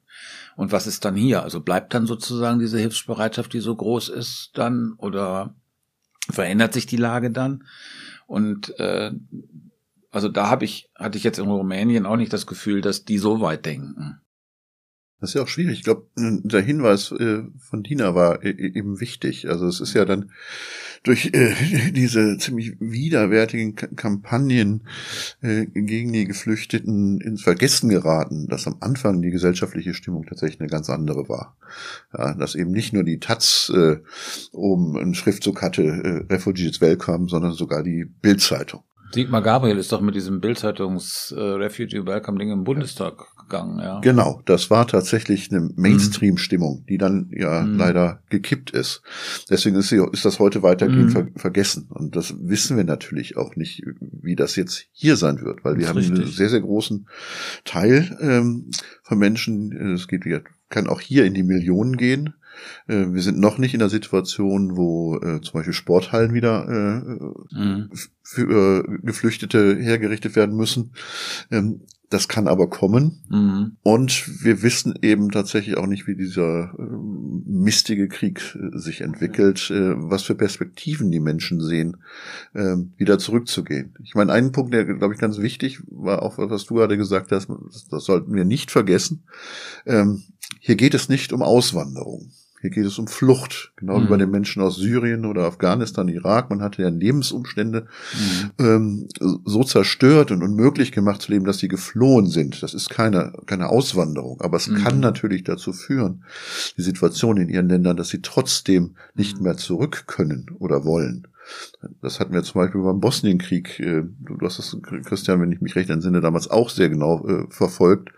Und 0.56 0.72
was 0.72 0.88
ist 0.88 1.06
dann 1.06 1.16
hier? 1.16 1.44
Also 1.44 1.62
bleibt 1.62 1.94
dann 1.94 2.08
sozusagen 2.08 2.58
diese 2.58 2.80
Hilfsbereitschaft, 2.80 3.54
die 3.54 3.60
so 3.60 3.76
groß 3.76 4.10
ist, 4.10 4.54
dann 4.56 4.94
oder 4.98 5.54
verändert 6.28 6.74
sich 6.74 6.88
die 6.88 6.98
Lage 6.98 7.30
dann? 7.30 7.66
Und 8.26 8.80
äh, 8.80 9.12
also 10.10 10.28
da 10.28 10.50
habe 10.50 10.66
ich 10.66 10.90
hatte 10.96 11.20
ich 11.20 11.24
jetzt 11.24 11.38
in 11.38 11.46
Rumänien 11.46 12.08
auch 12.08 12.18
nicht 12.18 12.34
das 12.34 12.48
Gefühl, 12.48 12.82
dass 12.82 13.06
die 13.06 13.20
so 13.20 13.42
weit 13.42 13.68
denken. 13.68 14.22
Das 15.20 15.32
ist 15.32 15.34
ja 15.34 15.42
auch 15.42 15.48
schwierig. 15.48 15.80
Ich 15.80 15.84
glaube, 15.84 16.08
der 16.16 16.62
Hinweis 16.62 17.12
äh, 17.12 17.44
von 17.60 17.82
Dina 17.82 18.14
war 18.14 18.44
äh, 18.44 18.50
eben 18.50 19.00
wichtig. 19.00 19.50
Also 19.50 19.66
es 19.68 19.80
ist 19.80 19.94
ja 19.94 20.06
dann 20.06 20.32
durch 21.04 21.32
äh, 21.34 21.54
diese 21.92 22.38
ziemlich 22.38 22.76
widerwärtigen 22.80 23.76
Kampagnen 23.76 24.84
gegen 25.42 26.14
die 26.14 26.26
Geflüchteten 26.26 27.22
ins 27.22 27.44
Vergessen 27.44 27.90
geraten, 27.90 28.48
dass 28.48 28.68
am 28.68 28.78
Anfang 28.80 29.22
die 29.22 29.32
gesellschaftliche 29.32 29.94
Stimmung 29.94 30.26
tatsächlich 30.26 30.60
eine 30.60 30.70
ganz 30.70 30.90
andere 30.90 31.30
war. 31.30 31.58
Ja, 32.16 32.34
dass 32.34 32.56
eben 32.56 32.72
nicht 32.72 32.94
nur 32.94 33.04
die 33.04 33.20
Taz 33.20 33.72
äh, 33.74 33.98
oben 34.52 34.98
einen 34.98 35.14
Schriftzug 35.14 35.62
hatte, 35.62 35.84
äh, 35.84 36.34
Refugees 36.34 36.82
Welcome, 36.82 37.28
sondern 37.30 37.54
sogar 37.54 37.84
die 37.84 38.06
Bildzeitung. 38.06 38.84
Sigmar 39.12 39.42
Gabriel 39.42 39.78
ist 39.78 39.92
doch 39.92 40.02
mit 40.02 40.16
diesem 40.16 40.42
Bildzeitungs 40.42 41.34
äh, 41.36 41.40
Refugee 41.40 42.06
Welcome 42.06 42.40
Ding 42.40 42.52
im 42.52 42.64
Bundestag 42.64 43.26
gegangen, 43.48 43.80
ja. 43.80 44.00
Genau, 44.02 44.42
das 44.46 44.70
war 44.70 44.88
tatsächlich 44.88 45.52
eine 45.52 45.70
Mainstream-Stimmung, 45.76 46.86
die 46.88 46.98
dann 46.98 47.32
ja 47.32 47.62
mhm. 47.62 47.78
leider 47.78 48.22
gekippt 48.30 48.72
ist. 48.72 49.02
Deswegen 49.50 49.76
ist, 49.78 49.90
sie, 49.90 50.04
ist 50.12 50.26
das 50.26 50.40
heute 50.40 50.64
weitergehend 50.64 51.10
mhm. 51.10 51.12
ver 51.12 51.28
vergessen. 51.36 51.88
Und 51.90 52.16
das 52.16 52.36
wissen 52.40 52.78
wir 52.78 52.84
natürlich 52.84 53.38
auch 53.38 53.56
nicht, 53.56 53.84
wie 54.00 54.36
das 54.36 54.56
jetzt 54.56 54.86
hier 54.92 55.16
sein 55.16 55.42
wird, 55.42 55.64
weil 55.64 55.78
wir 55.78 55.88
haben 55.88 55.98
richtig. 55.98 56.20
einen 56.20 56.28
sehr, 56.28 56.50
sehr 56.50 56.62
großen 56.62 57.08
Teil 57.64 58.18
ähm, 58.22 58.70
von 59.04 59.18
Menschen, 59.18 59.94
es 59.94 60.08
geht 60.08 60.26
ja, 60.26 60.40
kann 60.70 60.88
auch 60.88 61.02
hier 61.02 61.26
in 61.26 61.34
die 61.34 61.44
Millionen 61.44 61.98
gehen, 61.98 62.34
äh, 62.88 63.06
wir 63.14 63.22
sind 63.22 63.40
noch 63.40 63.58
nicht 63.58 63.74
in 63.74 63.80
der 63.80 63.90
Situation, 63.90 64.78
wo 64.78 65.18
äh, 65.18 65.42
zum 65.42 65.54
Beispiel 65.54 65.74
Sporthallen 65.74 66.34
wieder 66.34 66.68
äh, 66.68 67.56
mhm. 67.56 67.90
für 68.24 68.84
äh, 68.84 68.98
Geflüchtete 69.04 69.76
hergerichtet 69.78 70.36
werden 70.36 70.56
müssen. 70.56 70.94
Ähm, 71.52 71.82
das 72.10 72.28
kann 72.28 72.48
aber 72.48 72.70
kommen. 72.70 73.24
Mhm. 73.30 73.78
Und 73.84 74.44
wir 74.44 74.62
wissen 74.62 74.98
eben 75.02 75.30
tatsächlich 75.30 75.78
auch 75.78 75.88
nicht, 75.88 76.08
wie 76.08 76.16
dieser 76.16 76.74
äh, 76.78 76.84
mistige 77.46 78.08
Krieg 78.08 78.40
äh, 78.56 78.78
sich 78.78 79.02
entwickelt, 79.02 79.70
äh, 79.70 79.94
was 79.96 80.24
für 80.24 80.36
Perspektiven 80.36 81.12
die 81.12 81.20
Menschen 81.20 81.60
sehen, 81.60 81.98
äh, 82.54 82.78
wieder 82.96 83.20
zurückzugehen. 83.20 83.94
Ich 84.04 84.16
meine, 84.16 84.32
einen 84.32 84.54
Punkt, 84.54 84.74
der, 84.74 84.86
glaube 84.86 85.14
ich, 85.14 85.20
ganz 85.20 85.40
wichtig 85.40 85.82
war, 85.90 86.24
auch 86.24 86.38
was 86.38 86.66
du 86.66 86.76
gerade 86.76 86.98
gesagt 86.98 87.32
hast, 87.32 87.50
das, 87.50 87.88
das 87.90 88.06
sollten 88.06 88.34
wir 88.34 88.46
nicht 88.46 88.72
vergessen. 88.72 89.24
Ähm, 89.86 90.24
hier 90.60 90.76
geht 90.76 90.94
es 90.94 91.10
nicht 91.10 91.34
um 91.34 91.42
Auswanderung. 91.42 92.32
Hier 92.60 92.72
geht 92.72 92.86
es 92.86 92.98
um 92.98 93.08
Flucht, 93.08 93.72
genau 93.76 94.00
mhm. 94.00 94.06
wie 94.06 94.10
bei 94.10 94.18
den 94.18 94.32
Menschen 94.32 94.64
aus 94.64 94.78
Syrien 94.78 95.26
oder 95.26 95.44
Afghanistan, 95.44 96.08
Irak. 96.08 96.50
Man 96.50 96.62
hatte 96.62 96.82
ja 96.82 96.90
Lebensumstände 96.90 97.86
mhm. 98.14 98.52
ähm, 98.66 99.08
so 99.46 99.64
zerstört 99.64 100.32
und 100.32 100.42
unmöglich 100.42 100.92
gemacht 100.92 101.22
zu 101.22 101.32
leben, 101.32 101.46
dass 101.46 101.60
sie 101.60 101.68
geflohen 101.68 102.26
sind. 102.26 102.64
Das 102.64 102.74
ist 102.74 102.90
keine, 102.90 103.34
keine 103.46 103.70
Auswanderung, 103.70 104.42
aber 104.42 104.58
es 104.58 104.68
mhm. 104.68 104.78
kann 104.78 105.00
natürlich 105.00 105.44
dazu 105.44 105.72
führen, 105.72 106.24
die 106.78 106.82
Situation 106.82 107.38
in 107.38 107.50
ihren 107.50 107.70
Ländern, 107.70 107.96
dass 107.96 108.10
sie 108.10 108.24
trotzdem 108.24 108.96
nicht 109.14 109.38
mhm. 109.38 109.44
mehr 109.44 109.58
zurück 109.58 110.06
können 110.08 110.48
oder 110.58 110.84
wollen. 110.84 111.28
Das 112.02 112.20
hatten 112.20 112.34
wir 112.34 112.44
zum 112.44 112.62
Beispiel 112.62 112.82
beim 112.82 113.00
Bosnienkrieg. 113.00 113.80
Äh, 113.80 114.04
du 114.20 114.38
hast 114.42 114.58
das, 114.58 114.76
Christian, 115.06 115.42
wenn 115.42 115.52
ich 115.52 115.62
mich 115.62 115.76
recht 115.76 115.92
entsinne, 115.92 116.22
damals 116.22 116.50
auch 116.50 116.72
sehr 116.72 116.90
genau 116.90 117.26
äh, 117.28 117.46
verfolgt, 117.50 118.10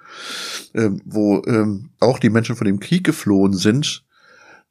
äh, 0.74 0.92
wo 1.04 1.44
ähm, 1.46 1.90
auch 2.00 2.20
die 2.20 2.30
Menschen 2.30 2.56
von 2.56 2.66
dem 2.66 2.80
Krieg 2.80 3.04
geflohen 3.04 3.54
sind 3.54 4.06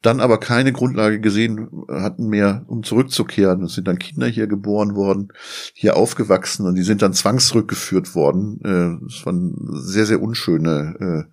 dann 0.01 0.21
aber 0.21 0.39
keine 0.39 0.71
Grundlage 0.71 1.19
gesehen 1.19 1.69
hatten 1.89 2.27
mehr, 2.27 2.63
um 2.67 2.83
zurückzukehren. 2.83 3.63
Es 3.63 3.73
sind 3.73 3.87
dann 3.87 3.99
Kinder 3.99 4.27
hier 4.27 4.47
geboren 4.47 4.95
worden, 4.95 5.33
hier 5.73 5.97
aufgewachsen 5.97 6.65
und 6.65 6.75
die 6.75 6.83
sind 6.83 7.01
dann 7.01 7.13
zwangsrückgeführt 7.13 8.15
worden. 8.15 8.59
Äh, 8.63 9.05
das 9.05 9.25
waren 9.25 9.55
sehr, 9.73 10.05
sehr 10.05 10.21
unschöne 10.21 11.27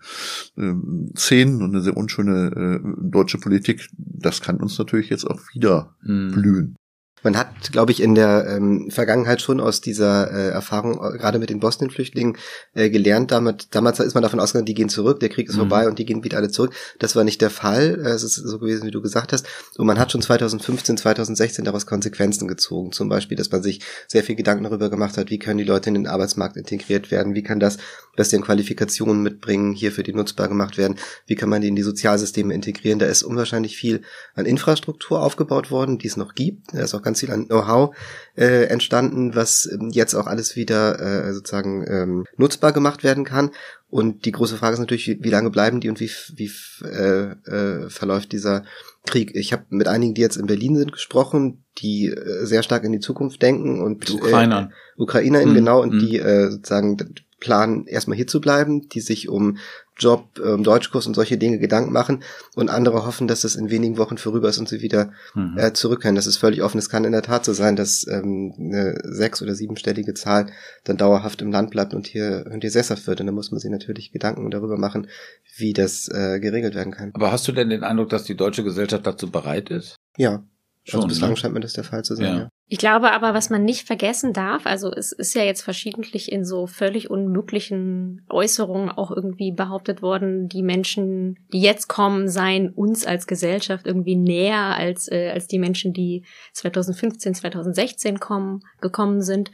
äh, 0.57 0.61
ähm, 0.61 1.13
Szenen 1.17 1.63
und 1.63 1.75
eine 1.75 1.83
sehr 1.83 1.97
unschöne 1.97 2.81
äh, 2.83 3.11
deutsche 3.11 3.39
Politik. 3.39 3.89
Das 3.97 4.41
kann 4.41 4.57
uns 4.57 4.79
natürlich 4.79 5.11
jetzt 5.11 5.25
auch 5.25 5.41
wieder 5.53 5.95
mhm. 6.03 6.33
blühen. 6.33 6.77
Man 7.23 7.37
hat, 7.37 7.73
glaube 7.73 7.93
ich, 7.93 8.03
in 8.03 8.15
der 8.15 8.47
ähm, 8.47 8.91
Vergangenheit 8.91 9.41
schon 9.41 9.59
aus 9.59 9.81
dieser 9.81 10.31
äh, 10.31 10.51
Erfahrung, 10.51 10.95
äh, 11.03 11.17
gerade 11.17 11.39
mit 11.39 11.51
den 11.51 11.61
Bosnien-Flüchtlingen, 11.61 12.37
äh, 12.75 12.91
gelernt. 12.91 13.31
Damit, 13.31 13.69
damals 13.75 13.99
ist 14.01 14.15
man 14.15 14.23
davon 14.23 14.39
ausgegangen, 14.39 14.67
die 14.67 14.75
gehen 14.75 14.91
zurück, 14.91 15.19
der 15.21 15.31
Krieg 15.31 15.49
ist 15.49 15.55
mhm. 15.55 15.61
vorbei 15.61 15.89
und 15.89 15.99
die 15.99 16.05
gehen 16.05 16.23
wieder 16.23 16.37
alle 16.37 16.51
zurück. 16.51 16.75
Das 16.99 17.17
war 17.17 17.25
nicht 17.25 17.41
der 17.41 17.51
Fall. 17.51 18.01
Äh, 18.05 18.11
es 18.11 18.23
ist 18.23 18.35
so 18.35 18.59
gewesen, 18.59 18.87
wie 18.87 18.91
du 18.91 19.01
gesagt 19.01 19.33
hast. 19.33 19.47
Und 19.79 19.87
man 19.87 19.99
hat 19.99 20.13
schon 20.13 20.21
2015, 20.21 20.99
2016 20.99 21.65
daraus 21.65 21.87
Konsequenzen 21.87 22.49
gezogen. 22.49 22.93
Zum 22.93 23.09
Beispiel, 23.09 23.37
dass 23.37 23.51
man 23.51 23.63
sich 23.63 23.81
sehr 24.07 24.23
viel 24.23 24.37
Gedanken 24.37 24.65
darüber 24.65 24.91
gemacht 24.91 25.17
hat, 25.17 25.31
wie 25.31 25.39
können 25.39 25.59
die 25.59 25.65
Leute 25.65 25.89
in 25.89 25.95
den 25.95 26.07
Arbeitsmarkt 26.07 26.57
integriert 26.57 27.11
werden, 27.11 27.35
wie 27.35 27.43
kann 27.43 27.61
das, 27.61 27.79
was 28.17 28.29
die 28.29 28.37
an 28.37 28.43
Qualifikationen 28.43 29.23
mitbringen, 29.23 29.73
hier 29.73 29.91
für 29.91 30.03
die 30.03 30.13
nutzbar 30.13 30.49
gemacht 30.49 30.77
werden, 30.77 30.97
wie 31.27 31.35
kann 31.35 31.49
man 31.49 31.63
die 31.63 31.69
in 31.69 31.77
die 31.77 31.83
Sozialsysteme 31.83 32.53
integrieren. 32.53 32.99
Da 32.99 33.07
ist 33.07 33.23
unwahrscheinlich 33.23 33.77
viel 33.77 34.03
an 34.35 34.45
Infrastruktur 34.45 35.23
aufgebaut 35.23 35.71
worden, 35.71 35.99
die 35.99 36.09
es 36.09 36.17
noch 36.17 36.35
gibt. 36.35 36.75
Da 36.75 36.83
ist 36.83 36.95
auch 36.95 37.03
ganz 37.07 37.21
viel 37.21 37.31
an 37.31 37.47
Know-how 37.47 37.97
äh, 38.37 38.65
entstanden, 38.65 39.35
was 39.35 39.67
ähm, 39.73 39.91
jetzt 39.91 40.15
auch 40.15 40.27
alles 40.27 40.57
wieder 40.57 41.01
äh, 41.01 41.33
sozusagen 41.33 41.87
ähm, 41.89 42.25
nutzbar 42.37 42.73
gemacht 42.73 43.05
werden 43.05 43.25
kann. 43.25 43.51
Und 43.89 44.25
die 44.25 44.33
große 44.33 44.57
Frage 44.57 44.75
ist 44.75 44.81
natürlich, 44.81 45.07
wie, 45.07 45.23
wie 45.23 45.31
lange 45.31 45.51
bleiben 45.51 45.81
die 45.81 45.89
und 45.89 46.01
wie, 46.01 46.11
wie 46.35 46.51
äh, 46.85 47.33
äh, 47.49 47.89
verläuft 47.89 48.33
dieser 48.33 48.65
Krieg? 49.07 49.35
Ich 49.35 49.53
habe 49.53 49.65
mit 49.71 49.87
einigen, 49.87 50.15
die 50.15 50.21
jetzt 50.21 50.37
in 50.37 50.47
Berlin 50.47 50.77
sind, 50.77 50.93
gesprochen, 50.93 51.65
die 51.79 52.09
äh, 52.09 52.45
sehr 52.45 52.63
stark 52.63 52.85
in 52.85 52.93
die 52.93 53.01
Zukunft 53.01 53.41
denken 53.41 53.81
und 53.81 54.11
Ukrainer. 54.11 54.71
Äh, 54.71 55.01
UkrainerInnen, 55.01 55.53
mhm. 55.53 55.59
genau, 55.59 55.81
und 55.83 55.95
mhm. 55.95 55.99
die 56.01 56.19
äh, 56.19 56.51
sozusagen 56.51 56.97
planen, 57.39 57.87
erstmal 57.87 58.17
hier 58.17 58.27
zu 58.27 58.41
bleiben, 58.41 58.89
die 58.89 59.01
sich 59.01 59.29
um 59.29 59.59
Job, 59.99 60.39
ähm, 60.45 60.63
Deutschkurs 60.63 61.07
und 61.07 61.15
solche 61.15 61.39
Dinge 61.39 61.59
Gedanken 61.59 61.93
machen 61.93 62.23
und 62.55 62.69
andere 62.69 63.07
hoffen, 63.07 63.29
dass 63.29 63.45
es 63.45 63.57
in 63.57 63.71
wenigen 63.71 63.97
Wochen 63.97 64.19
vorüber 64.19 64.49
ist 64.49 64.59
und 64.59 64.69
sie 64.69 64.83
wieder 64.83 65.13
mhm. 65.35 65.57
äh, 65.57 65.73
zurückkehren. 65.73 66.15
Das 66.15 66.27
ist 66.27 66.37
völlig 66.37 66.63
offen. 66.63 66.79
Es 66.79 66.91
kann 66.91 67.05
in 67.05 67.13
der 67.13 67.23
Tat 67.23 67.45
so 67.45 67.53
sein, 67.53 67.77
dass 67.77 68.07
ähm, 68.07 68.53
eine 68.59 68.99
sechs- 69.05 69.41
oder 69.43 69.55
siebenstellige 69.55 70.15
Zahl 70.15 70.47
dann 70.85 70.97
dauerhaft 70.97 71.41
im 71.41 71.51
Land 71.51 71.71
bleibt 71.71 71.95
und 71.95 72.07
hier, 72.07 72.45
und 72.51 72.61
hier 72.61 72.71
sesshaft 72.71 73.07
wird. 73.07 73.21
Und 73.21 73.27
da 73.27 73.33
muss 73.33 73.51
man 73.51 73.61
sich 73.61 73.71
natürlich 73.71 74.13
Gedanken 74.13 74.51
darüber 74.51 74.77
machen, 74.77 75.09
wie 75.57 75.73
das 75.73 76.09
äh, 76.09 76.41
geregelt 76.41 76.75
werden 76.75 76.93
kann. 76.93 77.11
Aber 77.15 77.33
hast 77.33 77.49
du 77.49 77.53
denn 77.53 77.71
den 77.71 77.83
Eindruck, 77.83 78.11
dass 78.11 78.25
die 78.25 78.37
deutsche 78.37 78.65
Gesellschaft 78.65 79.07
dazu 79.07 79.31
bereit 79.31 79.71
ist? 79.71 79.97
Ja, 80.19 80.45
Schon, 80.89 80.99
also 80.99 81.09
bislang 81.09 81.31
ne? 81.31 81.37
scheint 81.37 81.55
mir 81.55 81.61
das 81.61 81.73
der 81.73 81.85
Fall 81.85 82.05
zu 82.05 82.15
sein, 82.15 82.25
ja. 82.25 82.37
ja. 82.37 82.49
Ich 82.69 82.79
glaube 82.79 83.13
aber, 83.13 83.33
was 83.33 83.49
man 83.49 83.65
nicht 83.65 83.87
vergessen 83.87 84.33
darf, 84.33 84.67
also 84.67 84.91
es 84.91 85.13
ist 85.13 85.35
ja 85.35 85.45
jetzt 85.45 85.63
verschiedentlich 85.63 86.33
in 86.33 86.45
so 86.45 86.67
völlig 86.67 87.09
unmöglichen 87.09 88.23
Äußerungen 88.29 88.91
auch 88.91 89.13
irgendwie 89.13 89.53
behauptet 89.53 90.03
worden, 90.03 90.49
die 90.49 90.63
Menschen, 90.63 91.39
die 91.53 91.61
jetzt 91.61 91.87
kommen, 91.87 92.29
seien 92.29 92.71
uns 92.71 93.07
als 93.07 93.29
Gesellschaft 93.29 93.87
irgendwie 93.87 94.17
näher 94.17 94.77
als, 94.77 95.07
äh, 95.11 95.31
als 95.33 95.47
die 95.47 95.61
Menschen, 95.61 95.93
die 95.93 96.25
2015, 96.55 97.35
2016 97.35 98.19
kommen, 98.19 98.65
gekommen 98.81 99.23
sind. 99.23 99.53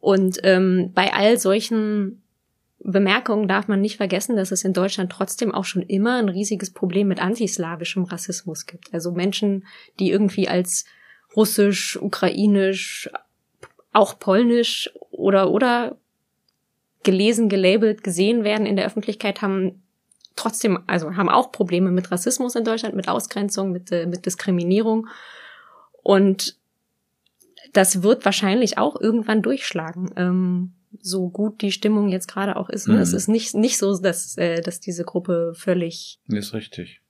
Und 0.00 0.40
ähm, 0.42 0.90
bei 0.94 1.12
all 1.12 1.38
solchen 1.38 2.22
Bemerkung 2.80 3.46
darf 3.46 3.68
man 3.68 3.80
nicht 3.80 3.98
vergessen, 3.98 4.34
dass 4.34 4.50
es 4.50 4.64
in 4.64 4.72
Deutschland 4.72 5.12
trotzdem 5.12 5.54
auch 5.54 5.64
schon 5.64 5.82
immer 5.82 6.16
ein 6.16 6.28
riesiges 6.28 6.72
Problem 6.72 7.06
mit 7.06 7.22
antislawischem 7.22 8.02
Rassismus 8.02 8.66
gibt. 8.66 8.92
Also 8.92 9.12
Menschen, 9.12 9.64
die 10.00 10.10
irgendwie 10.10 10.48
als 10.48 10.86
russisch, 11.36 12.00
ukrainisch, 12.00 13.10
auch 13.92 14.18
polnisch 14.18 14.90
oder 15.10 15.50
oder 15.50 15.96
gelesen, 17.02 17.48
gelabelt, 17.48 18.04
gesehen 18.04 18.44
werden 18.44 18.66
in 18.66 18.76
der 18.76 18.86
Öffentlichkeit, 18.86 19.42
haben 19.42 19.82
trotzdem, 20.36 20.82
also 20.86 21.16
haben 21.16 21.28
auch 21.28 21.52
Probleme 21.52 21.90
mit 21.90 22.10
Rassismus 22.10 22.54
in 22.54 22.64
Deutschland, 22.64 22.94
mit 22.94 23.08
Ausgrenzung, 23.08 23.72
mit, 23.72 23.90
äh, 23.92 24.06
mit 24.06 24.26
Diskriminierung. 24.26 25.08
Und 26.02 26.56
das 27.72 28.02
wird 28.02 28.24
wahrscheinlich 28.24 28.78
auch 28.78 29.00
irgendwann 29.00 29.42
durchschlagen. 29.42 30.10
Ähm, 30.16 30.72
so 31.00 31.28
gut 31.28 31.62
die 31.62 31.72
Stimmung 31.72 32.08
jetzt 32.08 32.28
gerade 32.28 32.56
auch 32.56 32.68
ist. 32.68 32.86
Ne? 32.86 32.94
Mhm. 32.94 33.00
Es 33.00 33.12
ist 33.12 33.28
nicht, 33.28 33.54
nicht 33.54 33.78
so, 33.78 33.96
dass, 33.98 34.36
äh, 34.36 34.60
dass 34.60 34.80
diese 34.80 35.04
Gruppe 35.04 35.52
völlig 35.56 36.20
ist 36.28 36.54
richtig. 36.54 37.01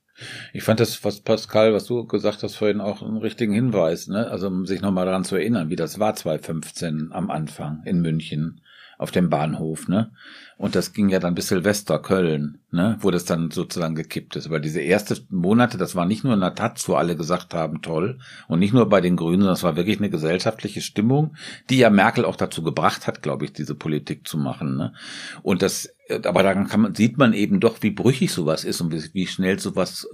Ich 0.53 0.63
fand 0.63 0.79
das, 0.79 1.03
was 1.03 1.21
Pascal, 1.21 1.73
was 1.73 1.85
du 1.85 2.05
gesagt 2.05 2.43
hast 2.43 2.55
vorhin, 2.55 2.81
auch 2.81 3.01
einen 3.01 3.17
richtigen 3.17 3.53
Hinweis, 3.53 4.07
ne? 4.07 4.29
Also 4.29 4.47
um 4.47 4.65
sich 4.65 4.81
nochmal 4.81 5.05
daran 5.05 5.23
zu 5.23 5.35
erinnern, 5.35 5.69
wie 5.69 5.75
das 5.75 5.99
war 5.99 6.15
2015 6.15 7.09
am 7.11 7.31
Anfang 7.31 7.81
in 7.85 8.01
München 8.01 8.61
auf 8.97 9.11
dem 9.11 9.29
Bahnhof, 9.29 9.87
ne? 9.87 10.11
Und 10.57 10.75
das 10.75 10.93
ging 10.93 11.09
ja 11.09 11.19
dann 11.19 11.35
bis 11.35 11.47
Silvester 11.47 11.99
Köln, 11.99 12.59
ne? 12.71 12.97
Wo 13.01 13.11
das 13.11 13.25
dann 13.25 13.51
sozusagen 13.51 13.95
gekippt 13.95 14.35
ist. 14.35 14.45
Aber 14.45 14.59
diese 14.59 14.81
erste 14.81 15.17
Monate, 15.29 15.77
das 15.77 15.95
war 15.95 16.05
nicht 16.05 16.23
nur 16.23 16.33
in 16.33 16.39
der 16.41 16.55
Taz, 16.55 16.87
wo 16.87 16.93
alle 16.93 17.15
gesagt 17.15 17.53
haben, 17.53 17.81
toll. 17.81 18.19
Und 18.47 18.59
nicht 18.59 18.73
nur 18.73 18.87
bei 18.87 19.01
den 19.01 19.15
Grünen, 19.15 19.41
sondern 19.41 19.55
es 19.55 19.63
war 19.63 19.75
wirklich 19.75 19.97
eine 19.97 20.09
gesellschaftliche 20.09 20.81
Stimmung, 20.81 21.35
die 21.69 21.77
ja 21.77 21.89
Merkel 21.89 22.23
auch 22.23 22.35
dazu 22.35 22.63
gebracht 22.63 23.07
hat, 23.07 23.21
glaube 23.21 23.45
ich, 23.45 23.53
diese 23.53 23.75
Politik 23.75 24.27
zu 24.27 24.37
machen, 24.37 24.77
ne? 24.77 24.93
Und 25.41 25.61
das, 25.61 25.89
aber 26.23 26.43
daran 26.43 26.67
kann 26.67 26.81
man, 26.81 26.95
sieht 26.95 27.17
man 27.17 27.33
eben 27.33 27.59
doch, 27.59 27.77
wie 27.81 27.91
brüchig 27.91 28.31
sowas 28.31 28.63
ist 28.63 28.79
und 28.81 28.91
wie, 28.91 29.03
wie 29.13 29.27
schnell 29.27 29.59
sowas 29.59 30.07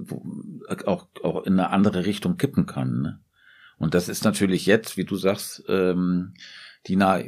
auch, 0.86 1.08
auch 1.22 1.44
in 1.46 1.54
eine 1.54 1.70
andere 1.72 2.06
Richtung 2.06 2.38
kippen 2.38 2.66
kann, 2.66 3.02
ne? 3.02 3.20
Und 3.78 3.94
das 3.94 4.10
ist 4.10 4.26
natürlich 4.26 4.66
jetzt, 4.66 4.98
wie 4.98 5.06
du 5.06 5.16
sagst, 5.16 5.64
ähm, 5.70 6.34
Dina 6.88 7.22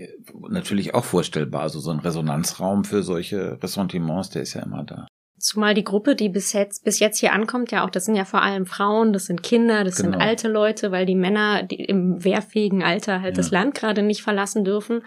natürlich 0.50 0.94
auch 0.94 1.06
vorstellbar. 1.06 1.62
Also 1.62 1.80
so 1.80 1.92
ein 1.92 2.00
Resonanzraum 2.00 2.84
für 2.84 3.04
solche 3.04 3.62
Ressentiments, 3.62 4.30
der 4.30 4.44
ist 4.44 4.54
ja 4.54 4.64
immer 4.64 4.84
da. 4.84 5.08
Zumal 5.38 5.74
die 5.74 5.84
Gruppe, 5.84 6.16
die 6.16 6.30
bis 6.30 6.54
jetzt, 6.54 6.84
bis 6.84 7.00
jetzt 7.00 7.18
hier 7.18 7.34
ankommt, 7.34 7.72
ja 7.72 7.84
auch, 7.84 7.90
das 7.90 8.06
sind 8.06 8.16
ja 8.16 8.26
vor 8.26 8.44
allem 8.44 8.68
Frauen, 8.68 9.12
das 9.12 9.26
sind 9.26 9.42
Kinder, 9.42 9.84
das 9.84 9.96
genau. 9.96 10.12
sind 10.12 10.22
alte 10.22 10.48
Leute, 10.48 10.92
weil 10.92 11.08
die 11.08 11.16
Männer 11.16 11.64
die 11.64 11.84
im 11.84 12.24
wehrfähigen 12.24 12.84
Alter 12.84 13.22
halt 13.22 13.36
ja. 13.36 13.42
das 13.42 13.50
Land 13.50 13.74
gerade 13.74 14.04
nicht 14.04 14.22
verlassen 14.22 14.64
dürfen. 14.64 15.02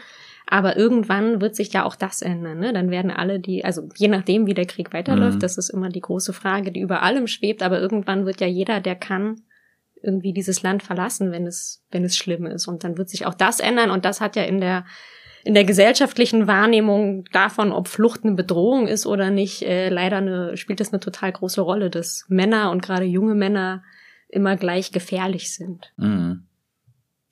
Aber 0.46 0.76
irgendwann 0.76 1.40
wird 1.40 1.56
sich 1.56 1.72
ja 1.72 1.84
auch 1.84 1.96
das 1.96 2.20
ändern. 2.20 2.58
Ne? 2.58 2.72
Dann 2.72 2.90
werden 2.90 3.10
alle 3.10 3.40
die, 3.40 3.64
also 3.64 3.88
je 3.96 4.08
nachdem, 4.08 4.46
wie 4.46 4.54
der 4.54 4.66
Krieg 4.66 4.92
weiterläuft, 4.92 5.36
mhm. 5.36 5.40
das 5.40 5.56
ist 5.56 5.70
immer 5.70 5.88
die 5.88 6.00
große 6.00 6.32
Frage, 6.32 6.70
die 6.70 6.80
über 6.80 7.02
allem 7.02 7.26
schwebt, 7.28 7.62
aber 7.62 7.80
irgendwann 7.80 8.26
wird 8.26 8.40
ja 8.40 8.46
jeder, 8.46 8.80
der 8.80 8.96
kann, 8.96 9.40
irgendwie 10.04 10.32
dieses 10.32 10.62
Land 10.62 10.82
verlassen, 10.82 11.32
wenn 11.32 11.46
es, 11.46 11.82
wenn 11.90 12.04
es 12.04 12.16
schlimm 12.16 12.46
ist. 12.46 12.68
Und 12.68 12.84
dann 12.84 12.98
wird 12.98 13.08
sich 13.08 13.26
auch 13.26 13.34
das 13.34 13.60
ändern. 13.60 13.90
Und 13.90 14.04
das 14.04 14.20
hat 14.20 14.36
ja 14.36 14.42
in 14.42 14.60
der, 14.60 14.84
in 15.44 15.54
der 15.54 15.64
gesellschaftlichen 15.64 16.46
Wahrnehmung 16.46 17.24
davon, 17.32 17.72
ob 17.72 17.88
Flucht 17.88 18.24
eine 18.24 18.34
Bedrohung 18.34 18.86
ist 18.86 19.06
oder 19.06 19.30
nicht, 19.30 19.62
äh, 19.62 19.88
leider 19.88 20.18
eine, 20.18 20.56
spielt 20.56 20.80
das 20.80 20.92
eine 20.92 21.00
total 21.00 21.32
große 21.32 21.60
Rolle, 21.60 21.90
dass 21.90 22.24
Männer 22.28 22.70
und 22.70 22.82
gerade 22.82 23.04
junge 23.04 23.34
Männer 23.34 23.82
immer 24.28 24.56
gleich 24.56 24.92
gefährlich 24.92 25.54
sind. 25.54 25.92
Mhm. 25.96 26.44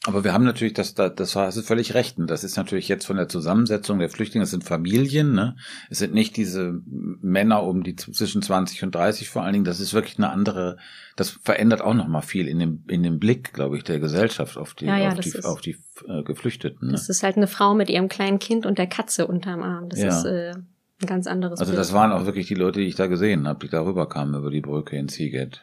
Aber 0.04 0.24
wir 0.24 0.32
haben 0.32 0.42
natürlich, 0.42 0.72
das, 0.72 0.94
das, 0.94 1.14
das 1.14 1.36
hast 1.36 1.56
du 1.56 1.62
völlig 1.62 1.94
recht. 1.94 2.18
Und 2.18 2.28
das 2.28 2.42
ist 2.42 2.56
natürlich 2.56 2.88
jetzt 2.88 3.06
von 3.06 3.16
der 3.16 3.28
Zusammensetzung 3.28 4.00
der 4.00 4.08
Flüchtlinge, 4.08 4.42
es 4.42 4.50
sind 4.50 4.64
Familien, 4.64 5.32
ne? 5.32 5.54
Es 5.90 5.98
sind 5.98 6.12
nicht 6.12 6.36
diese 6.36 6.80
Männer 6.86 7.62
um 7.62 7.84
die 7.84 7.94
zwischen 7.94 8.42
20 8.42 8.82
und 8.82 8.94
30 8.94 9.28
vor 9.28 9.42
allen 9.42 9.52
Dingen. 9.52 9.64
Das 9.64 9.78
ist 9.78 9.94
wirklich 9.94 10.18
eine 10.18 10.30
andere, 10.30 10.76
das 11.14 11.30
verändert 11.30 11.82
auch 11.82 11.94
nochmal 11.94 12.22
viel 12.22 12.48
in 12.48 12.58
dem, 12.58 12.84
in 12.88 13.04
dem 13.04 13.20
Blick, 13.20 13.52
glaube 13.52 13.76
ich, 13.76 13.84
der 13.84 14.00
Gesellschaft 14.00 14.56
auf 14.58 14.74
die, 14.74 14.86
ja, 14.86 14.98
ja, 14.98 15.12
auf, 15.12 15.20
die 15.20 15.28
ist, 15.28 15.44
auf 15.44 15.60
die 15.60 15.76
äh, 16.08 16.24
Geflüchteten. 16.24 16.88
Ne? 16.88 16.92
Das 16.92 17.08
ist 17.08 17.22
halt 17.22 17.36
eine 17.36 17.46
Frau 17.46 17.74
mit 17.74 17.88
ihrem 17.88 18.08
kleinen 18.08 18.40
Kind 18.40 18.66
und 18.66 18.78
der 18.78 18.88
Katze 18.88 19.28
unterm 19.28 19.62
Arm. 19.62 19.88
Das 19.88 20.00
ja. 20.00 20.08
ist 20.08 20.24
äh, 20.24 20.50
ein 20.50 21.06
ganz 21.06 21.28
anderes 21.28 21.60
Also 21.60 21.70
Bild. 21.70 21.78
das 21.78 21.92
waren 21.92 22.10
auch 22.10 22.26
wirklich 22.26 22.48
die 22.48 22.56
Leute, 22.56 22.80
die 22.80 22.86
ich 22.86 22.96
da 22.96 23.06
gesehen 23.06 23.46
habe, 23.46 23.60
die 23.60 23.70
darüber 23.70 24.08
kamen 24.08 24.34
über 24.34 24.50
die 24.50 24.62
Brücke 24.62 24.96
in 24.96 25.08
Seagate. 25.08 25.60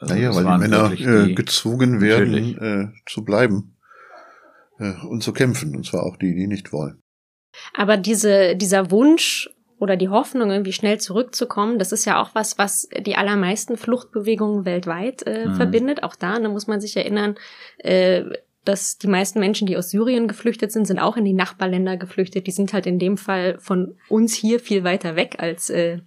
Also 0.00 0.14
naja, 0.14 0.34
weil 0.34 0.44
die 0.44 0.58
Männer 0.58 0.92
äh, 0.92 1.26
die, 1.26 1.34
gezwungen 1.34 2.00
werden 2.00 2.58
äh, 2.58 3.10
zu 3.10 3.24
bleiben 3.24 3.76
äh, 4.78 4.94
und 5.06 5.22
zu 5.22 5.32
kämpfen, 5.32 5.74
und 5.74 5.86
zwar 5.86 6.04
auch 6.04 6.16
die, 6.16 6.34
die 6.34 6.46
nicht 6.46 6.72
wollen. 6.72 7.02
Aber 7.74 7.96
diese, 7.96 8.56
dieser 8.56 8.90
Wunsch 8.90 9.50
oder 9.78 9.96
die 9.96 10.08
Hoffnung, 10.08 10.50
irgendwie 10.50 10.72
schnell 10.72 10.98
zurückzukommen, 10.98 11.78
das 11.78 11.92
ist 11.92 12.04
ja 12.04 12.20
auch 12.20 12.30
was, 12.34 12.58
was 12.58 12.88
die 13.00 13.16
allermeisten 13.16 13.76
Fluchtbewegungen 13.76 14.64
weltweit 14.64 15.22
äh, 15.26 15.46
mhm. 15.46 15.54
verbindet. 15.54 16.02
Auch 16.02 16.16
da, 16.16 16.38
da 16.38 16.48
muss 16.48 16.66
man 16.66 16.80
sich 16.80 16.96
erinnern, 16.96 17.36
äh, 17.78 18.24
dass 18.64 18.98
die 18.98 19.06
meisten 19.06 19.40
Menschen, 19.40 19.66
die 19.66 19.76
aus 19.76 19.90
Syrien 19.90 20.28
geflüchtet 20.28 20.72
sind, 20.72 20.86
sind 20.86 20.98
auch 20.98 21.16
in 21.16 21.24
die 21.24 21.32
Nachbarländer 21.32 21.96
geflüchtet. 21.96 22.46
Die 22.46 22.52
sind 22.52 22.72
halt 22.72 22.86
in 22.86 22.98
dem 22.98 23.16
Fall 23.16 23.56
von 23.60 23.96
uns 24.08 24.34
hier 24.34 24.60
viel 24.60 24.84
weiter 24.84 25.16
weg 25.16 25.36
als, 25.38 25.70
äh, 25.70 26.00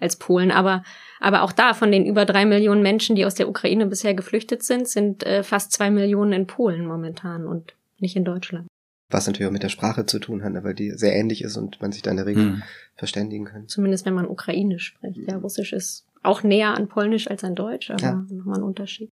als 0.00 0.16
Polen. 0.16 0.50
Aber 0.50 0.82
aber 1.20 1.42
auch 1.42 1.52
da, 1.52 1.74
von 1.74 1.92
den 1.92 2.06
über 2.06 2.24
drei 2.24 2.46
Millionen 2.46 2.82
Menschen, 2.82 3.14
die 3.14 3.26
aus 3.26 3.34
der 3.34 3.48
Ukraine 3.48 3.86
bisher 3.86 4.14
geflüchtet 4.14 4.62
sind, 4.62 4.88
sind 4.88 5.24
äh, 5.24 5.42
fast 5.42 5.70
zwei 5.70 5.90
Millionen 5.90 6.32
in 6.32 6.46
Polen 6.46 6.86
momentan 6.86 7.46
und 7.46 7.74
nicht 7.98 8.16
in 8.16 8.24
Deutschland. 8.24 8.66
Was 9.10 9.26
natürlich 9.26 9.48
auch 9.48 9.52
mit 9.52 9.62
der 9.62 9.68
Sprache 9.68 10.06
zu 10.06 10.18
tun 10.18 10.42
hat, 10.42 10.52
ne, 10.52 10.64
weil 10.64 10.74
die 10.74 10.92
sehr 10.92 11.14
ähnlich 11.14 11.42
ist 11.42 11.56
und 11.56 11.80
man 11.82 11.92
sich 11.92 12.00
da 12.00 12.10
in 12.10 12.16
der 12.16 12.26
Regel 12.26 12.44
hm. 12.44 12.62
verständigen 12.94 13.44
kann. 13.44 13.68
Zumindest 13.68 14.06
wenn 14.06 14.14
man 14.14 14.26
Ukrainisch 14.26 14.86
spricht. 14.86 15.18
Ja, 15.28 15.36
Russisch 15.36 15.72
ist 15.72 16.06
auch 16.22 16.42
näher 16.42 16.74
an 16.74 16.88
Polnisch 16.88 17.28
als 17.28 17.44
an 17.44 17.54
Deutsch, 17.54 17.90
aber 17.90 18.02
ja. 18.02 18.26
nochmal 18.30 18.60
ein 18.60 18.64
Unterschied. 18.64 19.10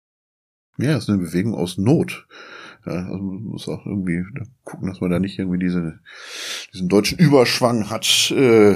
Ja, 0.78 0.98
es 0.98 1.04
ist 1.04 1.10
eine 1.10 1.20
Bewegung 1.20 1.56
aus 1.56 1.78
Not. 1.78 2.28
Ja, 2.86 3.08
also 3.08 3.18
man 3.18 3.44
muss 3.44 3.68
auch 3.68 3.86
irgendwie 3.86 4.24
gucken, 4.64 4.88
dass 4.88 5.02
man 5.02 5.10
da 5.10 5.20
nicht 5.20 5.40
irgendwie 5.40 5.58
diese, 5.58 6.00
diesen 6.72 6.88
deutschen 6.88 7.18
Überschwang 7.18 7.90
hat, 7.90 8.32
äh, 8.32 8.76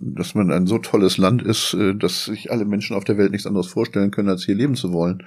dass 0.00 0.34
man 0.34 0.50
ein 0.50 0.66
so 0.66 0.78
tolles 0.78 1.18
Land 1.18 1.42
ist, 1.42 1.74
äh, 1.74 1.94
dass 1.94 2.24
sich 2.24 2.50
alle 2.50 2.64
Menschen 2.64 2.96
auf 2.96 3.04
der 3.04 3.16
Welt 3.16 3.30
nichts 3.30 3.46
anderes 3.46 3.68
vorstellen 3.68 4.10
können, 4.10 4.28
als 4.28 4.44
hier 4.44 4.56
leben 4.56 4.74
zu 4.74 4.92
wollen. 4.92 5.22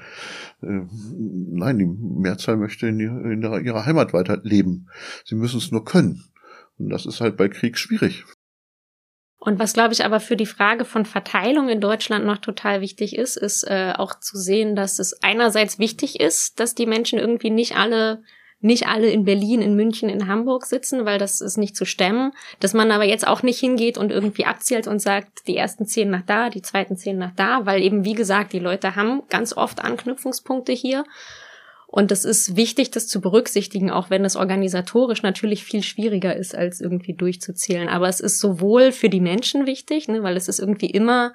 Äh, 0.61 0.81
nein, 1.17 1.77
die 1.77 1.85
Mehrzahl 1.85 2.57
möchte 2.57 2.87
in, 2.87 2.99
in 2.99 3.41
ihrer 3.41 3.85
Heimat 3.85 4.11
weiter 4.13 4.41
leben. 4.43 4.87
Sie 5.23 5.35
müssen 5.35 5.57
es 5.57 5.71
nur 5.71 5.85
können. 5.85 6.25
Und 6.77 6.89
das 6.89 7.05
ist 7.05 7.21
halt 7.21 7.37
bei 7.37 7.47
Krieg 7.47 7.77
schwierig. 7.77 8.25
Und 9.43 9.57
was, 9.57 9.73
glaube 9.73 9.91
ich, 9.91 10.05
aber 10.05 10.19
für 10.19 10.37
die 10.37 10.45
Frage 10.45 10.85
von 10.85 11.03
Verteilung 11.03 11.67
in 11.67 11.81
Deutschland 11.81 12.25
noch 12.25 12.37
total 12.37 12.79
wichtig 12.79 13.15
ist, 13.15 13.37
ist 13.37 13.63
äh, 13.63 13.91
auch 13.97 14.19
zu 14.19 14.37
sehen, 14.37 14.75
dass 14.75 14.99
es 14.99 15.23
einerseits 15.23 15.79
wichtig 15.79 16.19
ist, 16.19 16.59
dass 16.59 16.75
die 16.75 16.85
Menschen 16.85 17.17
irgendwie 17.17 17.49
nicht 17.49 17.75
alle 17.75 18.21
nicht 18.63 18.87
alle 18.87 19.09
in 19.09 19.25
Berlin, 19.25 19.59
in 19.63 19.75
München, 19.75 20.07
in 20.07 20.27
Hamburg 20.27 20.67
sitzen, 20.67 21.03
weil 21.03 21.17
das 21.17 21.41
ist 21.41 21.57
nicht 21.57 21.75
zu 21.75 21.83
stemmen. 21.83 22.31
Dass 22.59 22.75
man 22.75 22.91
aber 22.91 23.05
jetzt 23.05 23.27
auch 23.27 23.41
nicht 23.41 23.59
hingeht 23.59 23.97
und 23.97 24.11
irgendwie 24.11 24.45
abzielt 24.45 24.85
und 24.85 24.99
sagt, 24.99 25.47
die 25.47 25.57
ersten 25.57 25.87
zehn 25.87 26.11
nach 26.11 26.21
da, 26.21 26.51
die 26.51 26.61
zweiten 26.61 26.95
zehn 26.95 27.17
nach 27.17 27.33
da, 27.35 27.65
weil 27.65 27.81
eben, 27.81 28.05
wie 28.05 28.13
gesagt, 28.13 28.53
die 28.53 28.59
Leute 28.59 28.95
haben 28.95 29.23
ganz 29.29 29.57
oft 29.57 29.83
Anknüpfungspunkte 29.83 30.73
hier. 30.73 31.03
Und 31.91 32.09
es 32.13 32.23
ist 32.23 32.55
wichtig, 32.55 32.91
das 32.91 33.07
zu 33.07 33.19
berücksichtigen, 33.19 33.91
auch 33.91 34.09
wenn 34.09 34.23
es 34.23 34.37
organisatorisch 34.37 35.23
natürlich 35.23 35.65
viel 35.65 35.83
schwieriger 35.83 36.33
ist, 36.33 36.55
als 36.55 36.79
irgendwie 36.79 37.13
durchzuzählen. 37.13 37.89
Aber 37.89 38.07
es 38.07 38.21
ist 38.21 38.39
sowohl 38.39 38.93
für 38.93 39.09
die 39.09 39.19
Menschen 39.19 39.65
wichtig, 39.65 40.07
ne, 40.07 40.23
weil 40.23 40.37
es 40.37 40.47
ist 40.47 40.59
irgendwie 40.59 40.89
immer 40.89 41.33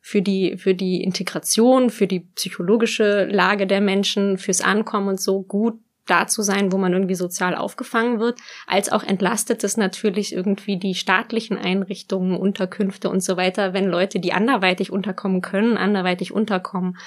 für 0.00 0.20
die, 0.20 0.56
für 0.56 0.74
die 0.74 1.04
Integration, 1.04 1.90
für 1.90 2.08
die 2.08 2.20
psychologische 2.34 3.26
Lage 3.26 3.68
der 3.68 3.80
Menschen, 3.80 4.36
fürs 4.36 4.62
Ankommen 4.62 5.06
und 5.06 5.20
so 5.20 5.42
gut 5.42 5.78
da 6.06 6.26
zu 6.26 6.42
sein, 6.42 6.72
wo 6.72 6.78
man 6.78 6.92
irgendwie 6.92 7.14
sozial 7.14 7.54
aufgefangen 7.54 8.18
wird, 8.18 8.40
als 8.66 8.90
auch 8.90 9.04
entlastet 9.04 9.62
es 9.62 9.76
natürlich 9.76 10.34
irgendwie 10.34 10.76
die 10.76 10.96
staatlichen 10.96 11.56
Einrichtungen, 11.56 12.36
Unterkünfte 12.36 13.08
und 13.08 13.22
so 13.22 13.36
weiter, 13.36 13.74
wenn 13.74 13.86
Leute, 13.86 14.18
die 14.18 14.32
anderweitig 14.32 14.90
unterkommen 14.90 15.40
können, 15.40 15.76
anderweitig 15.76 16.32
unterkommen. 16.32 16.98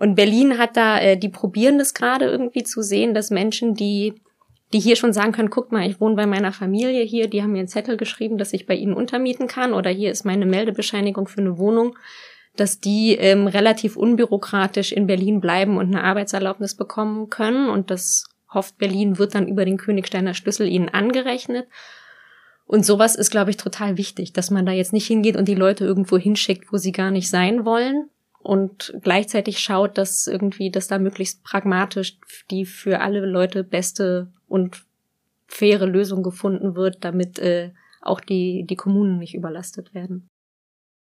Und 0.00 0.14
Berlin 0.14 0.58
hat 0.58 0.76
da, 0.76 0.98
äh, 0.98 1.16
die 1.16 1.28
probieren 1.28 1.78
das 1.78 1.94
gerade 1.94 2.24
irgendwie 2.24 2.64
zu 2.64 2.82
sehen, 2.82 3.14
dass 3.14 3.30
Menschen, 3.30 3.74
die 3.74 4.14
die 4.72 4.80
hier 4.80 4.96
schon 4.96 5.12
sagen 5.12 5.32
können, 5.32 5.50
guckt 5.50 5.72
mal, 5.72 5.88
ich 5.88 6.00
wohne 6.00 6.14
bei 6.14 6.26
meiner 6.26 6.52
Familie 6.52 7.02
hier, 7.02 7.28
die 7.28 7.42
haben 7.42 7.52
mir 7.52 7.58
einen 7.58 7.68
Zettel 7.68 7.96
geschrieben, 7.96 8.38
dass 8.38 8.52
ich 8.52 8.66
bei 8.66 8.74
ihnen 8.74 8.94
untermieten 8.94 9.48
kann 9.48 9.72
oder 9.72 9.90
hier 9.90 10.12
ist 10.12 10.24
meine 10.24 10.46
Meldebescheinigung 10.46 11.26
für 11.26 11.40
eine 11.40 11.58
Wohnung, 11.58 11.98
dass 12.54 12.78
die 12.78 13.16
ähm, 13.16 13.48
relativ 13.48 13.96
unbürokratisch 13.96 14.92
in 14.92 15.08
Berlin 15.08 15.40
bleiben 15.40 15.76
und 15.76 15.88
eine 15.88 16.04
Arbeitserlaubnis 16.04 16.76
bekommen 16.76 17.30
können 17.30 17.68
und 17.68 17.90
das 17.90 18.26
hofft 18.52 18.78
Berlin 18.78 19.18
wird 19.18 19.34
dann 19.34 19.48
über 19.48 19.64
den 19.64 19.76
Königsteiner 19.76 20.34
Schlüssel 20.34 20.68
ihnen 20.68 20.88
angerechnet. 20.88 21.66
Und 22.64 22.86
sowas 22.86 23.16
ist, 23.16 23.30
glaube 23.30 23.50
ich, 23.50 23.56
total 23.56 23.96
wichtig, 23.96 24.32
dass 24.32 24.52
man 24.52 24.66
da 24.66 24.70
jetzt 24.70 24.92
nicht 24.92 25.06
hingeht 25.06 25.36
und 25.36 25.48
die 25.48 25.56
Leute 25.56 25.84
irgendwo 25.84 26.16
hinschickt, 26.16 26.72
wo 26.72 26.76
sie 26.76 26.92
gar 26.92 27.10
nicht 27.10 27.28
sein 27.28 27.64
wollen, 27.64 28.08
und 28.42 28.94
gleichzeitig 29.02 29.58
schaut, 29.58 29.98
dass 29.98 30.26
irgendwie, 30.26 30.70
dass 30.70 30.88
da 30.88 30.98
möglichst 30.98 31.44
pragmatisch 31.44 32.18
die 32.50 32.64
für 32.64 33.00
alle 33.00 33.24
Leute 33.26 33.64
beste 33.64 34.32
und 34.48 34.84
faire 35.46 35.86
Lösung 35.86 36.22
gefunden 36.22 36.74
wird, 36.74 37.04
damit 37.04 37.38
äh, 37.38 37.72
auch 38.00 38.20
die, 38.20 38.64
die 38.68 38.76
Kommunen 38.76 39.18
nicht 39.18 39.34
überlastet 39.34 39.94
werden. 39.94 40.28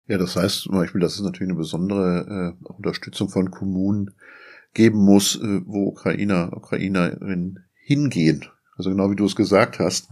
Ja, 0.08 0.18
das 0.18 0.36
heißt 0.36 0.62
zum 0.62 0.74
Beispiel, 0.74 1.02
dass 1.02 1.16
es 1.16 1.22
natürlich 1.22 1.50
eine 1.50 1.58
besondere 1.58 2.56
äh, 2.58 2.68
Unterstützung 2.74 3.30
von 3.30 3.52
Kommunen 3.52 4.12
geben 4.74 5.00
muss, 5.00 5.36
äh, 5.36 5.62
wo 5.66 5.88
Ukrainer, 5.88 6.52
Ukrainerinnen 6.56 7.66
hingehen. 7.74 8.46
Also 8.78 8.92
genau 8.92 9.10
wie 9.12 9.16
du 9.16 9.26
es 9.26 9.36
gesagt 9.36 9.80
hast 9.80 10.10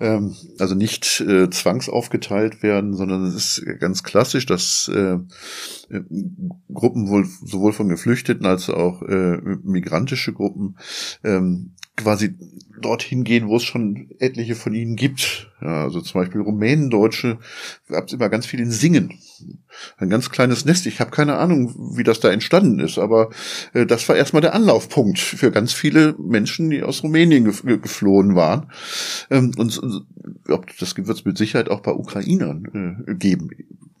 ähm, 0.00 0.34
also 0.58 0.74
nicht 0.74 1.20
äh, 1.20 1.48
zwangsaufgeteilt 1.50 2.62
werden, 2.62 2.94
sondern 2.94 3.24
es 3.24 3.34
ist 3.34 3.80
ganz 3.80 4.02
klassisch, 4.02 4.46
dass 4.46 4.90
äh, 4.92 5.18
äh, 5.88 6.02
Gruppen 6.72 7.08
wohl 7.08 7.26
sowohl 7.44 7.72
von 7.72 7.88
Geflüchteten 7.88 8.46
als 8.46 8.68
auch 8.68 9.02
äh, 9.02 9.38
migrantische 9.62 10.32
Gruppen 10.32 10.76
ähm, 11.24 11.72
quasi 11.96 12.34
dorthin 12.80 13.24
gehen, 13.24 13.48
wo 13.48 13.56
es 13.56 13.64
schon 13.64 14.10
etliche 14.18 14.54
von 14.54 14.74
ihnen 14.74 14.96
gibt. 14.96 15.50
Ja, 15.60 15.84
also 15.84 16.00
zum 16.00 16.20
Beispiel 16.20 16.40
Rumänendeutsche 16.42 17.38
gab 17.88 18.06
es 18.06 18.12
immer 18.12 18.28
ganz 18.28 18.46
viel 18.46 18.60
in 18.60 18.70
Singen. 18.70 19.18
Ein 19.96 20.10
ganz 20.10 20.30
kleines 20.30 20.64
Nest. 20.64 20.86
Ich 20.86 21.00
habe 21.00 21.10
keine 21.10 21.36
Ahnung, 21.36 21.74
wie 21.96 22.04
das 22.04 22.20
da 22.20 22.30
entstanden 22.30 22.78
ist, 22.80 22.98
aber 22.98 23.30
äh, 23.72 23.86
das 23.86 24.08
war 24.08 24.16
erstmal 24.16 24.42
der 24.42 24.54
Anlaufpunkt 24.54 25.18
für 25.18 25.50
ganz 25.50 25.72
viele 25.72 26.14
Menschen, 26.18 26.70
die 26.70 26.82
aus 26.82 27.02
Rumänien 27.02 27.44
ge 27.44 27.78
geflohen 27.78 28.34
waren. 28.34 28.70
Ähm, 29.30 29.52
und 29.56 29.80
äh, 29.82 30.58
das 30.78 30.96
wird 30.96 31.08
es 31.08 31.24
mit 31.24 31.38
Sicherheit 31.38 31.70
auch 31.70 31.80
bei 31.80 31.92
Ukrainern 31.92 33.04
äh, 33.06 33.14
geben. 33.14 33.50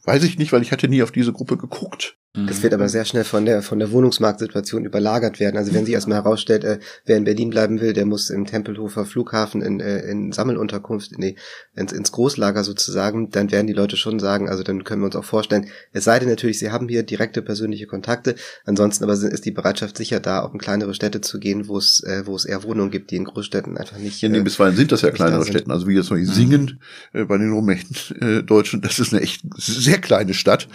Weiß 0.04 0.22
ich 0.22 0.38
nicht, 0.38 0.52
weil 0.52 0.62
ich 0.62 0.70
hatte 0.70 0.88
nie 0.88 1.02
auf 1.02 1.10
diese 1.10 1.32
Gruppe 1.32 1.56
geguckt. 1.56 2.16
Das 2.46 2.62
wird 2.62 2.74
aber 2.74 2.88
sehr 2.88 3.04
schnell 3.04 3.24
von 3.24 3.46
der 3.46 3.62
von 3.62 3.78
der 3.78 3.90
Wohnungsmarktsituation 3.90 4.84
überlagert 4.84 5.40
werden. 5.40 5.56
Also 5.56 5.72
wenn 5.72 5.86
sich 5.86 5.94
erstmal 5.94 6.18
herausstellt, 6.18 6.64
äh, 6.64 6.78
wer 7.06 7.16
in 7.16 7.24
Berlin 7.24 7.50
bleiben 7.50 7.80
will, 7.80 7.94
der 7.94 8.04
muss 8.04 8.28
im 8.28 8.44
Tempelhofer 8.44 9.06
Flughafen 9.06 9.62
in, 9.62 9.80
äh, 9.80 10.00
in 10.00 10.32
Sammelunterkunft, 10.32 11.18
nee, 11.18 11.36
ins, 11.74 11.92
ins 11.92 12.12
Großlager 12.12 12.62
sozusagen, 12.62 13.30
dann 13.30 13.50
werden 13.50 13.66
die 13.66 13.72
Leute 13.72 13.96
schon 13.96 14.18
sagen, 14.18 14.48
also 14.48 14.62
dann 14.62 14.84
können 14.84 15.00
wir 15.00 15.06
uns 15.06 15.16
auch 15.16 15.24
vorstellen, 15.24 15.66
es 15.92 16.04
sei 16.04 16.18
denn 16.18 16.28
natürlich, 16.28 16.58
sie 16.58 16.70
haben 16.70 16.88
hier 16.88 17.02
direkte 17.02 17.40
persönliche 17.40 17.86
Kontakte, 17.86 18.34
ansonsten 18.64 19.04
aber 19.04 19.14
ist 19.14 19.44
die 19.44 19.50
Bereitschaft 19.50 19.96
sicher 19.96 20.20
da, 20.20 20.42
auch 20.42 20.52
in 20.52 20.58
kleinere 20.58 20.92
Städte 20.92 21.22
zu 21.22 21.38
gehen, 21.38 21.68
wo 21.68 21.78
es, 21.78 22.02
äh, 22.02 22.26
wo 22.26 22.36
es 22.36 22.44
eher 22.44 22.62
Wohnungen 22.64 22.90
gibt, 22.90 23.10
die 23.10 23.16
in 23.16 23.24
Großstädten 23.24 23.78
einfach 23.78 23.98
nicht. 23.98 24.20
Ja, 24.20 24.28
nee, 24.28 24.38
äh, 24.38 24.42
bisweilen 24.42 24.76
sind 24.76 24.92
das 24.92 25.02
ja 25.02 25.10
kleinere 25.10 25.46
Städte. 25.46 25.70
Also 25.70 25.88
wie 25.88 25.94
jetzt 25.94 26.10
mal 26.10 26.22
Singen 26.24 26.80
äh, 27.12 27.24
bei 27.24 27.38
den 27.38 27.52
Rumänen 27.52 27.86
äh, 28.20 28.42
Deutschen, 28.42 28.82
das 28.82 28.98
ist 28.98 29.12
eine 29.12 29.22
echt 29.22 29.42
sehr 29.56 29.98
kleine 29.98 30.34
Stadt. 30.34 30.68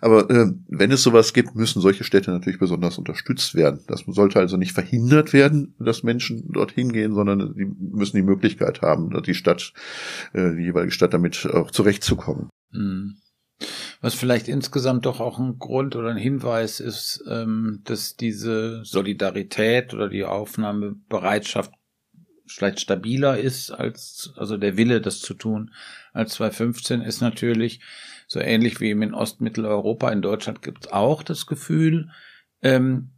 Aber 0.00 0.30
äh, 0.30 0.52
wenn 0.68 0.90
es 0.90 1.01
sowas 1.02 1.32
gibt, 1.32 1.54
müssen 1.54 1.80
solche 1.80 2.04
Städte 2.04 2.30
natürlich 2.30 2.58
besonders 2.58 2.98
unterstützt 2.98 3.54
werden. 3.54 3.80
Das 3.86 4.04
sollte 4.06 4.38
also 4.38 4.56
nicht 4.56 4.72
verhindert 4.72 5.32
werden, 5.32 5.74
dass 5.78 6.02
Menschen 6.02 6.50
dorthin 6.52 6.92
gehen, 6.92 7.14
sondern 7.14 7.54
die 7.54 7.64
müssen 7.64 8.16
die 8.16 8.22
Möglichkeit 8.22 8.82
haben, 8.82 9.10
die 9.22 9.34
Stadt, 9.34 9.72
äh, 10.32 10.54
die 10.54 10.62
jeweilige 10.64 10.92
Stadt 10.92 11.14
damit 11.14 11.46
auch 11.46 11.70
zurechtzukommen. 11.70 12.48
Hm. 12.72 13.16
Was 14.00 14.14
vielleicht 14.14 14.48
insgesamt 14.48 15.06
doch 15.06 15.20
auch 15.20 15.38
ein 15.38 15.58
Grund 15.58 15.94
oder 15.94 16.10
ein 16.10 16.16
Hinweis 16.16 16.80
ist, 16.80 17.22
ähm, 17.28 17.80
dass 17.84 18.16
diese 18.16 18.84
Solidarität 18.84 19.94
oder 19.94 20.08
die 20.08 20.24
Aufnahmebereitschaft 20.24 21.72
vielleicht 22.46 22.80
stabiler 22.80 23.38
ist 23.38 23.70
als, 23.70 24.32
also 24.36 24.56
der 24.56 24.76
Wille, 24.76 25.00
das 25.00 25.20
zu 25.20 25.34
tun, 25.34 25.72
als 26.12 26.34
2015 26.34 27.00
ist 27.00 27.20
natürlich, 27.20 27.80
so 28.32 28.40
ähnlich 28.40 28.80
wie 28.80 28.92
in 28.92 29.12
Ostmitteleuropa, 29.12 30.10
in 30.10 30.22
Deutschland 30.22 30.62
gibt 30.62 30.86
es 30.86 30.92
auch 30.92 31.22
das 31.22 31.46
Gefühl, 31.46 32.08
ähm, 32.62 33.10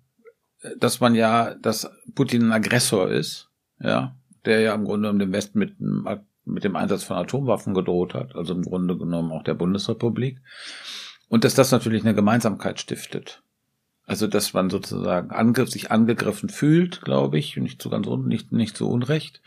dass 0.77 0.99
man 0.99 1.15
ja, 1.15 1.55
dass 1.55 1.89
Putin 2.17 2.47
ein 2.47 2.53
Aggressor 2.53 3.09
ist, 3.09 3.49
ja, 3.79 4.17
der 4.45 4.61
ja 4.61 4.75
im 4.75 4.85
Grunde 4.85 5.09
um 5.09 5.21
den 5.21 5.31
Westen 5.31 5.61
mit, 5.61 5.77
mit 6.45 6.65
dem 6.65 6.75
Einsatz 6.75 7.05
von 7.05 7.17
Atomwaffen 7.17 7.75
gedroht 7.75 8.13
hat, 8.13 8.35
also 8.35 8.55
im 8.55 8.63
Grunde 8.63 8.99
genommen 8.99 9.31
auch 9.31 9.45
der 9.45 9.55
Bundesrepublik. 9.55 10.41
Und 11.29 11.45
dass 11.45 11.55
das 11.55 11.71
natürlich 11.71 12.03
eine 12.03 12.17
Gemeinsamkeit 12.17 12.81
stiftet. 12.81 13.43
Also, 14.07 14.27
dass 14.27 14.53
man 14.53 14.69
sozusagen 14.69 15.31
Angriff, 15.31 15.71
sich 15.71 15.93
angegriffen 15.93 16.49
fühlt, 16.49 17.03
glaube 17.03 17.39
ich, 17.39 17.57
nicht 17.57 17.81
so 17.81 17.89
ganz 17.89 18.09
un, 18.09 18.27
nicht, 18.27 18.51
nicht 18.51 18.77
so 18.77 18.89
unrecht 18.89 19.43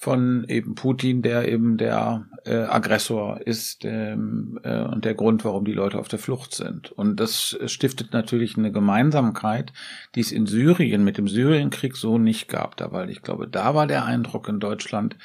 von 0.00 0.44
eben 0.46 0.76
Putin, 0.76 1.22
der 1.22 1.48
eben 1.48 1.76
der 1.76 2.28
äh, 2.44 2.54
Aggressor 2.54 3.40
ist 3.44 3.84
ähm, 3.84 4.60
äh, 4.62 4.82
und 4.82 5.04
der 5.04 5.14
Grund, 5.14 5.44
warum 5.44 5.64
die 5.64 5.72
Leute 5.72 5.98
auf 5.98 6.06
der 6.06 6.20
Flucht 6.20 6.54
sind. 6.54 6.92
Und 6.92 7.18
das 7.18 7.58
stiftet 7.66 8.12
natürlich 8.12 8.56
eine 8.56 8.70
Gemeinsamkeit, 8.70 9.72
die 10.14 10.20
es 10.20 10.30
in 10.30 10.46
Syrien 10.46 11.02
mit 11.02 11.18
dem 11.18 11.26
Syrienkrieg 11.26 11.96
so 11.96 12.16
nicht 12.16 12.46
gab. 12.46 12.76
Da, 12.76 12.92
weil 12.92 13.10
ich 13.10 13.22
glaube, 13.22 13.48
da 13.48 13.74
war 13.74 13.88
der 13.88 14.04
Eindruck 14.04 14.48
in 14.48 14.60
Deutschland, 14.60 15.16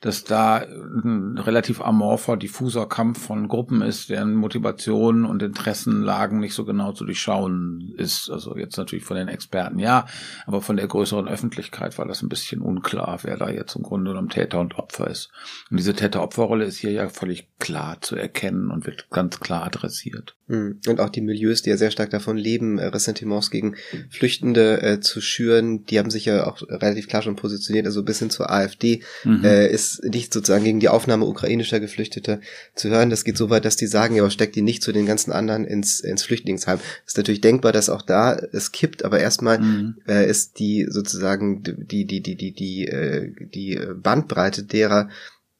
dass 0.00 0.24
da 0.24 0.56
ein 0.56 1.38
relativ 1.38 1.80
amorpher, 1.80 2.36
diffuser 2.36 2.86
Kampf 2.86 3.26
von 3.26 3.48
Gruppen 3.48 3.82
ist, 3.82 4.10
deren 4.10 4.34
Motivationen 4.34 5.24
und 5.24 5.42
Interessenlagen 5.42 6.40
nicht 6.40 6.54
so 6.54 6.64
genau 6.64 6.92
zu 6.92 7.04
durchschauen 7.04 7.92
ist. 7.96 8.30
Also 8.30 8.56
jetzt 8.56 8.76
natürlich 8.76 9.04
von 9.04 9.16
den 9.16 9.28
Experten 9.28 9.78
ja, 9.78 10.06
aber 10.46 10.60
von 10.60 10.76
der 10.76 10.86
größeren 10.86 11.28
Öffentlichkeit 11.28 11.98
war 11.98 12.06
das 12.06 12.22
ein 12.22 12.28
bisschen 12.28 12.60
unklar, 12.60 13.18
wer 13.22 13.36
da 13.36 13.50
jetzt 13.50 13.76
im 13.76 13.82
Grunde 13.82 14.10
genommen 14.10 14.28
Täter 14.28 14.60
und 14.60 14.78
Opfer 14.78 15.08
ist. 15.08 15.30
Und 15.70 15.78
diese 15.78 15.94
Täter-Opfer-Rolle 15.94 16.64
ist 16.64 16.78
hier 16.78 16.92
ja 16.92 17.08
völlig 17.08 17.48
klar 17.58 18.00
zu 18.00 18.16
erkennen 18.16 18.70
und 18.70 18.86
wird 18.86 19.10
ganz 19.10 19.40
klar 19.40 19.64
adressiert. 19.64 20.36
Hm. 20.48 20.80
Und 20.86 21.00
auch 21.00 21.10
die 21.10 21.20
Milieus, 21.20 21.62
die 21.62 21.70
ja 21.70 21.76
sehr 21.76 21.90
stark 21.90 22.10
davon 22.10 22.36
leben, 22.36 22.78
äh, 22.78 22.86
Ressentiments 22.86 23.50
gegen 23.50 23.76
Flüchtende 24.08 24.80
äh, 24.82 25.00
zu 25.00 25.20
schüren, 25.20 25.84
die 25.84 25.98
haben 25.98 26.10
sich 26.10 26.24
ja 26.24 26.46
auch 26.46 26.62
relativ 26.62 27.08
klar 27.08 27.22
schon 27.22 27.36
positioniert, 27.36 27.86
also 27.86 28.02
bis 28.02 28.18
hin 28.18 28.30
zur 28.30 28.50
AfD 28.50 29.02
mhm. 29.24 29.44
äh, 29.44 29.68
ist 29.68 29.87
ist 29.88 30.04
nicht 30.04 30.32
sozusagen 30.32 30.64
gegen 30.64 30.80
die 30.80 30.88
Aufnahme 30.88 31.26
ukrainischer 31.26 31.80
Geflüchteter 31.80 32.40
zu 32.74 32.88
hören. 32.88 33.10
Das 33.10 33.24
geht 33.24 33.36
so 33.36 33.50
weit, 33.50 33.64
dass 33.64 33.76
die 33.76 33.86
sagen, 33.86 34.14
ja, 34.14 34.22
aber 34.22 34.30
steckt 34.30 34.56
die 34.56 34.62
nicht 34.62 34.82
zu 34.82 34.92
den 34.92 35.06
ganzen 35.06 35.32
anderen 35.32 35.64
ins, 35.64 36.00
ins 36.00 36.22
Flüchtlingsheim. 36.22 36.80
Ist 37.06 37.16
natürlich 37.16 37.40
denkbar, 37.40 37.72
dass 37.72 37.90
auch 37.90 38.02
da 38.02 38.34
es 38.34 38.72
kippt, 38.72 39.04
aber 39.04 39.20
erstmal 39.20 39.58
mhm. 39.58 39.96
äh, 40.06 40.28
ist 40.28 40.58
die 40.58 40.86
sozusagen 40.88 41.62
die, 41.62 42.04
die, 42.04 42.22
die, 42.22 42.36
die, 42.36 42.52
die, 42.52 42.86
äh, 42.86 43.32
die 43.38 43.80
Bandbreite 43.96 44.64
derer, 44.64 45.08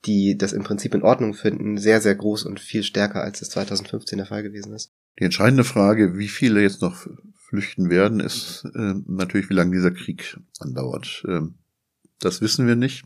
die 0.04 0.36
das 0.36 0.52
im 0.52 0.62
Prinzip 0.62 0.94
in 0.94 1.02
Ordnung 1.02 1.34
finden, 1.34 1.78
sehr, 1.78 2.00
sehr 2.00 2.14
groß 2.14 2.44
und 2.44 2.60
viel 2.60 2.82
stärker, 2.82 3.22
als 3.22 3.42
es 3.42 3.50
2015 3.50 4.18
der 4.18 4.26
Fall 4.26 4.42
gewesen 4.42 4.72
ist. 4.74 4.92
Die 5.18 5.24
entscheidende 5.24 5.64
Frage, 5.64 6.16
wie 6.16 6.28
viele 6.28 6.62
jetzt 6.62 6.82
noch 6.82 7.06
flüchten 7.48 7.90
werden, 7.90 8.20
ist 8.20 8.64
äh, 8.74 8.94
natürlich, 9.06 9.50
wie 9.50 9.54
lange 9.54 9.72
dieser 9.72 9.90
Krieg 9.90 10.38
andauert. 10.60 11.24
Ähm, 11.26 11.54
das 12.20 12.40
wissen 12.40 12.66
wir 12.66 12.76
nicht. 12.76 13.04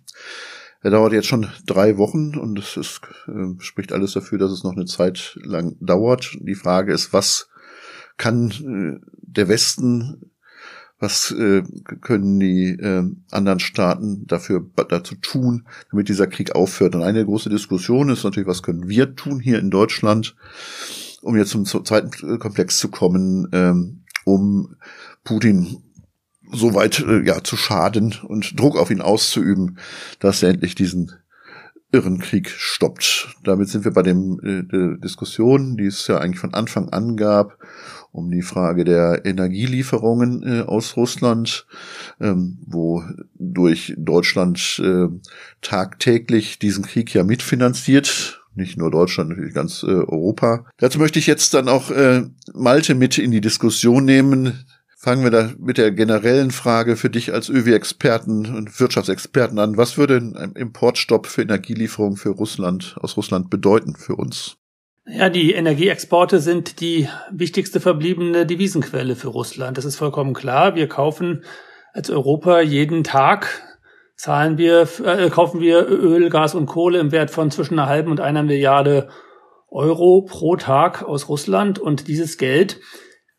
Er 0.83 0.91
dauert 0.91 1.13
jetzt 1.13 1.29
schon 1.29 1.47
drei 1.65 1.97
Wochen 1.97 2.37
und 2.37 2.59
es 2.59 2.77
ist, 2.77 3.01
äh, 3.29 3.61
spricht 3.61 3.93
alles 3.93 4.13
dafür, 4.13 4.39
dass 4.39 4.51
es 4.51 4.65
noch 4.65 4.73
eine 4.73 4.87
Zeit 4.87 5.39
lang 5.43 5.77
dauert. 5.81 6.37
Die 6.41 6.57
Frage 6.57 6.93
ist, 6.93 7.13
was 7.13 7.49
kann 8.17 8.51
äh, 8.51 9.07
der 9.23 9.49
Westen, 9.49 10.33
was 10.99 11.31
äh, 11.31 11.63
können 12.01 12.41
die 12.41 12.71
äh, 12.71 13.05
anderen 13.31 13.61
Staaten 13.61 14.27
dafür 14.27 14.67
dazu 14.89 15.15
tun, 15.15 15.69
damit 15.91 16.09
dieser 16.09 16.27
Krieg 16.27 16.55
aufhört? 16.55 16.97
Und 16.97 17.05
eine 17.05 17.25
große 17.25 17.49
Diskussion 17.49 18.09
ist 18.09 18.25
natürlich, 18.25 18.49
was 18.49 18.65
können 18.65 18.89
wir 18.89 19.15
tun 19.15 19.39
hier 19.39 19.61
in 19.61 19.71
Deutschland, 19.71 20.35
um 21.23 21.37
jetzt 21.37 21.51
zum 21.51 21.65
zweiten 21.65 22.41
Komplex 22.41 22.79
zu 22.79 22.89
kommen, 22.89 23.49
ähm, 23.53 24.03
um 24.25 24.75
Putin 25.23 25.83
so 26.53 26.75
weit 26.75 27.01
äh, 27.01 27.23
ja 27.27 27.43
zu 27.43 27.57
schaden 27.57 28.15
und 28.27 28.59
Druck 28.59 28.77
auf 28.77 28.91
ihn 28.91 29.01
auszuüben, 29.01 29.79
dass 30.19 30.43
er 30.43 30.51
endlich 30.51 30.75
diesen 30.75 31.13
irren 31.93 32.19
Krieg 32.19 32.49
stoppt. 32.49 33.37
Damit 33.45 33.69
sind 33.69 33.85
wir 33.85 33.93
bei 33.93 34.03
dem 34.03 34.41
äh, 34.43 34.99
Diskussion, 34.99 35.77
die 35.77 35.87
es 35.87 36.07
ja 36.07 36.19
eigentlich 36.19 36.41
von 36.41 36.55
Anfang 36.55 36.89
an 36.89 37.17
gab, 37.17 37.59
um 38.13 38.31
die 38.31 38.43
Frage 38.43 38.85
der 38.85 39.25
Energielieferungen 39.25 40.43
äh, 40.43 40.61
aus 40.63 40.97
Russland, 40.97 41.67
ähm, 42.21 42.59
wo 42.67 43.05
durch 43.35 43.95
Deutschland 43.99 44.81
äh, 44.83 45.09
tagtäglich 45.61 46.59
diesen 46.59 46.85
Krieg 46.85 47.13
ja 47.15 47.25
mitfinanziert. 47.25 48.41
Nicht 48.55 48.77
nur 48.77 48.91
Deutschland, 48.91 49.31
natürlich 49.31 49.55
ganz 49.55 49.83
äh, 49.83 49.87
Europa. 49.87 50.67
Dazu 50.77 50.99
möchte 50.99 51.19
ich 51.19 51.27
jetzt 51.27 51.55
dann 51.55 51.69
auch 51.69 51.91
äh, 51.91 52.25
Malte 52.53 52.95
mit 52.95 53.17
in 53.17 53.31
die 53.31 53.41
Diskussion 53.41 54.05
nehmen, 54.05 54.65
Fangen 55.03 55.25
wir 55.25 55.33
da 55.33 55.51
mit 55.59 55.79
der 55.79 55.91
generellen 55.91 56.53
Frage 56.53 56.95
für 56.95 57.11
dich 57.11 57.33
als 57.33 57.49
ÖW-Experten 57.49 58.55
und 58.55 58.79
Wirtschaftsexperten 58.79 59.59
an. 59.59 59.77
Was 59.77 59.99
würde 59.99 60.19
ein 60.19 60.53
Importstopp 60.53 61.27
für 61.27 61.43
Energielieferungen 61.43 62.17
für 62.17 62.29
Russland, 62.29 62.95
aus 63.01 63.17
Russland 63.17 63.51
bedeuten 63.51 63.97
für 63.97 64.15
uns? 64.15 64.59
Ja, 65.05 65.29
die 65.29 65.55
Energieexporte 65.55 66.39
sind 66.39 66.81
die 66.81 67.09
wichtigste 67.33 67.81
verbliebene 67.81 68.47
Devisenquelle 68.47 69.17
für 69.17 69.27
Russland. 69.27 69.77
Das 69.77 69.85
ist 69.85 69.97
vollkommen 69.97 70.35
klar. 70.35 70.77
Wir 70.77 70.87
kaufen 70.89 71.43
als 71.93 72.09
Europa 72.09 72.61
jeden 72.61 73.03
Tag 73.03 73.61
zahlen 74.15 74.57
wir, 74.57 74.87
äh, 75.05 75.31
kaufen 75.31 75.61
wir 75.61 75.85
Öl, 75.89 76.31
Gas 76.31 76.55
und 76.55 76.67
Kohle 76.67 77.01
im 77.01 77.11
Wert 77.11 77.33
von 77.33 77.51
zwischen 77.51 77.77
einer 77.77 77.89
halben 77.89 78.13
und 78.13 78.21
einer 78.21 78.45
Milliarde 78.45 79.09
Euro 79.69 80.23
pro 80.23 80.55
Tag 80.55 81.03
aus 81.03 81.29
Russland 81.29 81.81
und 81.81 82.07
dieses 82.07 82.39
Geld 82.39 82.79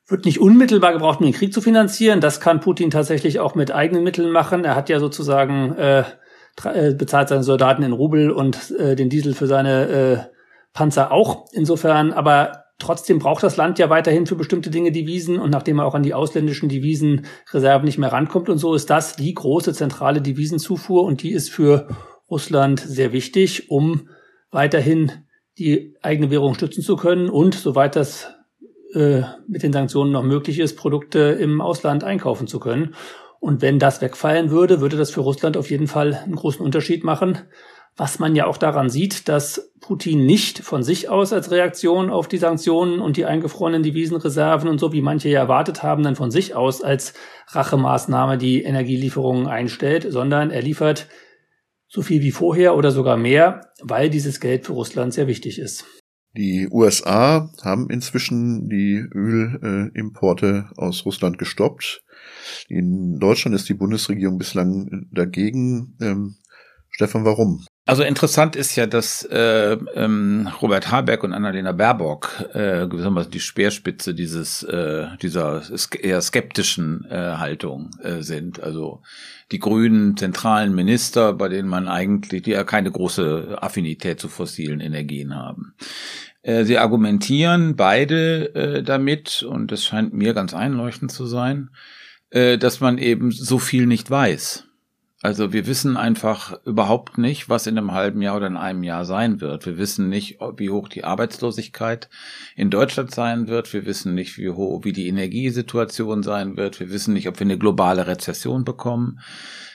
wird 0.07 0.25
nicht 0.25 0.39
unmittelbar 0.39 0.93
gebraucht, 0.93 1.19
um 1.19 1.25
den 1.25 1.33
Krieg 1.33 1.53
zu 1.53 1.61
finanzieren. 1.61 2.19
Das 2.19 2.41
kann 2.41 2.59
Putin 2.59 2.91
tatsächlich 2.91 3.39
auch 3.39 3.55
mit 3.55 3.71
eigenen 3.71 4.03
Mitteln 4.03 4.31
machen. 4.31 4.65
Er 4.65 4.75
hat 4.75 4.89
ja 4.89 4.99
sozusagen 4.99 5.75
äh, 5.75 6.03
äh, 6.63 6.93
bezahlt 6.93 7.29
seine 7.29 7.43
Soldaten 7.43 7.83
in 7.83 7.93
Rubel 7.93 8.31
und 8.31 8.71
äh, 8.71 8.95
den 8.95 9.09
Diesel 9.09 9.33
für 9.33 9.47
seine 9.47 9.87
äh, 9.87 10.17
Panzer 10.73 11.11
auch. 11.11 11.45
Insofern, 11.51 12.13
aber 12.13 12.65
trotzdem 12.79 13.19
braucht 13.19 13.43
das 13.43 13.57
Land 13.57 13.79
ja 13.79 13.89
weiterhin 13.89 14.25
für 14.25 14.35
bestimmte 14.35 14.69
Dinge 14.69 14.91
Devisen 14.91 15.39
und 15.39 15.49
nachdem 15.49 15.79
er 15.79 15.85
auch 15.85 15.95
an 15.95 16.03
die 16.03 16.13
ausländischen 16.13 16.69
Devisenreserven 16.69 17.85
nicht 17.85 17.97
mehr 17.97 18.11
rankommt 18.11 18.49
und 18.49 18.57
so, 18.57 18.75
ist 18.75 18.89
das 18.89 19.15
die 19.15 19.33
große 19.33 19.73
zentrale 19.73 20.21
Devisenzufuhr 20.21 21.03
und 21.03 21.23
die 21.23 21.31
ist 21.31 21.49
für 21.49 21.87
Russland 22.29 22.79
sehr 22.79 23.13
wichtig, 23.13 23.69
um 23.71 24.09
weiterhin 24.51 25.11
die 25.57 25.95
eigene 26.01 26.29
Währung 26.29 26.55
stützen 26.55 26.83
zu 26.83 26.95
können 26.95 27.29
und 27.29 27.55
soweit 27.55 27.95
das 27.95 28.33
äh, 28.93 29.23
mit 29.47 29.63
den 29.63 29.73
Sanktionen 29.73 30.11
noch 30.11 30.23
möglich 30.23 30.59
ist, 30.59 30.75
Produkte 30.75 31.19
im 31.19 31.61
Ausland 31.61 32.03
einkaufen 32.03 32.47
zu 32.47 32.59
können. 32.59 32.95
Und 33.39 33.61
wenn 33.61 33.77
das 33.77 34.01
wegfallen 34.01 34.51
würde, 34.51 34.79
würde 34.79 34.95
das 34.95 35.11
für 35.11 35.21
Russland 35.21 35.57
auf 35.57 35.69
jeden 35.69 35.87
Fall 35.87 36.13
einen 36.13 36.35
großen 36.35 36.65
Unterschied 36.65 37.03
machen. 37.03 37.39
Was 37.95 38.17
man 38.17 38.35
ja 38.35 38.47
auch 38.47 38.57
daran 38.57 38.89
sieht, 38.89 39.27
dass 39.29 39.71
Putin 39.79 40.25
nicht 40.25 40.59
von 40.59 40.81
sich 40.81 41.09
aus 41.09 41.31
als 41.31 41.51
Reaktion 41.51 42.09
auf 42.09 42.27
die 42.27 42.37
Sanktionen 42.37 42.99
und 42.99 43.17
die 43.17 43.25
eingefrorenen 43.25 43.83
Devisenreserven 43.83 44.67
und 44.67 44.79
so, 44.79 44.93
wie 44.93 45.01
manche 45.01 45.29
ja 45.29 45.41
erwartet 45.41 45.83
haben, 45.83 46.03
dann 46.03 46.15
von 46.15 46.31
sich 46.31 46.55
aus 46.55 46.81
als 46.81 47.13
Rachemaßnahme 47.49 48.37
die 48.37 48.63
Energielieferungen 48.63 49.45
einstellt, 49.45 50.07
sondern 50.09 50.49
er 50.49 50.63
liefert 50.63 51.07
so 51.87 52.01
viel 52.01 52.23
wie 52.23 52.31
vorher 52.31 52.75
oder 52.75 52.89
sogar 52.89 53.17
mehr, 53.17 53.69
weil 53.81 54.09
dieses 54.09 54.39
Geld 54.39 54.65
für 54.65 54.73
Russland 54.73 55.13
sehr 55.13 55.27
wichtig 55.27 55.59
ist. 55.59 55.85
Die 56.35 56.67
USA 56.71 57.51
haben 57.61 57.89
inzwischen 57.91 58.67
die 58.67 58.95
Ölimporte 58.95 60.69
aus 60.77 61.05
Russland 61.05 61.37
gestoppt. 61.37 62.03
In 62.67 63.19
Deutschland 63.19 63.55
ist 63.55 63.69
die 63.69 63.75
Bundesregierung 63.75 64.39
bislang 64.39 65.07
dagegen. 65.11 65.95
Ähm, 66.01 66.37
Stefan, 66.89 67.23
warum? 67.25 67.63
Also 67.85 68.03
interessant 68.03 68.55
ist 68.55 68.77
ja, 68.77 68.87
dass 68.87 69.25
äh, 69.25 69.73
ähm, 69.95 70.49
Robert 70.61 70.89
Habeck 70.89 71.21
und 71.21 71.33
Annalena 71.33 71.73
Baerbock 71.73 72.45
äh, 72.53 72.87
gewissermaßen 72.87 73.29
die 73.29 73.41
Speerspitze 73.41 74.13
dieses 74.13 74.63
äh, 74.63 75.07
dieser 75.21 75.63
eher 75.99 76.21
skeptischen 76.21 77.05
äh, 77.09 77.35
Haltung 77.37 77.89
äh, 78.01 78.21
sind. 78.21 78.63
Also 78.63 79.01
die 79.51 79.59
grünen 79.59 80.15
zentralen 80.15 80.73
Minister, 80.73 81.33
bei 81.33 81.49
denen 81.49 81.67
man 81.67 81.89
eigentlich, 81.89 82.43
die 82.43 82.51
ja 82.51 82.63
keine 82.63 82.89
große 82.89 83.57
Affinität 83.59 84.17
zu 84.17 84.29
fossilen 84.29 84.79
Energien 84.79 85.35
haben. 85.35 85.73
Äh, 86.41 86.63
sie 86.63 86.77
argumentieren 86.77 87.75
beide 87.75 88.55
äh, 88.55 88.83
damit, 88.83 89.43
und 89.43 89.73
das 89.73 89.83
scheint 89.83 90.13
mir 90.13 90.33
ganz 90.33 90.53
einleuchtend 90.53 91.11
zu 91.11 91.25
sein, 91.25 91.69
äh, 92.29 92.57
dass 92.57 92.79
man 92.79 92.97
eben 92.97 93.31
so 93.31 93.59
viel 93.59 93.87
nicht 93.87 94.09
weiß. 94.09 94.65
Also 95.23 95.53
wir 95.53 95.67
wissen 95.67 95.95
einfach 95.95 96.59
überhaupt 96.65 97.17
nicht, 97.17 97.47
was 97.47 97.65
in 97.65 97.77
einem 97.77 97.93
halben 97.93 98.21
Jahr 98.21 98.35
oder 98.35 98.47
in 98.47 98.57
einem 98.57 98.83
Jahr 98.83 99.05
sein 99.05 99.39
wird. 99.39 99.65
Wir 99.65 99.77
wissen 99.77 100.09
nicht, 100.09 100.39
wie 100.57 100.69
hoch 100.69 100.89
die 100.89 101.05
Arbeitslosigkeit 101.05 102.09
in 102.57 102.69
Deutschland 102.69 103.11
sein 103.11 103.47
wird. 103.47 103.71
Wir 103.71 103.85
wissen 103.85 104.15
nicht, 104.15 104.37
wie 104.37 104.49
hoch, 104.49 104.83
wie 104.83 104.91
die 104.91 105.07
Energiesituation 105.07 106.23
sein 106.23 106.57
wird. 106.57 106.81
Wir 106.81 106.89
wissen 106.91 107.13
nicht, 107.13 107.29
ob 107.29 107.39
wir 107.39 107.45
eine 107.45 107.57
globale 107.57 108.05
Rezession 108.05 108.65
bekommen. 108.65 109.21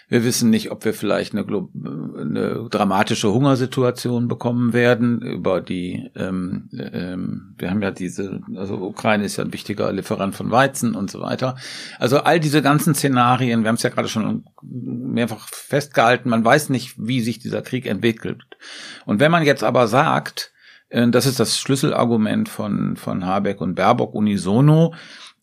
Wir 0.09 0.25
wissen 0.25 0.49
nicht, 0.49 0.71
ob 0.71 0.87
wir 0.87 0.95
vielleicht 0.95 1.35
eine, 1.35 1.45
eine 1.45 2.67
dramatische 2.71 3.31
Hungersituation 3.31 4.27
bekommen 4.27 4.73
werden 4.73 5.21
über 5.21 5.61
die, 5.61 6.11
ähm, 6.17 6.71
ähm, 6.73 7.55
wir 7.59 7.71
haben 7.71 7.83
ja 7.83 7.91
diese, 7.91 8.41
also 8.57 8.77
Ukraine 8.77 9.25
ist 9.25 9.37
ja 9.37 9.45
ein 9.45 9.53
wichtiger 9.53 9.93
Lieferant 9.93 10.35
von 10.35 10.51
Weizen 10.51 10.95
und 10.95 11.11
so 11.11 11.21
weiter. 11.21 11.57
Also 11.99 12.21
all 12.21 12.41
diese 12.41 12.63
ganzen 12.63 12.95
Szenarien, 12.95 13.63
wir 13.63 13.69
haben 13.69 13.77
es 13.77 13.83
ja 13.83 13.91
gerade 13.91 14.09
schon 14.09 14.45
mehrfach 14.63 15.47
festgehalten, 15.49 16.31
man 16.31 16.45
weiß 16.45 16.71
nicht, 16.71 16.95
wie 16.97 17.21
sich 17.21 17.39
dieser 17.39 17.61
Krieg 17.61 17.85
entwickelt. 17.85 18.57
Und 19.05 19.21
wenn 19.21 19.31
man 19.31 19.45
jetzt 19.45 19.63
aber 19.63 19.89
sagt, 19.89 20.53
äh, 20.89 21.09
das 21.09 21.27
ist 21.27 21.39
das 21.39 21.59
Schlüsselargument 21.59 22.49
von, 22.49 22.97
von 22.97 23.27
Habeck 23.27 23.61
und 23.61 23.75
Baerbock 23.75 24.15
unisono, 24.15 24.95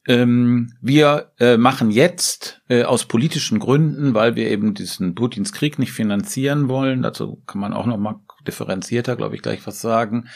ähm, 0.07 0.73
wir 0.81 1.31
äh, 1.39 1.57
machen 1.57 1.89
jetzt 1.89 2.61
äh, 2.69 2.83
aus 2.83 3.05
politischen 3.05 3.59
Gründen, 3.59 4.13
weil 4.13 4.35
wir 4.35 4.49
eben 4.49 4.73
diesen 4.73 5.15
Putins 5.15 5.51
Krieg 5.51 5.79
nicht 5.79 5.91
finanzieren 5.91 6.67
wollen, 6.67 7.01
dazu 7.01 7.41
kann 7.47 7.61
man 7.61 7.73
auch 7.73 7.85
noch 7.85 7.97
mal 7.97 8.19
differenzierter, 8.47 9.15
glaube 9.15 9.35
ich, 9.35 9.41
gleich 9.41 9.65
was 9.65 9.81
sagen. 9.81 10.27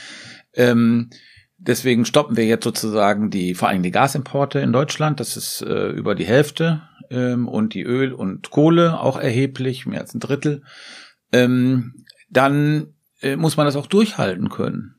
Ähm, 0.54 1.10
deswegen 1.58 2.06
stoppen 2.06 2.36
wir 2.36 2.46
jetzt 2.46 2.64
sozusagen 2.64 3.30
die, 3.30 3.54
vor 3.54 3.70
allem 3.70 3.84
die 3.84 3.92
Gasimporte 3.92 4.60
in 4.60 4.74
Deutschland, 4.74 5.20
das 5.20 5.38
ist 5.38 5.62
äh, 5.62 5.90
über 5.90 6.16
die 6.16 6.26
Hälfte, 6.26 6.82
ähm, 7.12 7.48
und 7.48 7.74
die 7.74 7.84
Öl 7.84 8.14
und 8.14 8.50
Kohle 8.50 9.00
auch 9.00 9.20
erheblich, 9.20 9.86
mehr 9.86 10.02
als 10.02 10.14
ein 10.14 10.20
Drittel. 10.20 10.64
Ähm, 11.32 12.06
dann 12.30 12.94
äh, 13.22 13.36
muss 13.36 13.58
man 13.58 13.66
das 13.66 13.76
auch 13.76 13.88
durchhalten 13.88 14.50
können 14.50 14.99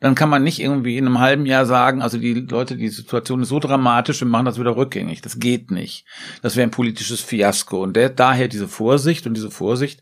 dann 0.00 0.14
kann 0.14 0.28
man 0.28 0.44
nicht 0.44 0.60
irgendwie 0.60 0.96
in 0.96 1.06
einem 1.06 1.18
halben 1.18 1.44
Jahr 1.44 1.66
sagen, 1.66 2.02
also 2.02 2.18
die 2.18 2.34
Leute, 2.34 2.76
die 2.76 2.88
Situation 2.88 3.42
ist 3.42 3.48
so 3.48 3.58
dramatisch, 3.58 4.20
wir 4.20 4.28
machen 4.28 4.44
das 4.44 4.58
wieder 4.58 4.76
rückgängig. 4.76 5.22
Das 5.22 5.40
geht 5.40 5.72
nicht. 5.72 6.04
Das 6.40 6.54
wäre 6.54 6.68
ein 6.68 6.72
politisches 6.72 7.20
Fiasko. 7.20 7.82
Und 7.82 7.96
der, 7.96 8.08
daher 8.08 8.46
diese 8.46 8.68
Vorsicht 8.68 9.26
und 9.26 9.34
diese 9.34 9.50
Vorsicht 9.50 10.00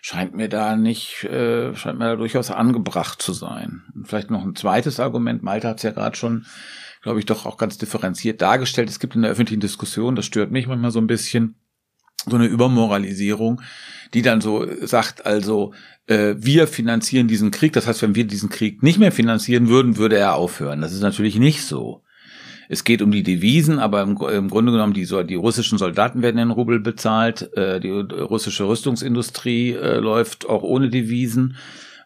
scheint 0.00 0.34
mir 0.34 0.48
da 0.48 0.74
nicht, 0.74 1.22
äh, 1.24 1.74
scheint 1.76 1.98
mir 1.98 2.06
da 2.06 2.16
durchaus 2.16 2.50
angebracht 2.50 3.22
zu 3.22 3.32
sein. 3.32 3.84
Und 3.94 4.08
vielleicht 4.08 4.32
noch 4.32 4.42
ein 4.42 4.56
zweites 4.56 4.98
Argument. 4.98 5.44
Malta 5.44 5.68
hat 5.68 5.76
es 5.76 5.84
ja 5.84 5.92
gerade 5.92 6.16
schon, 6.16 6.44
glaube 7.02 7.20
ich, 7.20 7.26
doch 7.26 7.46
auch 7.46 7.56
ganz 7.56 7.78
differenziert 7.78 8.42
dargestellt. 8.42 8.88
Es 8.88 8.98
gibt 8.98 9.14
in 9.14 9.22
der 9.22 9.30
öffentlichen 9.30 9.60
Diskussion, 9.60 10.16
das 10.16 10.26
stört 10.26 10.50
mich 10.50 10.66
manchmal 10.66 10.90
so 10.90 10.98
ein 10.98 11.06
bisschen, 11.06 11.54
so 12.28 12.34
eine 12.34 12.46
Übermoralisierung, 12.46 13.60
die 14.14 14.22
dann 14.22 14.40
so 14.40 14.66
sagt, 14.82 15.26
also 15.26 15.72
äh, 16.06 16.34
wir 16.38 16.66
finanzieren 16.66 17.28
diesen 17.28 17.50
Krieg. 17.50 17.72
Das 17.72 17.86
heißt, 17.86 18.02
wenn 18.02 18.14
wir 18.14 18.26
diesen 18.26 18.48
Krieg 18.48 18.82
nicht 18.82 18.98
mehr 18.98 19.12
finanzieren 19.12 19.68
würden, 19.68 19.96
würde 19.96 20.16
er 20.16 20.34
aufhören. 20.34 20.80
Das 20.80 20.92
ist 20.92 21.02
natürlich 21.02 21.38
nicht 21.38 21.62
so. 21.62 22.02
Es 22.68 22.84
geht 22.84 23.02
um 23.02 23.12
die 23.12 23.22
Devisen, 23.22 23.78
aber 23.78 24.02
im, 24.02 24.16
im 24.16 24.50
Grunde 24.50 24.72
genommen 24.72 24.92
die, 24.92 25.06
die, 25.06 25.34
russischen 25.34 25.78
Soldaten 25.78 26.22
werden 26.22 26.38
in 26.38 26.50
Rubel 26.50 26.80
bezahlt. 26.80 27.56
Äh, 27.56 27.80
die 27.80 27.90
russische 27.90 28.66
Rüstungsindustrie 28.66 29.72
äh, 29.72 29.98
läuft 29.98 30.48
auch 30.48 30.62
ohne 30.62 30.90
Devisen. 30.90 31.56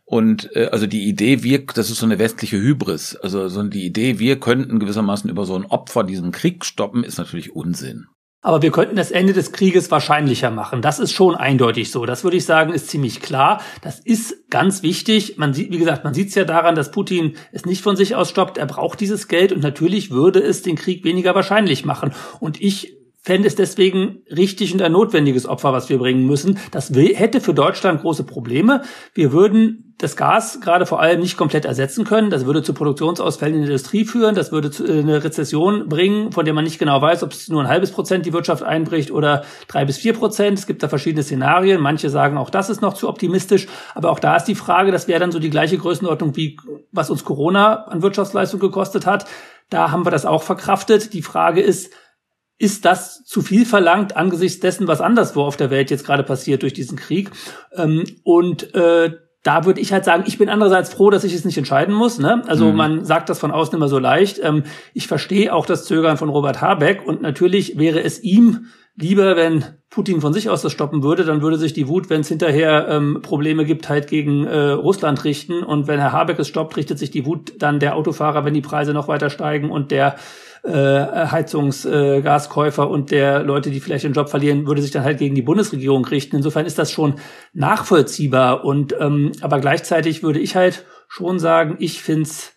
Und 0.04 0.54
äh, 0.56 0.68
also 0.72 0.86
die 0.86 1.08
Idee, 1.08 1.42
wir, 1.42 1.64
das 1.64 1.90
ist 1.90 1.98
so 1.98 2.06
eine 2.06 2.18
westliche 2.18 2.60
Hybris. 2.60 3.16
Also 3.16 3.48
so 3.48 3.62
die 3.62 3.86
Idee, 3.86 4.18
wir 4.18 4.38
könnten 4.38 4.80
gewissermaßen 4.80 5.30
über 5.30 5.46
so 5.46 5.54
ein 5.54 5.66
Opfer 5.66 6.04
diesen 6.04 6.32
Krieg 6.32 6.64
stoppen, 6.64 7.04
ist 7.04 7.18
natürlich 7.18 7.54
Unsinn. 7.54 8.06
Aber 8.42 8.62
wir 8.62 8.70
könnten 8.70 8.96
das 8.96 9.10
Ende 9.10 9.34
des 9.34 9.52
Krieges 9.52 9.90
wahrscheinlicher 9.90 10.50
machen. 10.50 10.80
Das 10.80 10.98
ist 10.98 11.12
schon 11.12 11.34
eindeutig 11.34 11.90
so. 11.90 12.06
Das 12.06 12.24
würde 12.24 12.38
ich 12.38 12.46
sagen, 12.46 12.72
ist 12.72 12.88
ziemlich 12.88 13.20
klar. 13.20 13.60
Das 13.82 14.00
ist 14.00 14.48
ganz 14.48 14.82
wichtig. 14.82 15.36
Man 15.36 15.52
sieht, 15.52 15.70
wie 15.70 15.78
gesagt, 15.78 16.04
man 16.04 16.14
sieht 16.14 16.30
es 16.30 16.34
ja 16.34 16.44
daran, 16.44 16.74
dass 16.74 16.90
Putin 16.90 17.36
es 17.52 17.66
nicht 17.66 17.82
von 17.82 17.96
sich 17.96 18.16
aus 18.16 18.30
stoppt. 18.30 18.56
Er 18.56 18.64
braucht 18.64 19.00
dieses 19.00 19.28
Geld 19.28 19.52
und 19.52 19.62
natürlich 19.62 20.10
würde 20.10 20.40
es 20.40 20.62
den 20.62 20.76
Krieg 20.76 21.04
weniger 21.04 21.34
wahrscheinlich 21.34 21.84
machen. 21.84 22.12
Und 22.40 22.62
ich 22.62 22.96
fände 23.22 23.46
es 23.46 23.56
deswegen 23.56 24.22
richtig 24.34 24.72
und 24.72 24.80
ein 24.80 24.92
notwendiges 24.92 25.46
Opfer, 25.46 25.74
was 25.74 25.90
wir 25.90 25.98
bringen 25.98 26.26
müssen. 26.26 26.58
Das 26.70 26.90
hätte 26.90 27.42
für 27.42 27.52
Deutschland 27.52 28.00
große 28.00 28.24
Probleme. 28.24 28.82
Wir 29.12 29.32
würden 29.32 29.89
das 30.02 30.16
Gas 30.16 30.60
gerade 30.60 30.86
vor 30.86 31.00
allem 31.00 31.20
nicht 31.20 31.36
komplett 31.36 31.66
ersetzen 31.66 32.04
können. 32.04 32.30
Das 32.30 32.46
würde 32.46 32.62
zu 32.62 32.72
Produktionsausfällen 32.72 33.54
in 33.54 33.60
der 33.62 33.70
Industrie 33.70 34.04
führen. 34.06 34.34
Das 34.34 34.50
würde 34.50 34.70
zu 34.70 34.86
äh, 34.86 35.00
eine 35.00 35.22
Rezession 35.22 35.88
bringen, 35.88 36.32
von 36.32 36.44
der 36.44 36.54
man 36.54 36.64
nicht 36.64 36.78
genau 36.78 37.00
weiß, 37.02 37.22
ob 37.22 37.32
es 37.32 37.48
nur 37.48 37.60
ein 37.62 37.68
halbes 37.68 37.92
Prozent 37.92 38.24
die 38.24 38.32
Wirtschaft 38.32 38.62
einbricht 38.62 39.10
oder 39.10 39.44
drei 39.68 39.84
bis 39.84 39.98
vier 39.98 40.14
Prozent. 40.14 40.58
Es 40.58 40.66
gibt 40.66 40.82
da 40.82 40.88
verschiedene 40.88 41.22
Szenarien. 41.22 41.80
Manche 41.80 42.08
sagen, 42.08 42.38
auch 42.38 42.50
das 42.50 42.70
ist 42.70 42.80
noch 42.80 42.94
zu 42.94 43.08
optimistisch. 43.08 43.66
Aber 43.94 44.10
auch 44.10 44.18
da 44.18 44.36
ist 44.36 44.44
die 44.44 44.54
Frage, 44.54 44.90
das 44.90 45.06
wäre 45.06 45.20
dann 45.20 45.32
so 45.32 45.38
die 45.38 45.50
gleiche 45.50 45.76
Größenordnung 45.76 46.34
wie 46.34 46.56
was 46.92 47.10
uns 47.10 47.24
Corona 47.24 47.84
an 47.84 48.02
Wirtschaftsleistung 48.02 48.58
gekostet 48.58 49.06
hat. 49.06 49.26
Da 49.68 49.90
haben 49.90 50.06
wir 50.06 50.10
das 50.10 50.24
auch 50.24 50.42
verkraftet. 50.42 51.12
Die 51.12 51.22
Frage 51.22 51.60
ist, 51.60 51.92
ist 52.58 52.84
das 52.84 53.24
zu 53.24 53.42
viel 53.42 53.64
verlangt 53.64 54.16
angesichts 54.16 54.60
dessen, 54.60 54.86
was 54.88 55.00
anderswo 55.00 55.42
auf 55.42 55.56
der 55.56 55.70
Welt 55.70 55.90
jetzt 55.90 56.04
gerade 56.04 56.22
passiert 56.22 56.62
durch 56.62 56.72
diesen 56.72 56.98
Krieg? 56.98 57.30
Ähm, 57.74 58.04
und 58.24 58.74
äh, 58.74 59.12
da 59.42 59.64
würde 59.64 59.80
ich 59.80 59.92
halt 59.92 60.04
sagen, 60.04 60.24
ich 60.26 60.38
bin 60.38 60.48
andererseits 60.48 60.92
froh, 60.92 61.10
dass 61.10 61.24
ich 61.24 61.34
es 61.34 61.44
nicht 61.44 61.56
entscheiden 61.56 61.94
muss. 61.94 62.18
Ne? 62.18 62.42
Also 62.46 62.66
mhm. 62.66 62.76
man 62.76 63.04
sagt 63.04 63.28
das 63.28 63.38
von 63.38 63.50
außen 63.50 63.74
immer 63.74 63.88
so 63.88 63.98
leicht. 63.98 64.38
Ähm, 64.42 64.64
ich 64.92 65.06
verstehe 65.06 65.54
auch 65.54 65.66
das 65.66 65.84
Zögern 65.84 66.18
von 66.18 66.28
Robert 66.28 66.60
Habeck 66.60 67.06
und 67.06 67.22
natürlich 67.22 67.78
wäre 67.78 68.02
es 68.02 68.22
ihm 68.22 68.66
lieber, 68.96 69.36
wenn 69.36 69.64
Putin 69.88 70.20
von 70.20 70.32
sich 70.32 70.50
aus 70.50 70.62
das 70.62 70.72
stoppen 70.72 71.02
würde, 71.02 71.24
dann 71.24 71.42
würde 71.42 71.56
sich 71.56 71.72
die 71.72 71.88
Wut, 71.88 72.10
wenn 72.10 72.20
es 72.20 72.28
hinterher 72.28 72.86
ähm, 72.88 73.20
Probleme 73.22 73.64
gibt, 73.64 73.88
halt 73.88 74.08
gegen 74.08 74.46
äh, 74.46 74.70
Russland 74.72 75.24
richten. 75.24 75.62
Und 75.62 75.88
wenn 75.88 76.00
Herr 76.00 76.12
Habeck 76.12 76.38
es 76.38 76.48
stoppt, 76.48 76.76
richtet 76.76 76.98
sich 76.98 77.10
die 77.10 77.24
Wut 77.24 77.54
dann 77.58 77.80
der 77.80 77.96
Autofahrer, 77.96 78.44
wenn 78.44 78.54
die 78.54 78.60
Preise 78.60 78.92
noch 78.92 79.08
weiter 79.08 79.30
steigen 79.30 79.70
und 79.70 79.90
der 79.90 80.16
äh, 80.62 81.26
Heizungsgaskäufer 81.26 82.82
äh, 82.82 82.86
und 82.86 83.10
der 83.10 83.42
Leute, 83.42 83.70
die 83.70 83.80
vielleicht 83.80 84.04
den 84.04 84.12
Job 84.12 84.28
verlieren, 84.28 84.66
würde 84.66 84.82
sich 84.82 84.90
dann 84.90 85.04
halt 85.04 85.18
gegen 85.18 85.34
die 85.34 85.42
Bundesregierung 85.42 86.04
richten. 86.04 86.36
Insofern 86.36 86.66
ist 86.66 86.78
das 86.78 86.92
schon 86.92 87.14
nachvollziehbar. 87.52 88.64
Und 88.64 88.94
ähm, 88.98 89.32
aber 89.40 89.60
gleichzeitig 89.60 90.22
würde 90.22 90.40
ich 90.40 90.56
halt 90.56 90.84
schon 91.08 91.38
sagen, 91.38 91.76
ich 91.78 92.02
find's, 92.02 92.52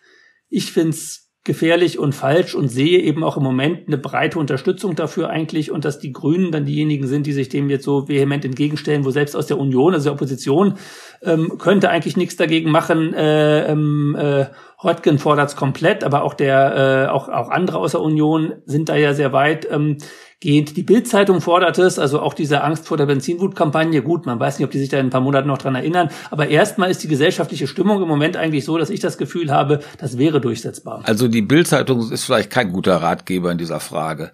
ich 0.48 0.72
find's 0.72 1.23
gefährlich 1.44 1.98
und 1.98 2.14
falsch 2.14 2.54
und 2.54 2.68
sehe 2.68 3.00
eben 3.00 3.22
auch 3.22 3.36
im 3.36 3.42
Moment 3.42 3.86
eine 3.86 3.98
breite 3.98 4.38
Unterstützung 4.38 4.96
dafür 4.96 5.28
eigentlich 5.28 5.70
und 5.70 5.84
dass 5.84 5.98
die 5.98 6.12
Grünen 6.12 6.50
dann 6.50 6.64
diejenigen 6.64 7.06
sind, 7.06 7.26
die 7.26 7.34
sich 7.34 7.50
dem 7.50 7.68
jetzt 7.68 7.84
so 7.84 8.08
vehement 8.08 8.46
entgegenstellen, 8.46 9.04
wo 9.04 9.10
selbst 9.10 9.36
aus 9.36 9.46
der 9.46 9.58
Union, 9.58 9.92
also 9.92 10.04
der 10.04 10.14
Opposition, 10.14 10.78
ähm, 11.22 11.58
könnte 11.58 11.90
eigentlich 11.90 12.16
nichts 12.16 12.36
dagegen 12.36 12.70
machen. 12.70 13.12
Äh, 13.12 13.66
ähm, 13.70 14.16
äh, 14.18 14.46
Röttgen 14.82 15.18
fordert 15.18 15.50
es 15.50 15.56
komplett, 15.56 16.02
aber 16.02 16.24
auch 16.24 16.32
der, 16.32 17.08
äh, 17.08 17.10
auch, 17.10 17.28
auch 17.28 17.50
andere 17.50 17.78
aus 17.78 17.92
der 17.92 18.00
Union 18.00 18.54
sind 18.64 18.88
da 18.88 18.96
ja 18.96 19.12
sehr 19.12 19.32
weit. 19.34 19.68
Ähm, 19.70 19.98
gehend. 20.40 20.76
Die 20.76 20.82
Bildzeitung 20.82 21.40
fordert 21.40 21.78
es, 21.78 21.98
also 21.98 22.20
auch 22.20 22.34
diese 22.34 22.62
Angst 22.62 22.86
vor 22.86 22.96
der 22.96 23.06
Benzinwutkampagne. 23.06 24.02
Gut, 24.02 24.26
man 24.26 24.38
weiß 24.38 24.58
nicht, 24.58 24.66
ob 24.66 24.70
die 24.70 24.78
sich 24.78 24.88
da 24.88 24.98
in 24.98 25.06
ein 25.06 25.10
paar 25.10 25.20
Monaten 25.20 25.48
noch 25.48 25.58
dran 25.58 25.74
erinnern. 25.74 26.10
Aber 26.30 26.48
erstmal 26.48 26.90
ist 26.90 27.02
die 27.02 27.08
gesellschaftliche 27.08 27.66
Stimmung 27.66 28.02
im 28.02 28.08
Moment 28.08 28.36
eigentlich 28.36 28.64
so, 28.64 28.78
dass 28.78 28.90
ich 28.90 29.00
das 29.00 29.18
Gefühl 29.18 29.50
habe, 29.50 29.80
das 29.98 30.18
wäre 30.18 30.40
durchsetzbar. 30.40 31.02
Also 31.04 31.28
die 31.28 31.42
Bildzeitung 31.42 32.10
ist 32.10 32.24
vielleicht 32.24 32.50
kein 32.50 32.72
guter 32.72 32.96
Ratgeber 32.96 33.50
in 33.50 33.58
dieser 33.58 33.80
Frage. 33.80 34.32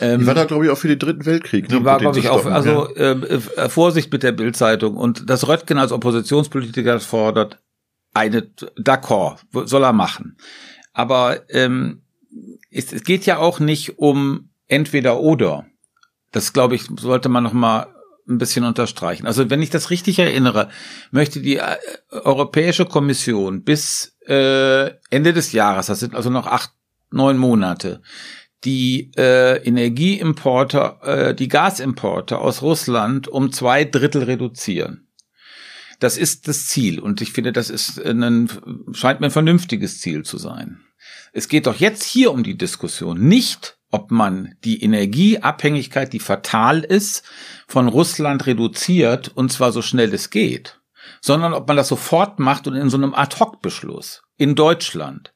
Ähm, 0.00 0.20
die 0.20 0.26
war 0.26 0.34
da, 0.34 0.44
glaube 0.44 0.66
ich, 0.66 0.70
auch 0.70 0.76
für 0.76 0.88
den 0.88 0.98
Dritten 0.98 1.24
Weltkrieg. 1.24 1.70
Ne, 1.70 1.78
die 1.78 1.84
war, 1.84 1.98
glaube 1.98 2.18
ich, 2.18 2.28
auch, 2.28 2.44
also 2.44 2.88
ja. 2.94 3.12
äh, 3.12 3.40
äh, 3.56 3.68
Vorsicht 3.68 4.12
mit 4.12 4.22
der 4.22 4.32
Bildzeitung. 4.32 4.96
Und 4.96 5.30
dass 5.30 5.48
Röttgen 5.48 5.78
als 5.78 5.92
Oppositionspolitiker 5.92 7.00
fordert, 7.00 7.58
eine 8.12 8.42
d'accord, 8.78 9.38
soll 9.52 9.84
er 9.84 9.92
machen. 9.92 10.36
Aber 10.92 11.40
ähm, 11.50 12.02
es, 12.70 12.92
es 12.92 13.04
geht 13.04 13.26
ja 13.26 13.38
auch 13.38 13.60
nicht 13.60 13.98
um 13.98 14.50
entweder 14.68 15.20
oder. 15.20 15.66
Das 16.32 16.52
glaube 16.52 16.74
ich, 16.74 16.84
sollte 16.98 17.28
man 17.28 17.44
noch 17.44 17.52
mal 17.52 17.86
ein 18.28 18.38
bisschen 18.38 18.64
unterstreichen. 18.64 19.26
Also 19.26 19.50
wenn 19.50 19.62
ich 19.62 19.70
das 19.70 19.90
richtig 19.90 20.18
erinnere, 20.18 20.68
möchte 21.10 21.40
die 21.40 21.56
äh, 21.56 21.76
Europäische 22.10 22.84
Kommission 22.84 23.62
bis 23.62 24.16
äh, 24.26 24.90
Ende 25.10 25.32
des 25.32 25.52
Jahres, 25.52 25.86
das 25.86 26.00
sind 26.00 26.14
also 26.14 26.30
noch 26.30 26.46
acht, 26.46 26.72
neun 27.10 27.38
Monate, 27.38 28.02
die 28.64 29.12
äh, 29.16 29.58
Energieimporte, 29.64 30.96
äh, 31.02 31.34
die 31.34 31.48
Gasimporte 31.48 32.38
aus 32.38 32.62
Russland 32.62 33.28
um 33.28 33.52
zwei 33.52 33.84
Drittel 33.84 34.24
reduzieren. 34.24 35.08
Das 36.00 36.18
ist 36.18 36.48
das 36.48 36.66
Ziel 36.66 36.98
und 36.98 37.20
ich 37.20 37.32
finde, 37.32 37.52
das 37.52 37.70
ist 37.70 38.04
ein, 38.04 38.50
scheint 38.92 39.20
mir 39.20 39.28
ein 39.28 39.32
vernünftiges 39.32 40.00
Ziel 40.00 40.24
zu 40.24 40.36
sein. 40.36 40.80
Es 41.32 41.48
geht 41.48 41.66
doch 41.66 41.76
jetzt 41.76 42.02
hier 42.02 42.32
um 42.32 42.42
die 42.42 42.58
Diskussion, 42.58 43.20
nicht 43.20 43.78
ob 43.96 44.10
man 44.10 44.54
die 44.62 44.82
Energieabhängigkeit, 44.82 46.12
die 46.12 46.20
fatal 46.20 46.80
ist, 46.80 47.24
von 47.66 47.88
Russland 47.88 48.46
reduziert 48.46 49.28
und 49.34 49.50
zwar 49.50 49.72
so 49.72 49.80
schnell 49.80 50.12
es 50.12 50.28
geht, 50.28 50.82
sondern 51.22 51.54
ob 51.54 51.66
man 51.66 51.78
das 51.78 51.88
sofort 51.88 52.38
macht 52.38 52.66
und 52.66 52.74
in 52.74 52.90
so 52.90 52.98
einem 52.98 53.14
Ad-Hoc-Beschluss 53.14 54.22
in 54.36 54.54
Deutschland. 54.54 55.32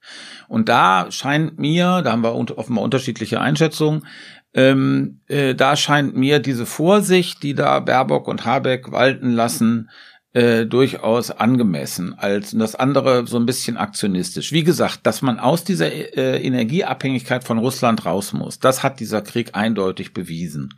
Und 0.46 0.68
da 0.68 1.10
scheint 1.10 1.58
mir, 1.58 2.02
da 2.02 2.12
haben 2.12 2.22
wir 2.22 2.34
offenbar 2.34 2.84
unterschiedliche 2.84 3.40
Einschätzungen, 3.40 4.06
ähm, 4.52 5.20
äh, 5.28 5.54
da 5.54 5.74
scheint 5.74 6.14
mir 6.14 6.38
diese 6.38 6.66
Vorsicht, 6.66 7.42
die 7.42 7.54
da 7.54 7.80
Baerbock 7.80 8.28
und 8.28 8.44
Habeck 8.44 8.92
walten 8.92 9.30
lassen, 9.30 9.88
äh, 10.32 10.64
durchaus 10.66 11.30
angemessen 11.30 12.14
als 12.16 12.52
das 12.52 12.74
andere 12.76 13.26
so 13.26 13.36
ein 13.36 13.46
bisschen 13.46 13.76
aktionistisch. 13.76 14.52
Wie 14.52 14.62
gesagt, 14.62 15.00
dass 15.04 15.22
man 15.22 15.38
aus 15.40 15.64
dieser 15.64 15.90
äh, 15.92 16.40
Energieabhängigkeit 16.44 17.44
von 17.44 17.58
Russland 17.58 18.06
raus 18.06 18.32
muss, 18.32 18.58
das 18.58 18.82
hat 18.82 19.00
dieser 19.00 19.22
Krieg 19.22 19.54
eindeutig 19.54 20.12
bewiesen. 20.14 20.74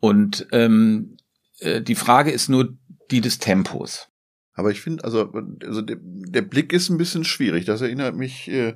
Und 0.00 0.46
ähm, 0.52 1.16
äh, 1.60 1.80
die 1.80 1.94
Frage 1.94 2.30
ist 2.30 2.48
nur 2.48 2.76
die 3.10 3.20
des 3.20 3.38
Tempos. 3.38 4.08
Aber 4.54 4.70
ich 4.70 4.80
finde, 4.80 5.02
also, 5.02 5.32
also 5.64 5.82
der, 5.82 5.96
der, 6.00 6.42
Blick 6.42 6.72
ist 6.72 6.88
ein 6.88 6.96
bisschen 6.96 7.24
schwierig. 7.24 7.64
Das 7.64 7.80
erinnert 7.80 8.14
mich 8.14 8.48
äh, 8.48 8.74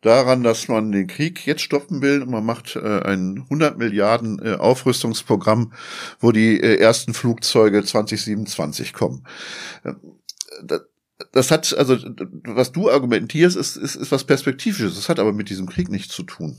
daran, 0.00 0.42
dass 0.42 0.68
man 0.68 0.90
den 0.90 1.06
Krieg 1.06 1.46
jetzt 1.46 1.60
stoppen 1.60 2.00
will 2.00 2.22
und 2.22 2.30
man 2.30 2.46
macht 2.46 2.76
äh, 2.76 3.00
ein 3.02 3.42
100 3.44 3.76
Milliarden 3.76 4.40
äh, 4.42 4.54
Aufrüstungsprogramm, 4.54 5.74
wo 6.18 6.32
die 6.32 6.58
äh, 6.58 6.78
ersten 6.78 7.12
Flugzeuge 7.12 7.84
2027 7.84 8.94
kommen. 8.94 9.26
Äh, 9.84 9.92
das, 11.32 11.50
hat, 11.50 11.76
also, 11.76 11.98
was 12.44 12.72
du 12.72 12.90
argumentierst, 12.90 13.56
ist, 13.56 13.76
ist, 13.76 13.96
ist 13.96 14.10
was 14.10 14.24
Perspektivisches. 14.24 14.94
Das 14.94 15.10
hat 15.10 15.18
aber 15.18 15.34
mit 15.34 15.50
diesem 15.50 15.68
Krieg 15.68 15.90
nichts 15.90 16.14
zu 16.14 16.22
tun. 16.22 16.56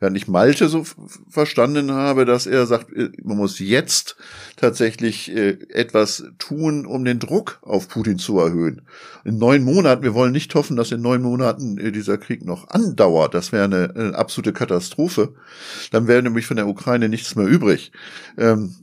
Während 0.00 0.16
ich 0.16 0.28
Malte 0.28 0.68
so 0.68 0.84
verstanden 1.28 1.92
habe, 1.92 2.24
dass 2.24 2.46
er 2.46 2.66
sagt, 2.66 2.92
äh, 2.92 3.10
man 3.22 3.36
muss 3.36 3.58
jetzt 3.58 4.16
tatsächlich 4.56 5.34
äh, 5.34 5.58
etwas 5.70 6.24
tun, 6.38 6.86
um 6.86 7.04
den 7.04 7.18
Druck 7.18 7.58
auf 7.62 7.88
Putin 7.88 8.18
zu 8.18 8.38
erhöhen. 8.38 8.82
In 9.24 9.38
neun 9.38 9.62
Monaten, 9.64 10.02
wir 10.02 10.14
wollen 10.14 10.32
nicht 10.32 10.54
hoffen, 10.54 10.76
dass 10.76 10.92
in 10.92 11.02
neun 11.02 11.22
Monaten 11.22 11.78
äh, 11.78 11.92
dieser 11.92 12.18
Krieg 12.18 12.44
noch 12.44 12.68
andauert. 12.68 13.34
Das 13.34 13.52
wäre 13.52 13.64
eine, 13.64 13.92
eine 13.94 14.14
absolute 14.14 14.52
Katastrophe. 14.52 15.34
Dann 15.90 16.06
wäre 16.06 16.22
nämlich 16.22 16.46
von 16.46 16.56
der 16.56 16.68
Ukraine 16.68 17.08
nichts 17.08 17.34
mehr 17.34 17.46
übrig. 17.46 17.92
Ähm, 18.36 18.74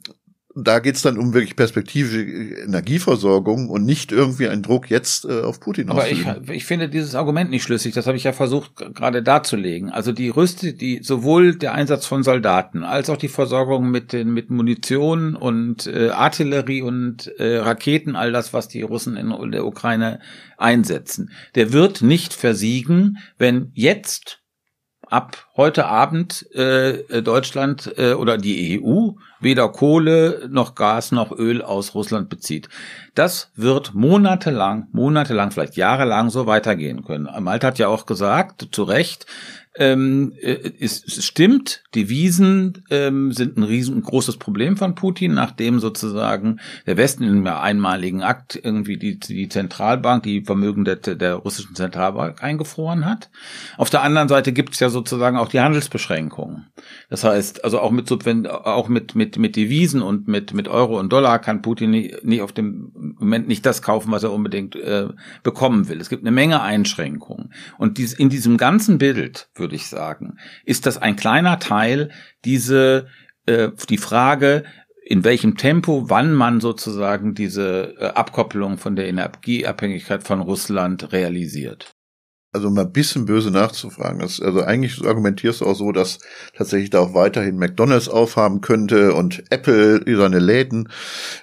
da 0.57 0.79
geht's 0.79 1.01
dann 1.01 1.17
um 1.17 1.33
wirklich 1.33 1.57
perspektivische 1.57 2.21
Energieversorgung 2.21 3.69
und 3.69 3.83
nicht 3.83 4.13
irgendwie 4.13 4.47
ein 4.47 4.63
Druck 4.63 4.89
jetzt 4.89 5.25
äh, 5.25 5.41
auf 5.41 5.59
Putin 5.59 5.89
Aber 5.89 6.09
ich, 6.09 6.25
ich 6.49 6.63
finde 6.63 6.87
dieses 6.87 7.13
Argument 7.13 7.49
nicht 7.49 7.63
schlüssig. 7.63 7.93
Das 7.93 8.07
habe 8.07 8.15
ich 8.15 8.23
ja 8.23 8.31
versucht 8.31 8.75
gerade 8.95 9.21
darzulegen. 9.21 9.89
Also 9.89 10.13
die 10.13 10.29
Rüste, 10.29 10.73
die 10.73 11.01
sowohl 11.03 11.55
der 11.55 11.73
Einsatz 11.73 12.05
von 12.05 12.23
Soldaten 12.23 12.83
als 12.83 13.09
auch 13.09 13.17
die 13.17 13.27
Versorgung 13.27 13.91
mit 13.91 14.13
den 14.13 14.33
mit 14.33 14.49
Munition 14.49 15.35
und 15.35 15.87
äh, 15.87 16.09
Artillerie 16.09 16.81
und 16.81 17.27
äh, 17.37 17.57
Raketen, 17.57 18.15
all 18.15 18.31
das, 18.31 18.53
was 18.53 18.69
die 18.69 18.81
Russen 18.81 19.17
in 19.17 19.51
der 19.51 19.65
Ukraine 19.65 20.21
einsetzen, 20.57 21.31
der 21.55 21.73
wird 21.73 22.01
nicht 22.01 22.33
versiegen, 22.33 23.17
wenn 23.37 23.71
jetzt 23.73 24.44
ab 25.09 25.47
heute 25.55 25.85
Abend 25.85 26.49
äh, 26.55 27.21
Deutschland 27.21 27.93
äh, 27.97 28.13
oder 28.13 28.37
die 28.37 28.81
EU 28.81 29.11
weder 29.39 29.69
Kohle 29.69 30.47
noch 30.49 30.75
Gas 30.75 31.11
noch 31.11 31.31
Öl 31.31 31.61
aus 31.61 31.93
Russland 31.93 32.29
bezieht. 32.29 32.69
Das 33.13 33.51
wird 33.55 33.93
monatelang, 33.93 34.87
monatelang, 34.91 35.51
vielleicht 35.51 35.77
jahrelang 35.77 36.29
so 36.29 36.47
weitergehen 36.47 37.03
können. 37.03 37.29
Malte 37.43 37.67
hat 37.67 37.77
ja 37.77 37.87
auch 37.87 38.05
gesagt, 38.05 38.67
zu 38.71 38.83
Recht, 38.83 39.25
ähm, 39.77 40.33
äh, 40.41 40.71
es, 40.79 41.03
es 41.05 41.25
stimmt, 41.25 41.83
Devisen 41.93 42.83
ähm, 42.89 43.31
sind 43.31 43.57
ein 43.57 43.63
riesengroßes 43.63 44.37
Problem 44.37 44.77
von 44.77 44.95
Putin, 44.95 45.33
nachdem 45.33 45.79
sozusagen 45.79 46.59
der 46.85 46.97
Westen 46.97 47.23
in 47.23 47.29
einem 47.29 47.47
einmaligen 47.47 48.23
Akt 48.23 48.59
irgendwie 48.61 48.97
die, 48.97 49.19
die 49.19 49.49
Zentralbank, 49.49 50.23
die 50.23 50.43
Vermögen 50.43 50.85
der, 50.85 50.95
der 50.95 51.35
russischen 51.35 51.75
Zentralbank 51.75 52.41
eingefroren 52.41 53.05
hat. 53.05 53.29
Auf 53.77 53.89
der 53.89 54.01
anderen 54.01 54.29
Seite 54.29 54.53
gibt 54.53 54.73
es 54.73 54.79
ja 54.79 54.89
sozusagen 54.89 55.37
auch 55.37 55.49
die 55.49 55.59
Handelsbeschränkungen. 55.59 56.67
Das 57.09 57.23
heißt, 57.23 57.63
also 57.63 57.79
auch 57.79 57.91
mit 57.91 58.05
auch 58.45 58.87
mit, 58.87 59.15
mit, 59.15 59.37
mit 59.37 59.55
Devisen 59.55 60.01
und 60.01 60.27
mit, 60.27 60.53
mit 60.53 60.67
Euro 60.67 60.99
und 60.99 61.11
Dollar 61.11 61.39
kann 61.39 61.61
Putin 61.61 61.91
nicht, 61.91 62.23
nicht 62.23 62.41
auf 62.41 62.53
dem 62.53 63.04
Moment 63.19 63.47
nicht 63.47 63.65
das 63.65 63.81
kaufen, 63.81 64.11
was 64.11 64.23
er 64.23 64.31
unbedingt 64.31 64.75
äh, 64.75 65.07
bekommen 65.43 65.87
will. 65.87 65.99
Es 66.01 66.09
gibt 66.09 66.23
eine 66.23 66.31
Menge 66.31 66.61
Einschränkungen. 66.61 67.53
Und 67.77 67.97
dies, 67.97 68.13
in 68.13 68.29
diesem 68.29 68.57
ganzen 68.57 68.97
Bild 68.97 69.49
würde 69.55 69.75
ich 69.75 69.87
sagen, 69.87 70.37
ist 70.65 70.85
das 70.85 70.97
ein 70.97 71.15
kleiner 71.15 71.59
Teil, 71.59 72.11
diese, 72.43 73.07
äh, 73.45 73.69
die 73.89 73.97
Frage, 73.97 74.63
in 75.05 75.23
welchem 75.23 75.55
Tempo, 75.55 76.09
wann 76.09 76.33
man 76.33 76.59
sozusagen 76.59 77.35
diese 77.35 77.95
äh, 77.99 78.05
Abkopplung 78.07 78.77
von 78.77 78.95
der 78.95 79.07
Energieabhängigkeit 79.07 80.23
von 80.23 80.41
Russland 80.41 81.11
realisiert 81.11 81.94
also 82.55 82.69
mal 82.69 82.85
ein 82.85 82.91
bisschen 82.91 83.25
böse 83.25 83.51
nachzufragen. 83.51 84.19
Das, 84.19 84.41
also 84.41 84.61
eigentlich 84.61 85.05
argumentierst 85.05 85.61
du 85.61 85.65
auch 85.65 85.75
so, 85.75 85.91
dass 85.91 86.19
tatsächlich 86.57 86.89
da 86.89 86.99
auch 86.99 87.13
weiterhin 87.13 87.57
McDonalds 87.57 88.07
aufhaben 88.07 88.61
könnte 88.61 89.13
und 89.13 89.43
Apple 89.49 90.01
seine 90.15 90.39
Läden. 90.39 90.89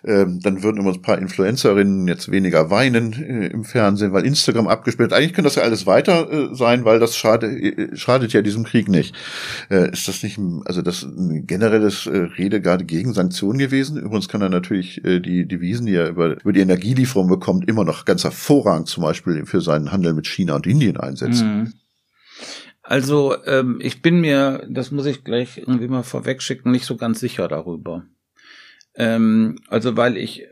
Ähm, 0.04 0.40
dann 0.42 0.62
würden 0.62 0.78
immer 0.78 0.92
ein 0.92 1.02
paar 1.02 1.18
Influencerinnen 1.18 2.08
jetzt 2.08 2.30
weniger 2.30 2.70
weinen 2.70 3.12
äh, 3.12 3.46
im 3.48 3.64
Fernsehen, 3.64 4.12
weil 4.12 4.24
Instagram 4.24 4.68
abgespielt. 4.68 5.12
Eigentlich 5.12 5.34
könnte 5.34 5.48
das 5.48 5.56
ja 5.56 5.62
alles 5.62 5.86
weiter 5.86 6.30
äh, 6.32 6.54
sein, 6.54 6.86
weil 6.86 6.98
das 6.98 7.14
schade, 7.14 7.46
äh, 7.46 7.94
schadet 7.94 8.32
ja 8.32 8.40
diesem 8.40 8.64
Krieg 8.64 8.88
nicht. 8.88 9.14
Äh, 9.70 9.90
ist 9.92 10.08
das 10.08 10.22
nicht, 10.22 10.40
also 10.64 10.80
das 10.80 11.02
ein 11.02 11.46
generelles 11.46 12.06
äh, 12.06 12.16
Rede 12.38 12.62
gerade 12.62 12.86
gegen 12.86 13.12
Sanktionen 13.12 13.58
gewesen? 13.58 13.98
Übrigens 13.98 14.28
kann 14.28 14.40
er 14.40 14.48
natürlich 14.48 15.04
äh, 15.04 15.20
die 15.20 15.46
Devisen, 15.46 15.86
die 15.86 15.94
er 15.94 16.08
über, 16.08 16.40
über 16.40 16.52
die 16.52 16.60
Energielieferung 16.60 17.28
bekommt, 17.28 17.68
immer 17.68 17.84
noch 17.84 18.06
ganz 18.06 18.24
hervorragend 18.24 18.88
zum 18.88 19.02
Beispiel 19.02 19.44
für 19.44 19.60
seinen 19.60 19.92
Handel 19.92 20.14
mit 20.14 20.26
China 20.26 20.56
und 20.56 20.66
Indien 20.66 20.96
einsetzen. 21.02 21.58
Mhm. 21.58 21.72
Also 22.82 23.36
ähm, 23.46 23.78
ich 23.80 24.02
bin 24.02 24.20
mir, 24.20 24.66
das 24.68 24.90
muss 24.90 25.06
ich 25.06 25.24
gleich 25.24 25.58
irgendwie 25.58 25.88
mal 25.88 26.02
vorwegschicken, 26.02 26.72
nicht 26.72 26.84
so 26.84 26.96
ganz 26.96 27.20
sicher 27.20 27.46
darüber. 27.48 28.04
Ähm, 28.94 29.58
also 29.68 29.96
weil 29.96 30.16
ich 30.16 30.46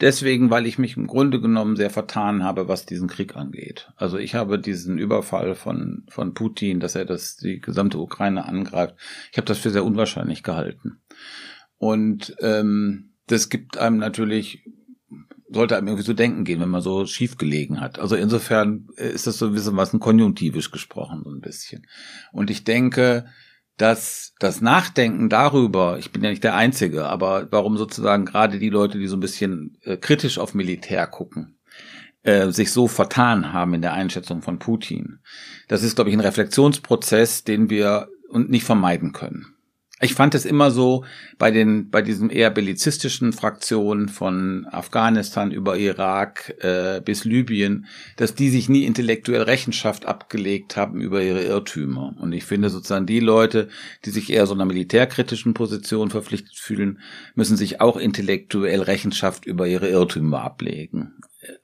deswegen, 0.00 0.50
weil 0.50 0.66
ich 0.66 0.78
mich 0.78 0.96
im 0.96 1.06
Grunde 1.06 1.40
genommen 1.40 1.76
sehr 1.76 1.90
vertan 1.90 2.42
habe, 2.42 2.68
was 2.68 2.84
diesen 2.84 3.08
Krieg 3.08 3.36
angeht. 3.36 3.90
Also 3.96 4.18
ich 4.18 4.34
habe 4.34 4.58
diesen 4.58 4.98
Überfall 4.98 5.54
von 5.54 6.04
von 6.08 6.34
Putin, 6.34 6.80
dass 6.80 6.94
er 6.94 7.04
das 7.04 7.36
die 7.36 7.60
gesamte 7.60 7.98
Ukraine 7.98 8.44
angreift, 8.44 8.96
ich 9.30 9.38
habe 9.38 9.46
das 9.46 9.58
für 9.58 9.70
sehr 9.70 9.84
unwahrscheinlich 9.84 10.42
gehalten. 10.42 11.00
Und 11.78 12.36
ähm, 12.40 13.12
das 13.26 13.48
gibt 13.48 13.78
einem 13.78 13.98
natürlich 13.98 14.64
sollte 15.48 15.76
einem 15.76 15.88
irgendwie 15.88 16.06
so 16.06 16.12
denken 16.12 16.44
gehen, 16.44 16.60
wenn 16.60 16.68
man 16.68 16.82
so 16.82 17.06
schief 17.06 17.36
gelegen 17.36 17.80
hat. 17.80 17.98
Also 17.98 18.16
insofern 18.16 18.88
äh, 18.96 19.08
ist 19.08 19.26
das 19.26 19.38
so 19.38 19.46
ein 19.46 19.52
bisschen 19.52 19.76
was 19.76 19.92
konjunktivisch 19.92 20.70
gesprochen, 20.70 21.22
so 21.24 21.30
ein 21.30 21.40
bisschen. 21.40 21.86
Und 22.32 22.50
ich 22.50 22.64
denke, 22.64 23.26
dass 23.76 24.34
das 24.38 24.60
Nachdenken 24.60 25.28
darüber, 25.28 25.98
ich 25.98 26.10
bin 26.10 26.24
ja 26.24 26.30
nicht 26.30 26.44
der 26.44 26.56
Einzige, 26.56 27.06
aber 27.06 27.48
warum 27.50 27.76
sozusagen 27.76 28.24
gerade 28.24 28.58
die 28.58 28.70
Leute, 28.70 28.98
die 28.98 29.06
so 29.06 29.16
ein 29.16 29.20
bisschen 29.20 29.78
äh, 29.82 29.96
kritisch 29.96 30.38
auf 30.38 30.54
Militär 30.54 31.06
gucken, 31.06 31.58
äh, 32.22 32.50
sich 32.50 32.72
so 32.72 32.88
vertan 32.88 33.52
haben 33.52 33.74
in 33.74 33.82
der 33.82 33.92
Einschätzung 33.92 34.42
von 34.42 34.58
Putin. 34.58 35.20
Das 35.68 35.82
ist, 35.82 35.94
glaube 35.94 36.10
ich, 36.10 36.16
ein 36.16 36.20
Reflexionsprozess, 36.20 37.44
den 37.44 37.70
wir 37.70 38.08
und 38.28 38.50
nicht 38.50 38.64
vermeiden 38.64 39.12
können. 39.12 39.55
Ich 40.00 40.12
fand 40.12 40.34
es 40.34 40.44
immer 40.44 40.70
so 40.70 41.06
bei 41.38 41.50
den 41.50 41.88
bei 41.88 42.02
diesen 42.02 42.28
eher 42.28 42.50
bellizistischen 42.50 43.32
Fraktionen 43.32 44.10
von 44.10 44.66
Afghanistan 44.70 45.50
über 45.50 45.78
Irak 45.78 46.54
äh, 46.60 47.00
bis 47.02 47.24
Libyen, 47.24 47.86
dass 48.16 48.34
die 48.34 48.50
sich 48.50 48.68
nie 48.68 48.84
intellektuell 48.84 49.42
Rechenschaft 49.42 50.04
abgelegt 50.04 50.76
haben 50.76 51.00
über 51.00 51.22
ihre 51.22 51.44
Irrtümer. 51.44 52.14
Und 52.20 52.32
ich 52.32 52.44
finde 52.44 52.68
sozusagen 52.68 53.06
die 53.06 53.20
Leute, 53.20 53.68
die 54.04 54.10
sich 54.10 54.30
eher 54.30 54.46
so 54.46 54.52
einer 54.52 54.66
militärkritischen 54.66 55.54
Position 55.54 56.10
verpflichtet 56.10 56.56
fühlen, 56.56 57.00
müssen 57.34 57.56
sich 57.56 57.80
auch 57.80 57.96
intellektuell 57.96 58.82
Rechenschaft 58.82 59.46
über 59.46 59.66
ihre 59.66 59.88
Irrtümer 59.88 60.42
ablegen. 60.42 61.14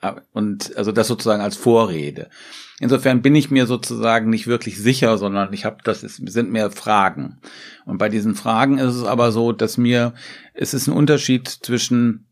Äh, 0.01 0.13
und 0.33 0.77
also 0.77 0.93
das 0.93 1.09
sozusagen 1.09 1.43
als 1.43 1.57
Vorrede. 1.57 2.29
Insofern 2.81 3.23
bin 3.23 3.35
ich 3.35 3.51
mir 3.51 3.67
sozusagen 3.67 4.31
nicht 4.31 4.47
wirklich 4.47 4.79
sicher, 4.79 5.17
sondern 5.19 5.53
ich 5.53 5.65
habe 5.65 5.79
das 5.85 6.03
ist, 6.03 6.17
sind 6.31 6.51
mehr 6.51 6.71
Fragen. 6.71 7.41
Und 7.85 7.99
bei 7.99 8.09
diesen 8.09 8.35
Fragen 8.35 8.79
ist 8.79 8.95
es 8.95 9.05
aber 9.05 9.33
so, 9.33 9.53
dass 9.53 9.79
mir 9.79 10.15
es 10.55 10.75
ist 10.75 10.89
ein 10.89 10.95
Unterschied 10.95 11.49
zwischen 11.49 12.32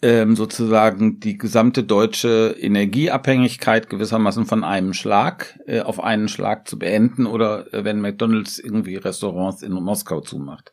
ähm, 0.00 0.36
sozusagen 0.36 1.18
die 1.18 1.38
gesamte 1.38 1.82
deutsche 1.82 2.54
Energieabhängigkeit 2.58 3.90
gewissermaßen 3.90 4.46
von 4.46 4.62
einem 4.62 4.92
Schlag 4.92 5.58
äh, 5.66 5.80
auf 5.80 6.02
einen 6.02 6.28
Schlag 6.28 6.68
zu 6.68 6.78
beenden 6.78 7.26
oder 7.26 7.72
äh, 7.74 7.84
wenn 7.84 8.00
McDonald's 8.00 8.60
irgendwie 8.60 8.96
Restaurants 8.96 9.62
in 9.62 9.72
Moskau 9.72 10.20
zumacht. 10.20 10.72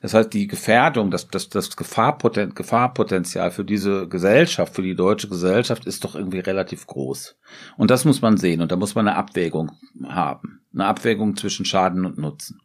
Das 0.00 0.14
heißt, 0.14 0.32
die 0.32 0.46
Gefährdung, 0.46 1.10
das, 1.10 1.28
das, 1.28 1.50
das 1.50 1.76
Gefahrpoten 1.76 2.54
Gefahrpotenzial 2.54 3.50
für 3.50 3.64
diese 3.64 4.08
Gesellschaft, 4.08 4.74
für 4.74 4.82
die 4.82 4.94
deutsche 4.94 5.28
Gesellschaft 5.28 5.86
ist 5.86 6.04
doch 6.04 6.14
irgendwie 6.14 6.40
relativ 6.40 6.86
groß. 6.86 7.36
Und 7.76 7.90
das 7.90 8.06
muss 8.06 8.22
man 8.22 8.38
sehen 8.38 8.62
und 8.62 8.72
da 8.72 8.76
muss 8.76 8.94
man 8.94 9.08
eine 9.08 9.16
Abwägung 9.16 9.72
haben. 10.04 10.60
Eine 10.72 10.86
Abwägung 10.86 11.36
zwischen 11.36 11.66
Schaden 11.66 12.04
und 12.04 12.18
Nutzen. 12.18 12.60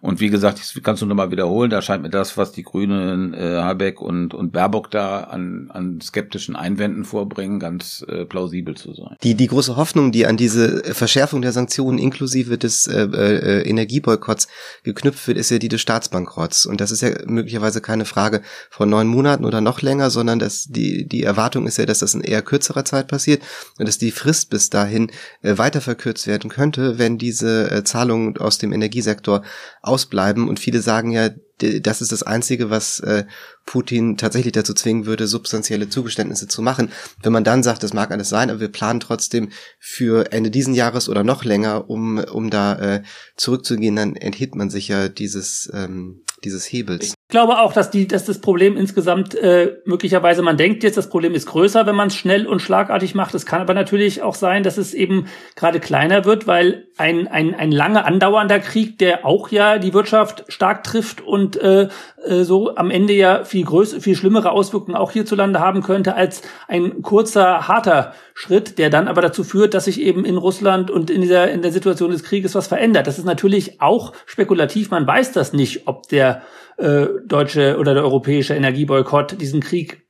Und 0.00 0.20
wie 0.20 0.28
gesagt, 0.28 0.60
ich 0.60 0.82
kannst 0.82 1.02
du 1.02 1.06
nochmal 1.06 1.30
wiederholen, 1.30 1.70
da 1.70 1.82
scheint 1.82 2.02
mir 2.02 2.10
das, 2.10 2.36
was 2.36 2.52
die 2.52 2.62
Grünen, 2.62 3.34
äh, 3.34 3.56
Habeck 3.56 4.00
und, 4.00 4.34
und 4.34 4.52
Baerbock 4.52 4.90
da 4.90 5.20
an, 5.24 5.70
an 5.72 6.00
skeptischen 6.00 6.56
Einwänden 6.56 7.04
vorbringen, 7.04 7.58
ganz 7.58 8.04
äh, 8.08 8.24
plausibel 8.24 8.76
zu 8.76 8.94
sein. 8.94 9.16
Die, 9.22 9.34
die 9.34 9.46
große 9.46 9.76
Hoffnung, 9.76 10.12
die 10.12 10.26
an 10.26 10.36
diese 10.36 10.82
Verschärfung 10.94 11.42
der 11.42 11.52
Sanktionen 11.52 11.98
inklusive 11.98 12.58
des 12.58 12.86
äh, 12.86 13.02
äh, 13.02 13.68
Energieboykotts 13.68 14.48
geknüpft 14.84 15.26
wird, 15.26 15.38
ist 15.38 15.50
ja 15.50 15.58
die 15.58 15.68
des 15.68 15.80
Staatsbankrotts. 15.80 16.66
Und 16.66 16.80
das 16.80 16.90
ist 16.90 17.02
ja 17.02 17.10
möglicherweise 17.26 17.80
keine 17.80 18.04
Frage 18.04 18.42
von 18.70 18.88
neun 18.88 19.08
Monaten 19.08 19.44
oder 19.44 19.60
noch 19.60 19.82
länger, 19.82 20.10
sondern 20.10 20.38
dass 20.38 20.64
die, 20.64 21.06
die 21.06 21.22
Erwartung 21.24 21.66
ist 21.66 21.78
ja, 21.78 21.86
dass 21.86 22.00
das 22.00 22.14
in 22.14 22.20
eher 22.20 22.42
kürzerer 22.42 22.84
Zeit 22.84 23.08
passiert 23.08 23.42
und 23.78 23.88
dass 23.88 23.98
die 23.98 24.10
Frist 24.10 24.50
bis 24.50 24.70
dahin 24.70 25.10
äh, 25.42 25.58
weiter 25.58 25.80
verkürzt 25.80 26.26
werden 26.26 26.50
könnte, 26.50 26.98
wenn 26.98 27.18
diese 27.18 27.70
äh, 27.70 27.84
Zahlungen 27.84 28.36
aus 28.38 28.58
dem 28.58 28.72
Energiesektor 28.72 29.42
ausbleiben. 29.88 30.48
Und 30.48 30.60
viele 30.60 30.80
sagen 30.82 31.10
ja, 31.10 31.30
das 31.58 32.00
ist 32.00 32.12
das 32.12 32.22
Einzige, 32.22 32.70
was 32.70 33.00
äh, 33.00 33.24
Putin 33.66 34.16
tatsächlich 34.16 34.52
dazu 34.52 34.74
zwingen 34.74 35.06
würde, 35.06 35.26
substanzielle 35.26 35.88
Zugeständnisse 35.88 36.46
zu 36.46 36.62
machen. 36.62 36.90
Wenn 37.22 37.32
man 37.32 37.44
dann 37.44 37.62
sagt, 37.62 37.82
das 37.82 37.92
mag 37.92 38.12
alles 38.12 38.28
sein, 38.28 38.50
aber 38.50 38.60
wir 38.60 38.68
planen 38.68 39.00
trotzdem 39.00 39.50
für 39.80 40.32
Ende 40.32 40.50
diesen 40.50 40.74
Jahres 40.74 41.08
oder 41.08 41.24
noch 41.24 41.44
länger, 41.44 41.90
um, 41.90 42.18
um 42.18 42.50
da 42.50 42.78
äh, 42.78 43.02
zurückzugehen, 43.36 43.96
dann 43.96 44.14
enthält 44.14 44.54
man 44.54 44.70
sich 44.70 44.88
ja 44.88 45.08
dieses, 45.08 45.68
ähm, 45.74 46.22
dieses 46.44 46.66
Hebels. 46.66 47.14
Ich 47.30 47.32
glaube 47.32 47.58
auch, 47.58 47.74
dass, 47.74 47.90
die, 47.90 48.08
dass 48.08 48.24
das 48.24 48.40
Problem 48.40 48.78
insgesamt 48.78 49.34
äh, 49.34 49.76
möglicherweise, 49.84 50.40
man 50.40 50.56
denkt 50.56 50.82
jetzt, 50.82 50.96
das 50.96 51.10
Problem 51.10 51.34
ist 51.34 51.44
größer, 51.44 51.84
wenn 51.84 51.94
man 51.94 52.08
es 52.08 52.16
schnell 52.16 52.46
und 52.46 52.62
schlagartig 52.62 53.14
macht. 53.14 53.34
Es 53.34 53.44
kann 53.44 53.60
aber 53.60 53.74
natürlich 53.74 54.22
auch 54.22 54.34
sein, 54.34 54.62
dass 54.62 54.78
es 54.78 54.94
eben 54.94 55.26
gerade 55.54 55.78
kleiner 55.78 56.24
wird, 56.24 56.46
weil 56.46 56.86
ein, 56.96 57.28
ein, 57.28 57.54
ein 57.54 57.70
lange 57.70 58.06
andauernder 58.06 58.60
Krieg, 58.60 58.96
der 58.96 59.26
auch 59.26 59.50
ja 59.50 59.76
die 59.76 59.92
Wirtschaft 59.92 60.46
stark 60.48 60.84
trifft 60.84 61.20
und 61.20 61.58
äh, 61.60 61.88
äh, 62.24 62.44
so 62.44 62.74
am 62.76 62.90
Ende 62.90 63.12
ja 63.12 63.44
viel 63.44 63.66
größer, 63.66 64.00
viel 64.00 64.16
schlimmere 64.16 64.50
Auswirkungen 64.50 64.96
auch 64.96 65.10
hierzulande 65.10 65.60
haben 65.60 65.82
könnte 65.82 66.14
als 66.14 66.40
ein 66.66 67.02
kurzer, 67.02 67.68
harter 67.68 68.14
Schritt, 68.40 68.78
der 68.78 68.88
dann 68.88 69.08
aber 69.08 69.20
dazu 69.20 69.42
führt, 69.42 69.74
dass 69.74 69.86
sich 69.86 70.00
eben 70.00 70.24
in 70.24 70.36
Russland 70.36 70.92
und 70.92 71.10
in 71.10 71.22
dieser 71.22 71.50
in 71.50 71.60
der 71.60 71.72
Situation 71.72 72.12
des 72.12 72.22
Krieges 72.22 72.54
was 72.54 72.68
verändert. 72.68 73.08
Das 73.08 73.18
ist 73.18 73.24
natürlich 73.24 73.80
auch 73.80 74.12
spekulativ. 74.26 74.92
Man 74.92 75.08
weiß 75.08 75.32
das 75.32 75.52
nicht, 75.52 75.88
ob 75.88 76.06
der 76.06 76.42
äh, 76.76 77.06
deutsche 77.26 77.78
oder 77.78 77.94
der 77.94 78.04
europäische 78.04 78.54
Energieboykott 78.54 79.40
diesen 79.40 79.60
Krieg 79.60 80.06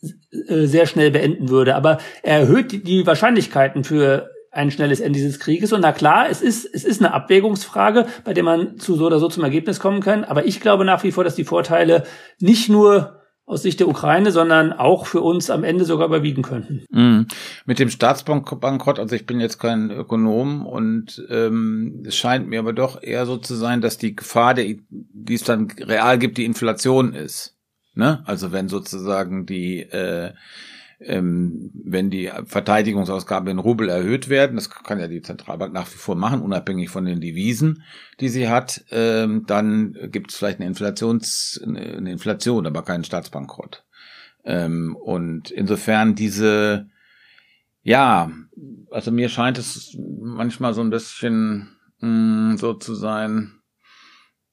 äh, 0.00 0.66
sehr 0.66 0.86
schnell 0.86 1.10
beenden 1.10 1.48
würde. 1.48 1.74
Aber 1.74 1.98
er 2.22 2.38
erhöht 2.38 2.86
die, 2.86 3.04
Wahrscheinlichkeiten 3.04 3.82
für 3.82 4.30
ein 4.52 4.70
schnelles 4.70 5.00
Ende 5.00 5.18
dieses 5.18 5.40
Krieges. 5.40 5.72
Und 5.72 5.80
na 5.80 5.90
klar, 5.90 6.30
es 6.30 6.40
ist, 6.40 6.72
es 6.72 6.84
ist 6.84 7.00
eine 7.00 7.12
Abwägungsfrage, 7.12 8.06
bei 8.22 8.32
der 8.32 8.44
man 8.44 8.78
zu 8.78 8.94
so 8.94 9.06
oder 9.06 9.18
so 9.18 9.26
zum 9.26 9.42
Ergebnis 9.42 9.80
kommen 9.80 10.02
kann. 10.02 10.22
Aber 10.22 10.46
ich 10.46 10.60
glaube 10.60 10.84
nach 10.84 11.02
wie 11.02 11.10
vor, 11.10 11.24
dass 11.24 11.34
die 11.34 11.42
Vorteile 11.42 12.04
nicht 12.38 12.68
nur 12.68 13.21
aus 13.52 13.62
Sicht 13.62 13.80
der 13.80 13.88
Ukraine, 13.88 14.32
sondern 14.32 14.72
auch 14.72 15.06
für 15.06 15.20
uns 15.20 15.50
am 15.50 15.62
Ende 15.62 15.84
sogar 15.84 16.06
überwiegen 16.06 16.42
könnten. 16.42 16.84
Mm. 16.90 17.26
Mit 17.66 17.78
dem 17.78 17.90
Staatsbankrott, 17.90 18.98
also 18.98 19.14
ich 19.14 19.26
bin 19.26 19.40
jetzt 19.40 19.58
kein 19.58 19.90
Ökonom 19.90 20.66
und 20.66 21.24
ähm, 21.28 22.02
es 22.06 22.16
scheint 22.16 22.48
mir 22.48 22.58
aber 22.58 22.72
doch 22.72 23.02
eher 23.02 23.26
so 23.26 23.36
zu 23.36 23.54
sein, 23.54 23.80
dass 23.80 23.98
die 23.98 24.16
Gefahr, 24.16 24.54
die 24.54 24.80
es 25.34 25.44
dann 25.44 25.70
real 25.78 26.18
gibt, 26.18 26.38
die 26.38 26.44
Inflation 26.44 27.12
ist. 27.12 27.56
Ne? 27.94 28.22
Also 28.24 28.52
wenn 28.52 28.68
sozusagen 28.68 29.44
die 29.44 29.80
äh, 29.80 30.32
ähm, 31.04 31.70
wenn 31.74 32.10
die 32.10 32.30
Verteidigungsausgaben 32.46 33.48
in 33.48 33.58
Rubel 33.58 33.88
erhöht 33.88 34.28
werden, 34.28 34.56
das 34.56 34.70
kann 34.70 35.00
ja 35.00 35.08
die 35.08 35.22
Zentralbank 35.22 35.72
nach 35.72 35.86
wie 35.86 35.98
vor 35.98 36.14
machen, 36.14 36.42
unabhängig 36.42 36.90
von 36.90 37.04
den 37.04 37.20
Devisen, 37.20 37.82
die 38.20 38.28
sie 38.28 38.48
hat, 38.48 38.84
ähm, 38.90 39.44
dann 39.46 39.96
gibt 40.10 40.30
es 40.30 40.36
vielleicht 40.36 40.60
eine, 40.60 40.68
Inflations, 40.68 41.60
eine 41.64 42.10
Inflation, 42.10 42.66
aber 42.66 42.82
keinen 42.82 43.04
Staatsbankrott. 43.04 43.84
Ähm, 44.44 44.96
und 44.96 45.50
insofern 45.50 46.14
diese, 46.14 46.88
ja, 47.82 48.30
also 48.90 49.10
mir 49.10 49.28
scheint 49.28 49.58
es 49.58 49.96
manchmal 49.98 50.74
so 50.74 50.80
ein 50.80 50.90
bisschen 50.90 51.76
mh, 52.00 52.52
mm, 52.52 52.56
so 52.56 52.74
zu 52.74 52.94
sein, 52.94 53.60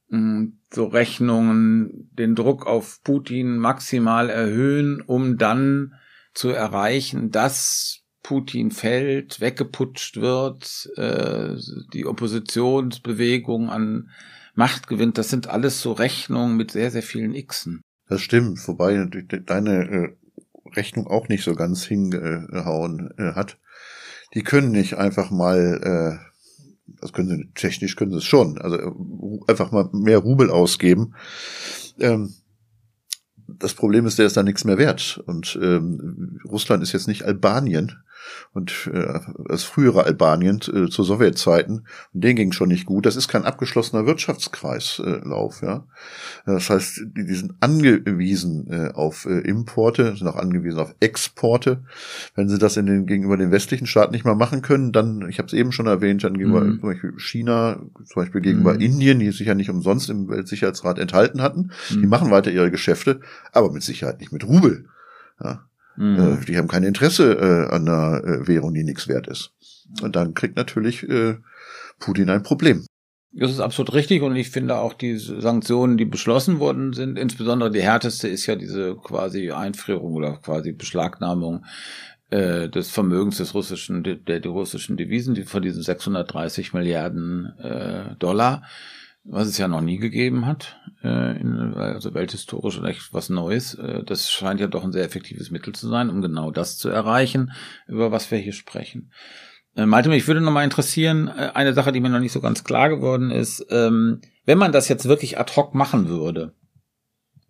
mh, 0.09 0.19
mm, 0.19 0.59
so 0.71 0.85
Rechnungen 0.85 2.09
den 2.13 2.35
Druck 2.35 2.67
auf 2.67 3.01
Putin 3.03 3.57
maximal 3.57 4.29
erhöhen, 4.29 5.01
um 5.01 5.37
dann 5.37 5.93
zu 6.33 6.49
erreichen, 6.49 7.31
dass 7.31 8.01
Putin 8.23 8.71
fällt, 8.71 9.39
weggeputscht 9.39 10.17
wird, 10.17 10.89
äh, 10.97 11.55
die 11.93 12.05
Oppositionsbewegung 12.05 13.69
an 13.69 14.09
Macht 14.55 14.87
gewinnt, 14.87 15.17
das 15.17 15.29
sind 15.29 15.47
alles 15.47 15.81
so 15.81 15.93
Rechnungen 15.93 16.57
mit 16.57 16.71
sehr, 16.71 16.91
sehr 16.91 17.03
vielen 17.03 17.33
Xen. 17.47 17.81
Das 18.07 18.21
stimmt, 18.21 18.59
wobei 18.67 19.05
deine 19.45 19.71
äh, 19.71 20.09
Rechnung 20.75 21.07
auch 21.07 21.29
nicht 21.29 21.43
so 21.43 21.55
ganz 21.55 21.85
hingehauen 21.85 23.11
äh, 23.17 23.33
hat. 23.35 23.57
Die 24.33 24.43
können 24.43 24.71
nicht 24.71 24.95
einfach 24.95 25.31
mal, 25.31 26.19
äh, 26.19 26.91
das 27.01 27.13
können 27.13 27.29
sie 27.29 27.51
technisch 27.53 27.95
können 27.95 28.11
sie 28.11 28.17
es 28.17 28.25
schon, 28.25 28.57
also 28.57 28.77
äh, 28.77 29.51
einfach 29.51 29.71
mal 29.71 29.89
mehr 29.93 30.19
Rubel 30.19 30.49
ausgeben. 30.49 31.15
Ähm, 31.99 32.33
das 33.57 33.73
Problem 33.73 34.05
ist, 34.05 34.19
der 34.19 34.25
ist 34.25 34.37
da 34.37 34.43
nichts 34.43 34.65
mehr 34.65 34.77
wert. 34.77 35.21
Und 35.25 35.57
ähm, 35.61 36.39
Russland 36.45 36.83
ist 36.83 36.91
jetzt 36.91 37.07
nicht 37.07 37.23
Albanien 37.23 37.97
und 38.53 38.89
äh, 38.93 39.19
das 39.47 39.63
frühere 39.63 40.05
Albanien 40.05 40.57
äh, 40.57 40.89
zu 40.89 41.03
Sowjetzeiten. 41.03 41.87
Und 42.13 42.23
denen 42.23 42.35
ging 42.35 42.51
schon 42.51 42.69
nicht 42.69 42.85
gut. 42.85 43.05
Das 43.05 43.15
ist 43.15 43.27
kein 43.27 43.45
abgeschlossener 43.45 44.05
Wirtschaftskreislauf. 44.05 45.61
Äh, 45.61 45.65
ja, 45.65 45.85
das 46.45 46.69
heißt, 46.69 47.01
die, 47.15 47.25
die 47.25 47.35
sind 47.35 47.55
angewiesen 47.59 48.67
äh, 48.69 48.91
auf 48.93 49.25
äh, 49.25 49.39
Importe, 49.39 50.15
sind 50.15 50.27
auch 50.27 50.35
angewiesen 50.35 50.79
auf 50.79 50.95
Exporte. 50.99 51.83
Wenn 52.35 52.49
sie 52.49 52.57
das 52.57 52.77
in 52.77 52.85
den 52.85 53.05
gegenüber 53.05 53.37
den 53.37 53.51
westlichen 53.51 53.87
Staaten 53.87 54.13
nicht 54.13 54.25
mal 54.25 54.35
machen 54.35 54.61
können, 54.61 54.91
dann, 54.91 55.27
ich 55.29 55.39
habe 55.39 55.47
es 55.47 55.53
eben 55.53 55.71
schon 55.71 55.87
erwähnt, 55.87 56.23
dann 56.23 56.37
gegenüber 56.37 56.61
mhm. 56.61 56.79
zum 56.79 56.89
Beispiel 56.89 57.13
China, 57.17 57.79
zum 58.05 58.21
Beispiel 58.21 58.41
gegenüber 58.41 58.73
mhm. 58.73 58.81
Indien, 58.81 59.19
die 59.19 59.31
sich 59.31 59.47
ja 59.47 59.55
nicht 59.55 59.69
umsonst 59.69 60.09
im 60.09 60.29
Weltsicherheitsrat 60.29 60.99
enthalten 60.99 61.41
hatten, 61.41 61.71
mhm. 61.91 62.01
die 62.01 62.07
machen 62.07 62.31
weiter 62.31 62.51
ihre 62.51 62.71
Geschäfte, 62.71 63.19
aber 63.51 63.71
mit 63.71 63.83
Sicherheit 63.83 64.19
nicht 64.19 64.31
mit 64.31 64.45
Rubel. 64.47 64.85
Ja, 65.41 65.68
Mhm. 65.99 66.39
Äh, 66.41 66.45
die 66.45 66.57
haben 66.57 66.69
kein 66.69 66.83
Interesse 66.83 67.33
äh, 67.33 67.75
an 67.75 67.87
einer 67.87 68.23
äh, 68.23 68.47
Währung, 68.47 68.73
die 68.73 68.83
nichts 68.83 69.07
wert 69.07 69.27
ist. 69.27 69.51
Und 70.01 70.15
dann 70.15 70.33
kriegt 70.33 70.55
natürlich 70.55 71.07
äh, 71.07 71.35
Putin 71.99 72.29
ein 72.29 72.41
Problem. 72.41 72.85
Das 73.31 73.51
ist 73.51 73.59
absolut 73.59 73.93
richtig 73.93 74.23
und 74.23 74.35
ich 74.35 74.49
finde 74.49 74.77
auch 74.77 74.93
die 74.93 75.17
Sanktionen, 75.17 75.97
die 75.97 76.05
beschlossen 76.05 76.59
worden 76.59 76.93
sind, 76.93 77.19
insbesondere 77.19 77.69
die 77.69 77.83
härteste 77.83 78.27
ist 78.27 78.47
ja 78.47 78.55
diese 78.55 78.95
quasi 78.95 79.51
Einfrierung 79.51 80.13
oder 80.13 80.37
quasi 80.37 80.71
Beschlagnahmung 80.71 81.63
äh, 82.31 82.69
des 82.69 82.89
Vermögens 82.89 83.37
des 83.37 83.53
russischen, 83.53 84.01
der, 84.01 84.15
der 84.15 84.41
russischen 84.47 84.97
Devisen, 84.97 85.35
die 85.35 85.43
von 85.43 85.61
diesen 85.61 85.83
630 85.83 86.73
Milliarden 86.73 87.53
äh, 87.59 88.15
Dollar 88.17 88.63
was 89.31 89.47
es 89.47 89.57
ja 89.57 89.67
noch 89.67 89.81
nie 89.81 89.97
gegeben 89.97 90.45
hat, 90.45 90.79
äh, 91.03 91.39
in, 91.39 91.73
also 91.75 92.13
welthistorisch 92.13 92.81
echt 92.83 93.13
was 93.13 93.29
Neues. 93.29 93.75
Äh, 93.75 94.03
das 94.03 94.31
scheint 94.31 94.59
ja 94.59 94.67
doch 94.67 94.83
ein 94.83 94.91
sehr 94.91 95.05
effektives 95.05 95.51
Mittel 95.51 95.73
zu 95.73 95.87
sein, 95.87 96.09
um 96.09 96.21
genau 96.21 96.51
das 96.51 96.77
zu 96.77 96.89
erreichen, 96.89 97.51
über 97.87 98.11
was 98.11 98.31
wir 98.31 98.39
hier 98.39 98.53
sprechen. 98.53 99.11
Äh, 99.75 99.85
Malte, 99.85 100.09
mich 100.09 100.27
würde 100.27 100.41
noch 100.41 100.51
mal 100.51 100.63
interessieren, 100.63 101.27
äh, 101.27 101.51
eine 101.53 101.73
Sache, 101.73 101.91
die 101.91 101.99
mir 101.99 102.09
noch 102.09 102.19
nicht 102.19 102.31
so 102.31 102.41
ganz 102.41 102.63
klar 102.63 102.89
geworden 102.89 103.29
ist, 103.29 103.65
ähm, 103.69 104.21
wenn 104.45 104.57
man 104.57 104.71
das 104.71 104.89
jetzt 104.89 105.07
wirklich 105.07 105.37
ad 105.37 105.53
hoc 105.55 105.75
machen 105.75 106.09
würde, 106.09 106.55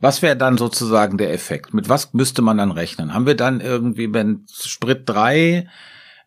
was 0.02 0.22
wäre 0.22 0.36
dann 0.36 0.58
sozusagen 0.58 1.18
der 1.18 1.34
Effekt? 1.34 1.74
Mit 1.74 1.90
was 1.90 2.14
müsste 2.14 2.42
man 2.42 2.58
dann 2.58 2.72
rechnen? 2.72 3.14
Haben 3.14 3.26
wir 3.26 3.36
dann 3.36 3.62
irgendwie, 3.62 4.14
wenn 4.14 4.46
Sprit 4.52 5.04
drei, 5.06 5.68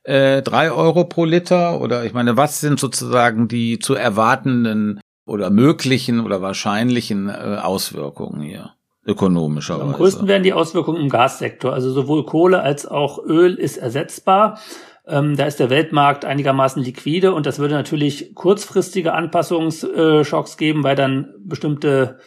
äh, 0.02 0.42
drei 0.42 0.70
Euro 0.72 1.04
pro 1.04 1.24
Liter? 1.24 1.80
Oder 1.80 2.04
ich 2.04 2.12
meine, 2.12 2.36
was 2.36 2.60
sind 2.60 2.78
sozusagen 2.78 3.48
die 3.48 3.78
zu 3.78 3.94
erwartenden 3.94 5.00
oder 5.32 5.48
möglichen 5.48 6.20
oder 6.20 6.42
wahrscheinlichen 6.42 7.30
äh, 7.30 7.58
Auswirkungen 7.62 8.42
hier? 8.42 8.74
Ökonomischerweise. 9.04 9.84
Am 9.84 9.92
größten 9.94 10.28
werden 10.28 10.42
die 10.42 10.52
Auswirkungen 10.52 11.00
im 11.00 11.08
Gassektor. 11.08 11.72
Also 11.72 11.90
sowohl 11.90 12.24
Kohle 12.24 12.60
als 12.60 12.86
auch 12.86 13.18
Öl 13.24 13.54
ist 13.54 13.78
ersetzbar. 13.78 14.60
Ähm, 15.08 15.36
da 15.36 15.46
ist 15.46 15.58
der 15.58 15.70
Weltmarkt 15.70 16.24
einigermaßen 16.24 16.82
liquide 16.82 17.34
und 17.34 17.46
das 17.46 17.58
würde 17.58 17.74
natürlich 17.74 18.34
kurzfristige 18.34 19.14
Anpassungsschocks 19.14 20.56
geben, 20.56 20.84
weil 20.84 20.94
dann 20.94 21.34
bestimmte 21.38 22.18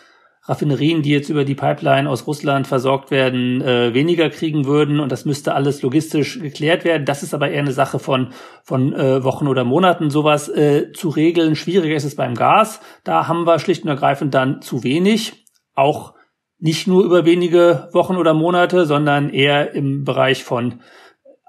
Raffinerien, 0.47 1.01
die 1.01 1.09
jetzt 1.09 1.29
über 1.29 1.43
die 1.43 1.55
Pipeline 1.55 2.09
aus 2.09 2.27
Russland 2.27 2.67
versorgt 2.67 3.09
werden, 3.09 3.61
äh, 3.61 3.93
weniger 3.93 4.29
kriegen 4.29 4.65
würden 4.65 4.99
und 4.99 5.11
das 5.11 5.25
müsste 5.25 5.55
alles 5.55 5.81
logistisch 5.81 6.39
geklärt 6.39 6.85
werden. 6.85 7.05
Das 7.05 7.23
ist 7.23 7.33
aber 7.33 7.49
eher 7.49 7.61
eine 7.61 7.71
Sache 7.71 7.97
von, 7.97 8.29
von 8.63 8.93
äh, 8.93 9.23
Wochen 9.23 9.47
oder 9.47 9.63
Monaten. 9.63 10.09
Sowas 10.11 10.47
äh, 10.49 10.91
zu 10.93 11.09
regeln, 11.09 11.55
schwieriger 11.55 11.95
ist 11.95 12.03
es 12.03 12.15
beim 12.15 12.35
Gas. 12.35 12.79
Da 13.03 13.27
haben 13.27 13.45
wir 13.45 13.57
schlicht 13.57 13.83
und 13.83 13.89
ergreifend 13.89 14.35
dann 14.35 14.61
zu 14.61 14.83
wenig. 14.83 15.45
Auch 15.73 16.13
nicht 16.59 16.87
nur 16.87 17.03
über 17.03 17.25
wenige 17.25 17.89
Wochen 17.91 18.15
oder 18.15 18.33
Monate, 18.33 18.85
sondern 18.85 19.29
eher 19.29 19.73
im 19.73 20.03
Bereich 20.03 20.43
von 20.43 20.81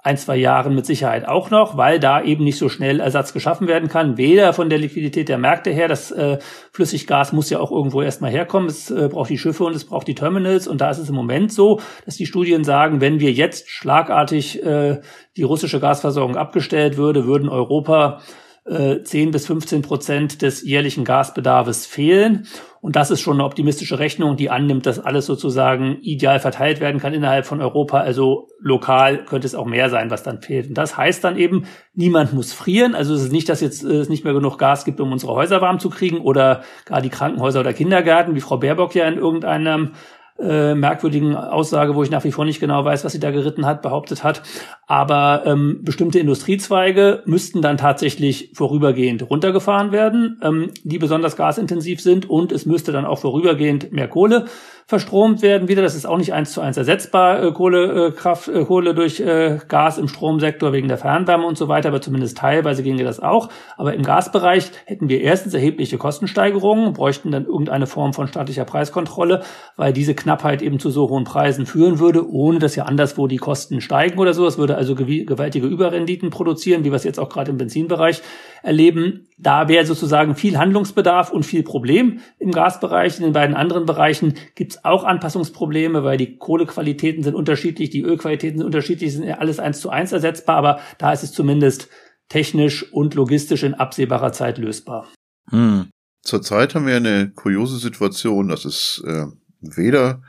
ein, 0.07 0.17
zwei 0.17 0.37
Jahren 0.37 0.75
mit 0.75 0.87
Sicherheit 0.87 1.27
auch 1.27 1.51
noch, 1.51 1.77
weil 1.77 1.99
da 1.99 2.23
eben 2.23 2.45
nicht 2.45 2.59
so 2.59 2.69
schnell 2.69 3.01
Ersatz 3.01 3.33
geschaffen 3.33 3.67
werden 3.67 3.89
kann. 3.89 4.17
Weder 4.17 4.53
von 4.53 4.71
der 4.71 4.79
Liquidität 4.79 5.29
der 5.29 5.37
Märkte 5.37 5.71
her, 5.71 5.89
das 5.89 6.13
äh, 6.13 6.39
Flüssiggas 6.71 7.33
muss 7.33 7.51
ja 7.51 7.59
auch 7.59 7.73
irgendwo 7.73 8.03
erstmal 8.03 8.31
herkommen. 8.31 8.69
Es 8.69 8.89
äh, 8.89 9.09
braucht 9.11 9.31
die 9.31 9.39
Schiffe 9.39 9.65
und 9.65 9.75
es 9.75 9.85
braucht 9.85 10.07
die 10.07 10.15
Terminals. 10.15 10.69
Und 10.69 10.81
da 10.81 10.91
ist 10.91 10.99
es 10.99 11.09
im 11.09 11.17
Moment 11.17 11.53
so, 11.53 11.81
dass 12.05 12.17
die 12.17 12.27
Studien 12.27 12.63
sagen, 12.63 13.01
wenn 13.01 13.19
wir 13.19 13.33
jetzt 13.33 13.69
schlagartig 13.69 14.65
äh, 14.65 15.01
die 15.37 15.43
russische 15.43 15.81
Gasversorgung 15.81 16.37
abgestellt 16.37 16.97
würde, 16.97 17.27
würden 17.27 17.49
Europa 17.49 18.21
äh, 18.67 19.03
10 19.03 19.31
bis 19.31 19.47
15 19.47 19.83
Prozent 19.83 20.43
des 20.43 20.63
jährlichen 20.63 21.05
Gasbedarfs 21.05 21.87
fehlen. 21.87 22.47
Und 22.81 22.95
das 22.95 23.11
ist 23.11 23.21
schon 23.21 23.35
eine 23.35 23.45
optimistische 23.45 23.99
Rechnung, 23.99 24.37
die 24.37 24.51
annimmt, 24.51 24.87
dass 24.87 25.01
alles 25.01 25.27
sozusagen 25.27 25.99
ideal 26.03 26.39
verteilt 26.39 26.81
werden 26.81 27.01
kann 27.01 27.15
innerhalb 27.15 27.47
von 27.47 27.61
Europa. 27.61 27.99
Also 27.99 28.49
lokal 28.61 29.25
könnte 29.25 29.47
es 29.47 29.55
auch 29.55 29.67
mehr 29.67 29.91
sein, 29.91 30.11
was 30.11 30.23
dann 30.23 30.41
fehlt. 30.41 30.69
Und 30.69 30.79
das 30.79 30.97
heißt 30.97 31.25
dann 31.25 31.37
eben, 31.37 31.67
niemand 31.95 32.33
muss 32.33 32.53
frieren. 32.53 32.95
Also 32.95 33.15
es 33.15 33.23
ist 33.23 33.33
nicht, 33.33 33.49
dass 33.49 33.61
jetzt 33.61 33.85
äh, 33.85 33.89
es 33.89 34.09
nicht 34.09 34.25
mehr 34.25 34.35
genug 34.35 34.59
Gas 34.59 34.85
gibt, 34.85 35.01
um 35.01 35.11
unsere 35.13 35.33
Häuser 35.33 35.61
warm 35.61 35.81
zu 35.81 35.91
kriegen 35.91 36.19
oder 36.19 36.63
gar 36.85 37.01
die 37.01 37.09
Krankenhäuser 37.09 37.61
oder 37.61 37.73
Kindergärten, 37.73 38.35
wie 38.35 38.41
Frau 38.41 38.59
Baerbock 38.59 38.95
ja 38.95 39.09
in 39.09 39.19
irgendeinem 39.19 39.93
äh, 40.39 40.75
merkwürdigen 40.75 41.35
Aussage, 41.35 41.95
wo 41.95 42.03
ich 42.03 42.11
nach 42.11 42.25
wie 42.25 42.33
vor 42.33 42.45
nicht 42.45 42.61
genau 42.61 42.85
weiß, 42.85 43.05
was 43.05 43.13
sie 43.13 43.21
da 43.21 43.31
geritten 43.31 43.67
hat, 43.67 43.83
behauptet 43.83 44.25
hat. 44.25 44.43
Aber 44.87 45.43
ähm, 45.47 45.81
bestimmte 45.83 46.19
Industriezweige 46.19 47.23
müssten 47.25 47.63
dann 47.63 47.77
tatsächlich 47.77 48.51
vorübergehend 48.55 49.29
runtergefahren 49.29 49.93
werden, 49.93 50.41
ähm, 50.43 50.71
die 50.85 50.99
besonders 50.99 51.37
gasintensiv 51.37 52.01
sind 52.01 52.29
und 52.29 52.53
es 52.53 52.67
müsste 52.67 52.93
dann 52.93 53.07
auch 53.07 53.19
vorübergehend 53.19 53.93
mehr 53.93 54.09
Kohle 54.09 54.47
verstromt 54.89 55.43
werden 55.43 55.67
wieder. 55.67 55.83
Das 55.83 55.97
ist 55.97 56.07
auch 56.07 56.17
nicht 56.17 56.33
eins 56.33 56.53
zu 56.53 56.61
eins 56.61 56.77
ersetzbar, 56.77 57.43
äh, 57.43 57.53
Kohlekraft, 57.53 58.47
äh, 58.47 58.65
Kohle 58.65 58.95
durch 58.95 59.19
äh, 59.19 59.59
Gas 59.67 59.99
im 59.99 60.07
Stromsektor 60.07 60.73
wegen 60.73 60.87
der 60.87 60.97
Fernwärme 60.97 61.45
und 61.45 61.59
so 61.59 61.67
weiter, 61.67 61.89
aber 61.89 62.01
zumindest 62.01 62.39
teilweise 62.39 62.85
ginge 62.85 63.03
das 63.03 63.19
auch. 63.19 63.49
Aber 63.77 63.95
im 63.95 64.05
Gasbereich 64.05 64.71
hätten 64.85 65.09
wir 65.09 65.21
erstens 65.23 65.55
erhebliche 65.55 65.99
Kostensteigerungen, 65.99 66.93
bräuchten 66.93 67.33
dann 67.33 67.47
irgendeine 67.47 67.89
Form 67.89 68.13
von 68.13 68.29
staatlicher 68.29 68.65
Preiskontrolle, 68.65 69.43
weil 69.77 69.93
diese 69.93 70.15
Knappheit 70.15 70.63
eben 70.63 70.79
zu 70.79 70.91
so 70.91 71.09
hohen 71.09 71.25
Preisen 71.25 71.67
führen 71.67 71.99
würde, 71.99 72.31
ohne 72.31 72.61
dass 72.61 72.77
ja 72.77 72.85
anderswo 72.85 73.27
die 73.27 73.39
Kosten 73.39 73.81
steigen 73.81 74.21
oder 74.21 74.35
so. 74.35 74.47
Es 74.47 74.57
würde 74.57 74.77
also 74.77 74.95
gewaltige 74.95 75.67
Überrenditen 75.67 76.31
produzieren, 76.31 76.85
wie 76.85 76.93
wir 76.93 76.97
es 76.97 77.05
jetzt 77.05 77.19
auch 77.19 77.29
gerade 77.29 77.51
im 77.51 77.57
Benzinbereich 77.57 78.23
erleben. 78.63 79.27
Da 79.37 79.69
wäre 79.69 79.85
sozusagen 79.85 80.37
viel 80.37 80.59
Handlungsbedarf 80.59 81.33
und 81.33 81.45
viel 81.45 81.65
Problem 81.65 82.21
im 82.39 82.53
Gasbereich. 82.53 83.19
In 83.19 83.25
den 83.25 83.33
beiden 83.33 83.57
anderen 83.57 83.85
Bereichen 83.85 84.35
gibt 84.55 84.76
es 84.77 84.85
auch 84.85 85.05
Anpassungsprobleme, 85.05 86.05
weil 86.05 86.17
die 86.17 86.37
Kohlequalitäten 86.37 87.23
sind 87.23 87.35
unterschiedlich, 87.35 87.91
die 87.91 88.03
Ölqualitäten 88.03 88.59
sind 88.59 88.67
unterschiedlich, 88.67 89.13
sind 89.13 89.25
ja 89.25 89.39
alles 89.39 89.59
eins 89.59 89.81
zu 89.81 89.91
eins 89.91 90.13
ersetzbar, 90.13 90.57
aber 90.57 90.81
da 90.99 91.13
ist 91.13 91.23
es 91.23 91.33
zumindest 91.33 91.89
technisch 92.29 92.93
und 92.93 93.15
logistisch 93.15 93.63
in 93.63 93.75
absehbarer 93.75 94.33
Zeit 94.33 94.59
lösbar. 94.59 95.09
Hm. 95.51 95.91
Zurzeit 96.23 96.75
haben 96.75 96.87
wir 96.87 96.97
eine 96.97 97.31
kuriose 97.31 97.79
Situation, 97.79 98.49
dass 98.49 98.65
es 98.65 99.03
äh, 99.07 99.27
weder 99.61 100.23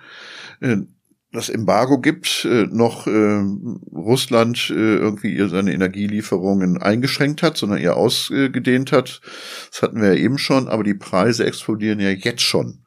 äh, 0.60 0.78
das 1.34 1.50
Embargo 1.50 2.00
gibt, 2.00 2.46
äh, 2.46 2.68
noch 2.70 3.08
äh, 3.08 3.44
Russland 3.92 4.70
äh, 4.70 4.74
irgendwie 4.74 5.48
seine 5.50 5.74
Energielieferungen 5.74 6.82
eingeschränkt 6.82 7.44
hat, 7.44 7.58
sondern 7.58 7.80
eher 7.80 7.98
ausgedehnt 7.98 8.92
hat. 8.92 9.22
Das 9.72 9.82
hatten 9.82 10.02
wir 10.02 10.14
ja 10.14 10.20
eben 10.20 10.38
schon, 10.38 10.68
aber 10.68 10.84
die 10.84 10.94
Preise 10.94 11.46
explodieren 11.46 12.00
ja 12.00 12.10
jetzt 12.10 12.42
schon. 12.42 12.84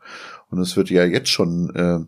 Und 0.50 0.60
es 0.60 0.76
wird 0.76 0.90
ja 0.90 1.04
jetzt 1.04 1.28
schon 1.28 1.74
äh, 1.74 2.00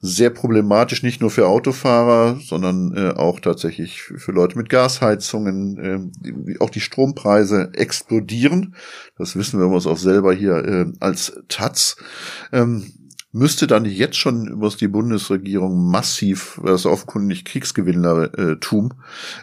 sehr 0.00 0.30
problematisch, 0.30 1.02
nicht 1.02 1.20
nur 1.20 1.30
für 1.30 1.46
Autofahrer, 1.46 2.40
sondern 2.40 2.96
äh, 2.96 3.10
auch 3.10 3.38
tatsächlich 3.38 4.02
für 4.02 4.32
Leute 4.32 4.56
mit 4.56 4.70
Gasheizungen. 4.70 6.12
Äh, 6.24 6.56
auch 6.58 6.70
die 6.70 6.80
Strompreise 6.80 7.70
explodieren. 7.74 8.74
Das 9.18 9.36
wissen 9.36 9.60
wir 9.60 9.66
uns 9.66 9.86
auch 9.86 9.98
selber 9.98 10.32
hier 10.32 10.56
äh, 10.64 10.86
als 11.00 11.38
Taz. 11.48 11.96
Ähm, 12.50 12.92
müsste 13.32 13.66
dann 13.66 13.84
jetzt 13.84 14.16
schon 14.16 14.60
was 14.60 14.78
die 14.78 14.88
Bundesregierung 14.88 15.90
massiv, 15.90 16.60
das 16.64 16.86
offenkundig 16.86 17.44
Kriegsgewinnlertum, 17.44 18.94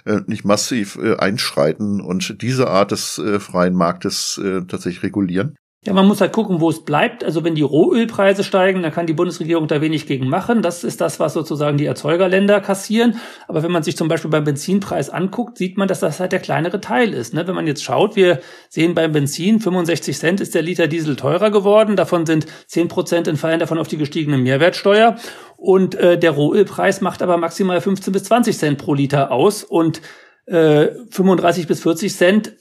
äh, 0.05 0.21
nicht 0.25 0.43
massiv 0.43 0.97
äh, 0.97 1.17
einschreiten 1.17 2.01
und 2.01 2.41
diese 2.41 2.67
Art 2.67 2.91
des 2.91 3.19
äh, 3.19 3.39
freien 3.39 3.75
Marktes 3.75 4.41
äh, 4.43 4.61
tatsächlich 4.65 5.03
regulieren? 5.03 5.55
Ja, 5.87 5.93
man 5.93 6.05
muss 6.05 6.19
halt 6.19 6.33
gucken, 6.33 6.59
wo 6.59 6.69
es 6.69 6.83
bleibt. 6.83 7.23
Also 7.23 7.45
wenn 7.45 7.55
die 7.55 7.61
Rohölpreise 7.61 8.43
steigen, 8.43 8.83
dann 8.83 8.91
kann 8.91 9.07
die 9.07 9.13
Bundesregierung 9.13 9.69
da 9.69 9.79
wenig 9.79 10.05
gegen 10.05 10.27
machen. 10.27 10.61
Das 10.61 10.83
ist 10.83 10.99
das, 10.99 11.21
was 11.21 11.31
sozusagen 11.31 11.77
die 11.77 11.85
Erzeugerländer 11.85 12.59
kassieren. 12.59 13.21
Aber 13.47 13.63
wenn 13.63 13.71
man 13.71 13.83
sich 13.83 13.95
zum 13.95 14.09
Beispiel 14.09 14.29
beim 14.29 14.43
Benzinpreis 14.43 15.09
anguckt, 15.09 15.57
sieht 15.57 15.77
man, 15.77 15.87
dass 15.87 16.01
das 16.01 16.19
halt 16.19 16.33
der 16.33 16.41
kleinere 16.41 16.81
Teil 16.81 17.13
ist. 17.13 17.33
Ne? 17.33 17.47
Wenn 17.47 17.55
man 17.55 17.67
jetzt 17.67 17.85
schaut, 17.85 18.17
wir 18.17 18.41
sehen 18.67 18.95
beim 18.95 19.13
Benzin 19.13 19.61
65 19.61 20.17
Cent 20.17 20.41
ist 20.41 20.55
der 20.55 20.61
Liter 20.61 20.87
Diesel 20.87 21.15
teurer 21.15 21.51
geworden. 21.51 21.95
Davon 21.95 22.25
sind 22.25 22.47
10 22.65 22.89
Prozent 22.89 23.29
entfallen 23.29 23.61
davon 23.61 23.77
auf 23.77 23.87
die 23.87 23.97
gestiegene 23.97 24.37
Mehrwertsteuer. 24.37 25.15
Und 25.55 25.95
äh, 25.95 26.19
der 26.19 26.31
Rohölpreis 26.31 26.99
macht 26.99 27.21
aber 27.21 27.37
maximal 27.37 27.79
15 27.79 28.11
bis 28.11 28.25
20 28.25 28.57
Cent 28.57 28.77
pro 28.77 28.93
Liter 28.93 29.31
aus. 29.31 29.63
Und 29.63 30.01
äh, 30.47 30.87
35 31.11 31.65
bis 31.65 31.81
40 31.83 32.13
Cent 32.13 32.51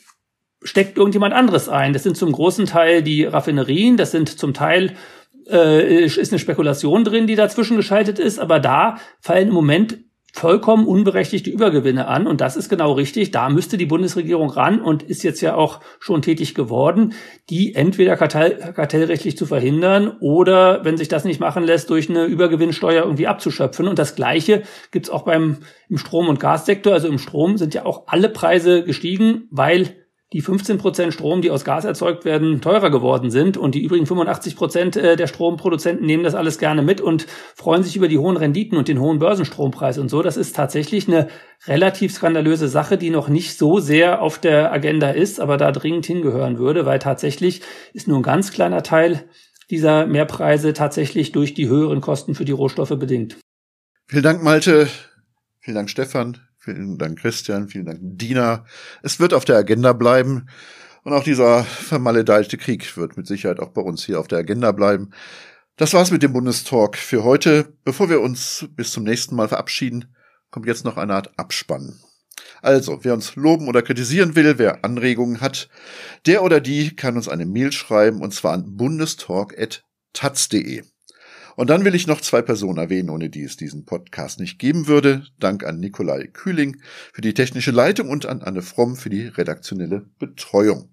steckt 0.67 0.99
irgendjemand 0.99 1.35
anderes 1.35 1.69
ein. 1.69 1.93
Das 1.93 2.03
sind 2.03 2.17
zum 2.17 2.33
großen 2.33 2.67
Teil 2.67 3.03
die 3.03 3.25
Raffinerien, 3.25 3.97
das 3.97 4.11
sind 4.11 4.29
zum 4.29 4.53
Teil 4.53 4.95
äh, 5.49 6.05
ist 6.05 6.33
eine 6.33 6.39
Spekulation 6.39 7.05
drin, 7.05 7.27
die 7.27 7.37
dazwischen 7.37 7.77
geschaltet 7.77 8.19
ist, 8.19 8.39
aber 8.39 8.59
da 8.59 8.99
fallen 9.21 9.49
im 9.49 9.55
Moment 9.55 9.99
vollkommen 10.37 10.87
unberechtigte 10.87 11.49
Übergewinne 11.49 12.09
an 12.09 12.27
und 12.27 12.43
das 12.43 12.57
ist 12.57 12.69
genau 12.69 12.93
richtig. 12.93 13.31
Da 13.31 13.49
müsste 13.49 13.79
die 13.79 13.87
Bundesregierung 13.87 14.51
ran 14.51 14.83
und 14.83 15.03
ist 15.03 15.23
jetzt 15.23 15.41
ja 15.41 15.55
auch 15.55 15.81
schon 15.99 16.21
tätig 16.21 16.55
geworden, 16.55 17.15
die 17.49 17.75
entweder 17.75 18.17
kartell, 18.19 18.73
kartellrechtlich 18.75 19.39
zu 19.39 19.47
verhindern 19.47 20.15
oder, 20.21 20.85
wenn 20.85 20.99
sich 20.99 21.09
das 21.09 21.25
nicht 21.25 21.41
machen 21.41 21.65
lässt, 21.65 21.89
durch 21.89 22.11
eine 22.11 22.25
Übergewinnsteuer 22.25 23.05
irgendwie 23.05 23.29
abzuschöpfen. 23.29 23.89
Und 23.89 23.99
das 23.99 24.15
Gleiche 24.15 24.63
gibt's 24.91 25.09
auch 25.09 25.25
beim 25.25 25.59
im 25.89 25.97
Strom- 25.97 26.29
und 26.29 26.39
Gassektor. 26.39 26.93
Also 26.93 27.09
im 27.09 27.19
Strom 27.19 27.57
sind 27.57 27.73
ja 27.73 27.87
auch 27.87 28.03
alle 28.07 28.29
Preise 28.29 28.85
gestiegen, 28.85 29.49
weil 29.51 30.06
die 30.33 30.41
15 30.41 30.79
Prozent 30.79 31.15
Strom, 31.15 31.41
die 31.41 31.53
aus 31.53 31.65
Gas 31.65 31.85
erzeugt 31.85 32.25
werden, 32.25 32.61
teurer 32.61 32.91
geworden 32.91 33.31
sind 33.31 33.57
und 33.57 33.77
die 33.77 33.83
übrigen 33.83 34.07
85 34.07 34.57
Prozent 34.57 34.97
äh, 34.97 35.17
der 35.17 35.29
Stromproduzenten 35.29 36.05
nehmen 36.05 36.25
das 36.25 36.35
alles 36.35 36.59
gerne 36.59 36.83
mit 36.83 37.01
und 37.01 37.27
freuen 37.55 37.85
sich 37.85 37.97
über 37.97 38.09
die 38.09 38.19
hohen 38.19 38.37
Renditen 38.37 38.77
und 38.77 38.89
den 38.89 39.01
hohen 39.01 39.21
Börsenstrompreis 39.21 39.99
und 39.99 40.09
so. 40.09 40.23
Das 40.23 40.37
ist 40.37 40.57
tatsächlich 40.57 41.07
eine 41.07 41.29
relativ 41.67 42.13
skandalöse 42.13 42.67
Sache, 42.67 42.99
die 42.99 43.11
noch 43.11 43.29
nicht 43.29 43.57
so 43.57 43.79
sehr 43.79 44.21
auf 44.21 44.39
der 44.41 44.73
Agenda 44.73 45.11
ist, 45.11 45.39
aber 45.41 45.57
da 45.59 45.71
dringend 45.71 46.07
hingehören 46.07 46.59
würde, 46.59 46.87
weil 46.87 46.99
tatsächlich 46.99 47.63
ist 47.93 48.09
nur 48.09 48.19
ein 48.19 48.25
ganz 48.25 48.51
kleiner 48.51 48.83
Teil 48.83 49.29
dieser 49.71 50.07
Mehrpreise 50.07 50.73
tatsächlich 50.73 51.33
durch 51.33 51.55
die 51.55 51.69
höheren 51.69 52.01
Kosten 52.01 52.35
für 52.35 52.45
die 52.45 52.53
Rohstoffe 52.53 52.97
bedingt. 52.99 53.37
Vielen 54.07 54.23
Dank, 54.23 54.43
Malte. 54.43 54.89
Vielen 55.61 55.75
Dank, 55.77 55.91
Stefan. 55.91 56.46
Vielen 56.67 56.99
Dank, 56.99 57.19
Christian. 57.21 57.69
Vielen 57.69 57.87
Dank, 57.87 58.01
Dina. 58.03 58.65
Es 59.05 59.21
wird 59.21 59.33
auf 59.33 59.45
der 59.45 59.57
Agenda 59.57 59.93
bleiben. 59.93 60.49
Und 61.05 61.13
auch 61.13 61.23
dieser 61.23 61.63
vermaledeite 61.63 62.59
Krieg 62.59 62.97
wird 62.97 63.17
mit 63.17 63.29
Sicherheit 63.29 63.61
auch 63.61 63.69
bei 63.69 63.83
uns 63.83 64.05
hier 64.05 64.19
auf 64.19 64.27
der 64.27 64.41
Agenda 64.41 64.73
bleiben. 64.73 65.11
Das 65.77 65.95
war's 65.95 66.11
mit 66.11 66.25
dem 66.25 66.33
Bundestalk 66.33 66.97
für 66.97 67.23
heute. 67.23 67.73
Bevor 67.85 68.11
wir 68.11 68.21
uns 68.21 68.67
bis 68.75 68.91
zum 68.91 69.05
nächsten 69.05 69.37
Mal 69.37 69.47
verabschieden, 69.47 70.13
kommt 70.51 70.67
jetzt 70.67 70.85
noch 70.85 70.97
eine 70.97 71.15
Art 71.15 71.39
Abspann. 71.39 72.01
Also, 72.63 73.05
wer 73.05 73.15
uns 73.15 73.37
loben 73.37 73.69
oder 73.69 73.83
kritisieren 73.83 74.35
will, 74.35 74.59
wer 74.59 74.85
Anregungen 74.85 75.41
hat, 75.41 75.69
der 76.27 76.43
oder 76.43 76.61
die 76.61 76.97
kann 76.97 77.17
uns 77.17 77.29
eine 77.29 77.47
Mail 77.47 77.71
schreiben 77.71 78.23
und 78.23 78.35
zwar 78.35 78.55
an 78.55 78.77
bundestalk.taz.de. 78.77 80.83
Und 81.57 81.71
dann 81.71 81.85
will 81.85 81.95
ich 81.95 82.07
noch 82.07 82.21
zwei 82.21 82.43
Personen 82.43 82.79
erwähnen, 82.79 83.11
ohne 83.11 83.31
die 83.31 83.43
es 83.43 83.57
diesen 83.57 83.87
Podcast 83.87 84.39
nicht 84.39 84.59
geben 84.59 84.87
würde. 84.87 85.25
Dank 85.41 85.65
an 85.65 85.81
Nikolai 85.81 86.27
Kühling 86.27 86.81
für 87.13 87.23
die 87.23 87.35
technische 87.35 87.71
Leitung 87.71 88.11
und 88.11 88.27
an 88.27 88.43
Anne 88.43 88.63
Fromm 88.63 88.95
für 88.95 89.09
die 89.09 89.27
redaktionelle 89.27 90.07
Betreuung. 90.19 90.91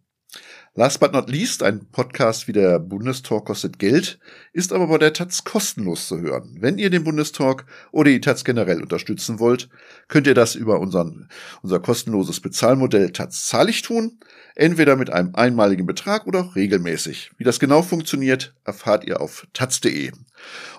Last 0.75 0.99
but 0.99 1.13
not 1.13 1.29
least, 1.29 1.61
ein 1.61 1.85
Podcast 1.91 2.47
wie 2.47 2.53
der 2.53 2.79
Bundestalk 2.79 3.45
kostet 3.45 3.77
Geld, 3.77 4.17
ist 4.53 4.73
aber 4.73 4.87
bei 4.87 4.97
der 4.97 5.13
Taz 5.13 5.43
kostenlos 5.43 6.07
zu 6.07 6.19
hören. 6.19 6.57
Wenn 6.61 6.79
ihr 6.79 6.89
den 6.89 7.03
Bundestalk 7.03 7.65
oder 7.91 8.09
die 8.09 8.21
Taz 8.21 8.43
generell 8.43 8.81
unterstützen 8.81 9.39
wollt, 9.39 9.69
könnt 10.07 10.25
ihr 10.25 10.33
das 10.33 10.55
über 10.55 10.79
unseren, 10.79 11.29
unser 11.61 11.79
kostenloses 11.79 12.39
Bezahlmodell 12.39 13.11
Taz 13.11 13.45
zahlig 13.45 13.83
tun, 13.83 14.17
entweder 14.55 14.95
mit 14.95 15.11
einem 15.11 15.35
einmaligen 15.35 15.85
Betrag 15.85 16.27
oder 16.27 16.41
auch 16.41 16.55
regelmäßig. 16.55 17.31
Wie 17.37 17.43
das 17.43 17.59
genau 17.59 17.81
funktioniert, 17.81 18.53
erfahrt 18.65 19.05
ihr 19.05 19.21
auf 19.21 19.47
taz.de. 19.53 20.11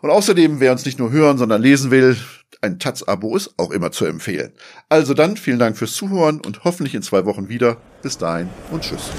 Und 0.03 0.11
außerdem, 0.11 0.61
wer 0.61 0.73
uns 0.73 0.85
nicht 0.85 0.99
nur 0.99 1.11
hören, 1.11 1.39
sondern 1.39 1.63
lesen 1.63 1.91
will, 1.91 2.17
ein 2.61 2.79
Taz-Abo 2.79 3.37
ist 3.37 3.55
auch 3.59 3.71
immer 3.71 3.93
zu 3.93 4.07
empfehlen. 4.07 4.53
Also 4.89 5.15
dann, 5.15 5.37
vielen 5.37 5.59
Dank 5.59 5.77
fürs 5.77 5.95
Zuhören 5.95 6.41
und 6.41 6.65
hoffentlich 6.65 6.95
in 6.95 7.03
zwei 7.03 7.27
Wochen 7.27 7.49
wieder. 7.49 7.77
Bis 8.03 8.19
dahin 8.19 8.49
und 8.71 8.83
tschüss. 8.83 9.11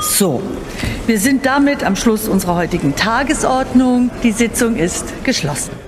So, 0.00 0.42
wir 1.06 1.18
sind 1.18 1.44
damit 1.44 1.84
am 1.84 1.96
Schluss 1.96 2.28
unserer 2.28 2.54
heutigen 2.54 2.94
Tagesordnung. 2.94 4.10
Die 4.22 4.32
Sitzung 4.32 4.76
ist 4.76 5.24
geschlossen. 5.24 5.85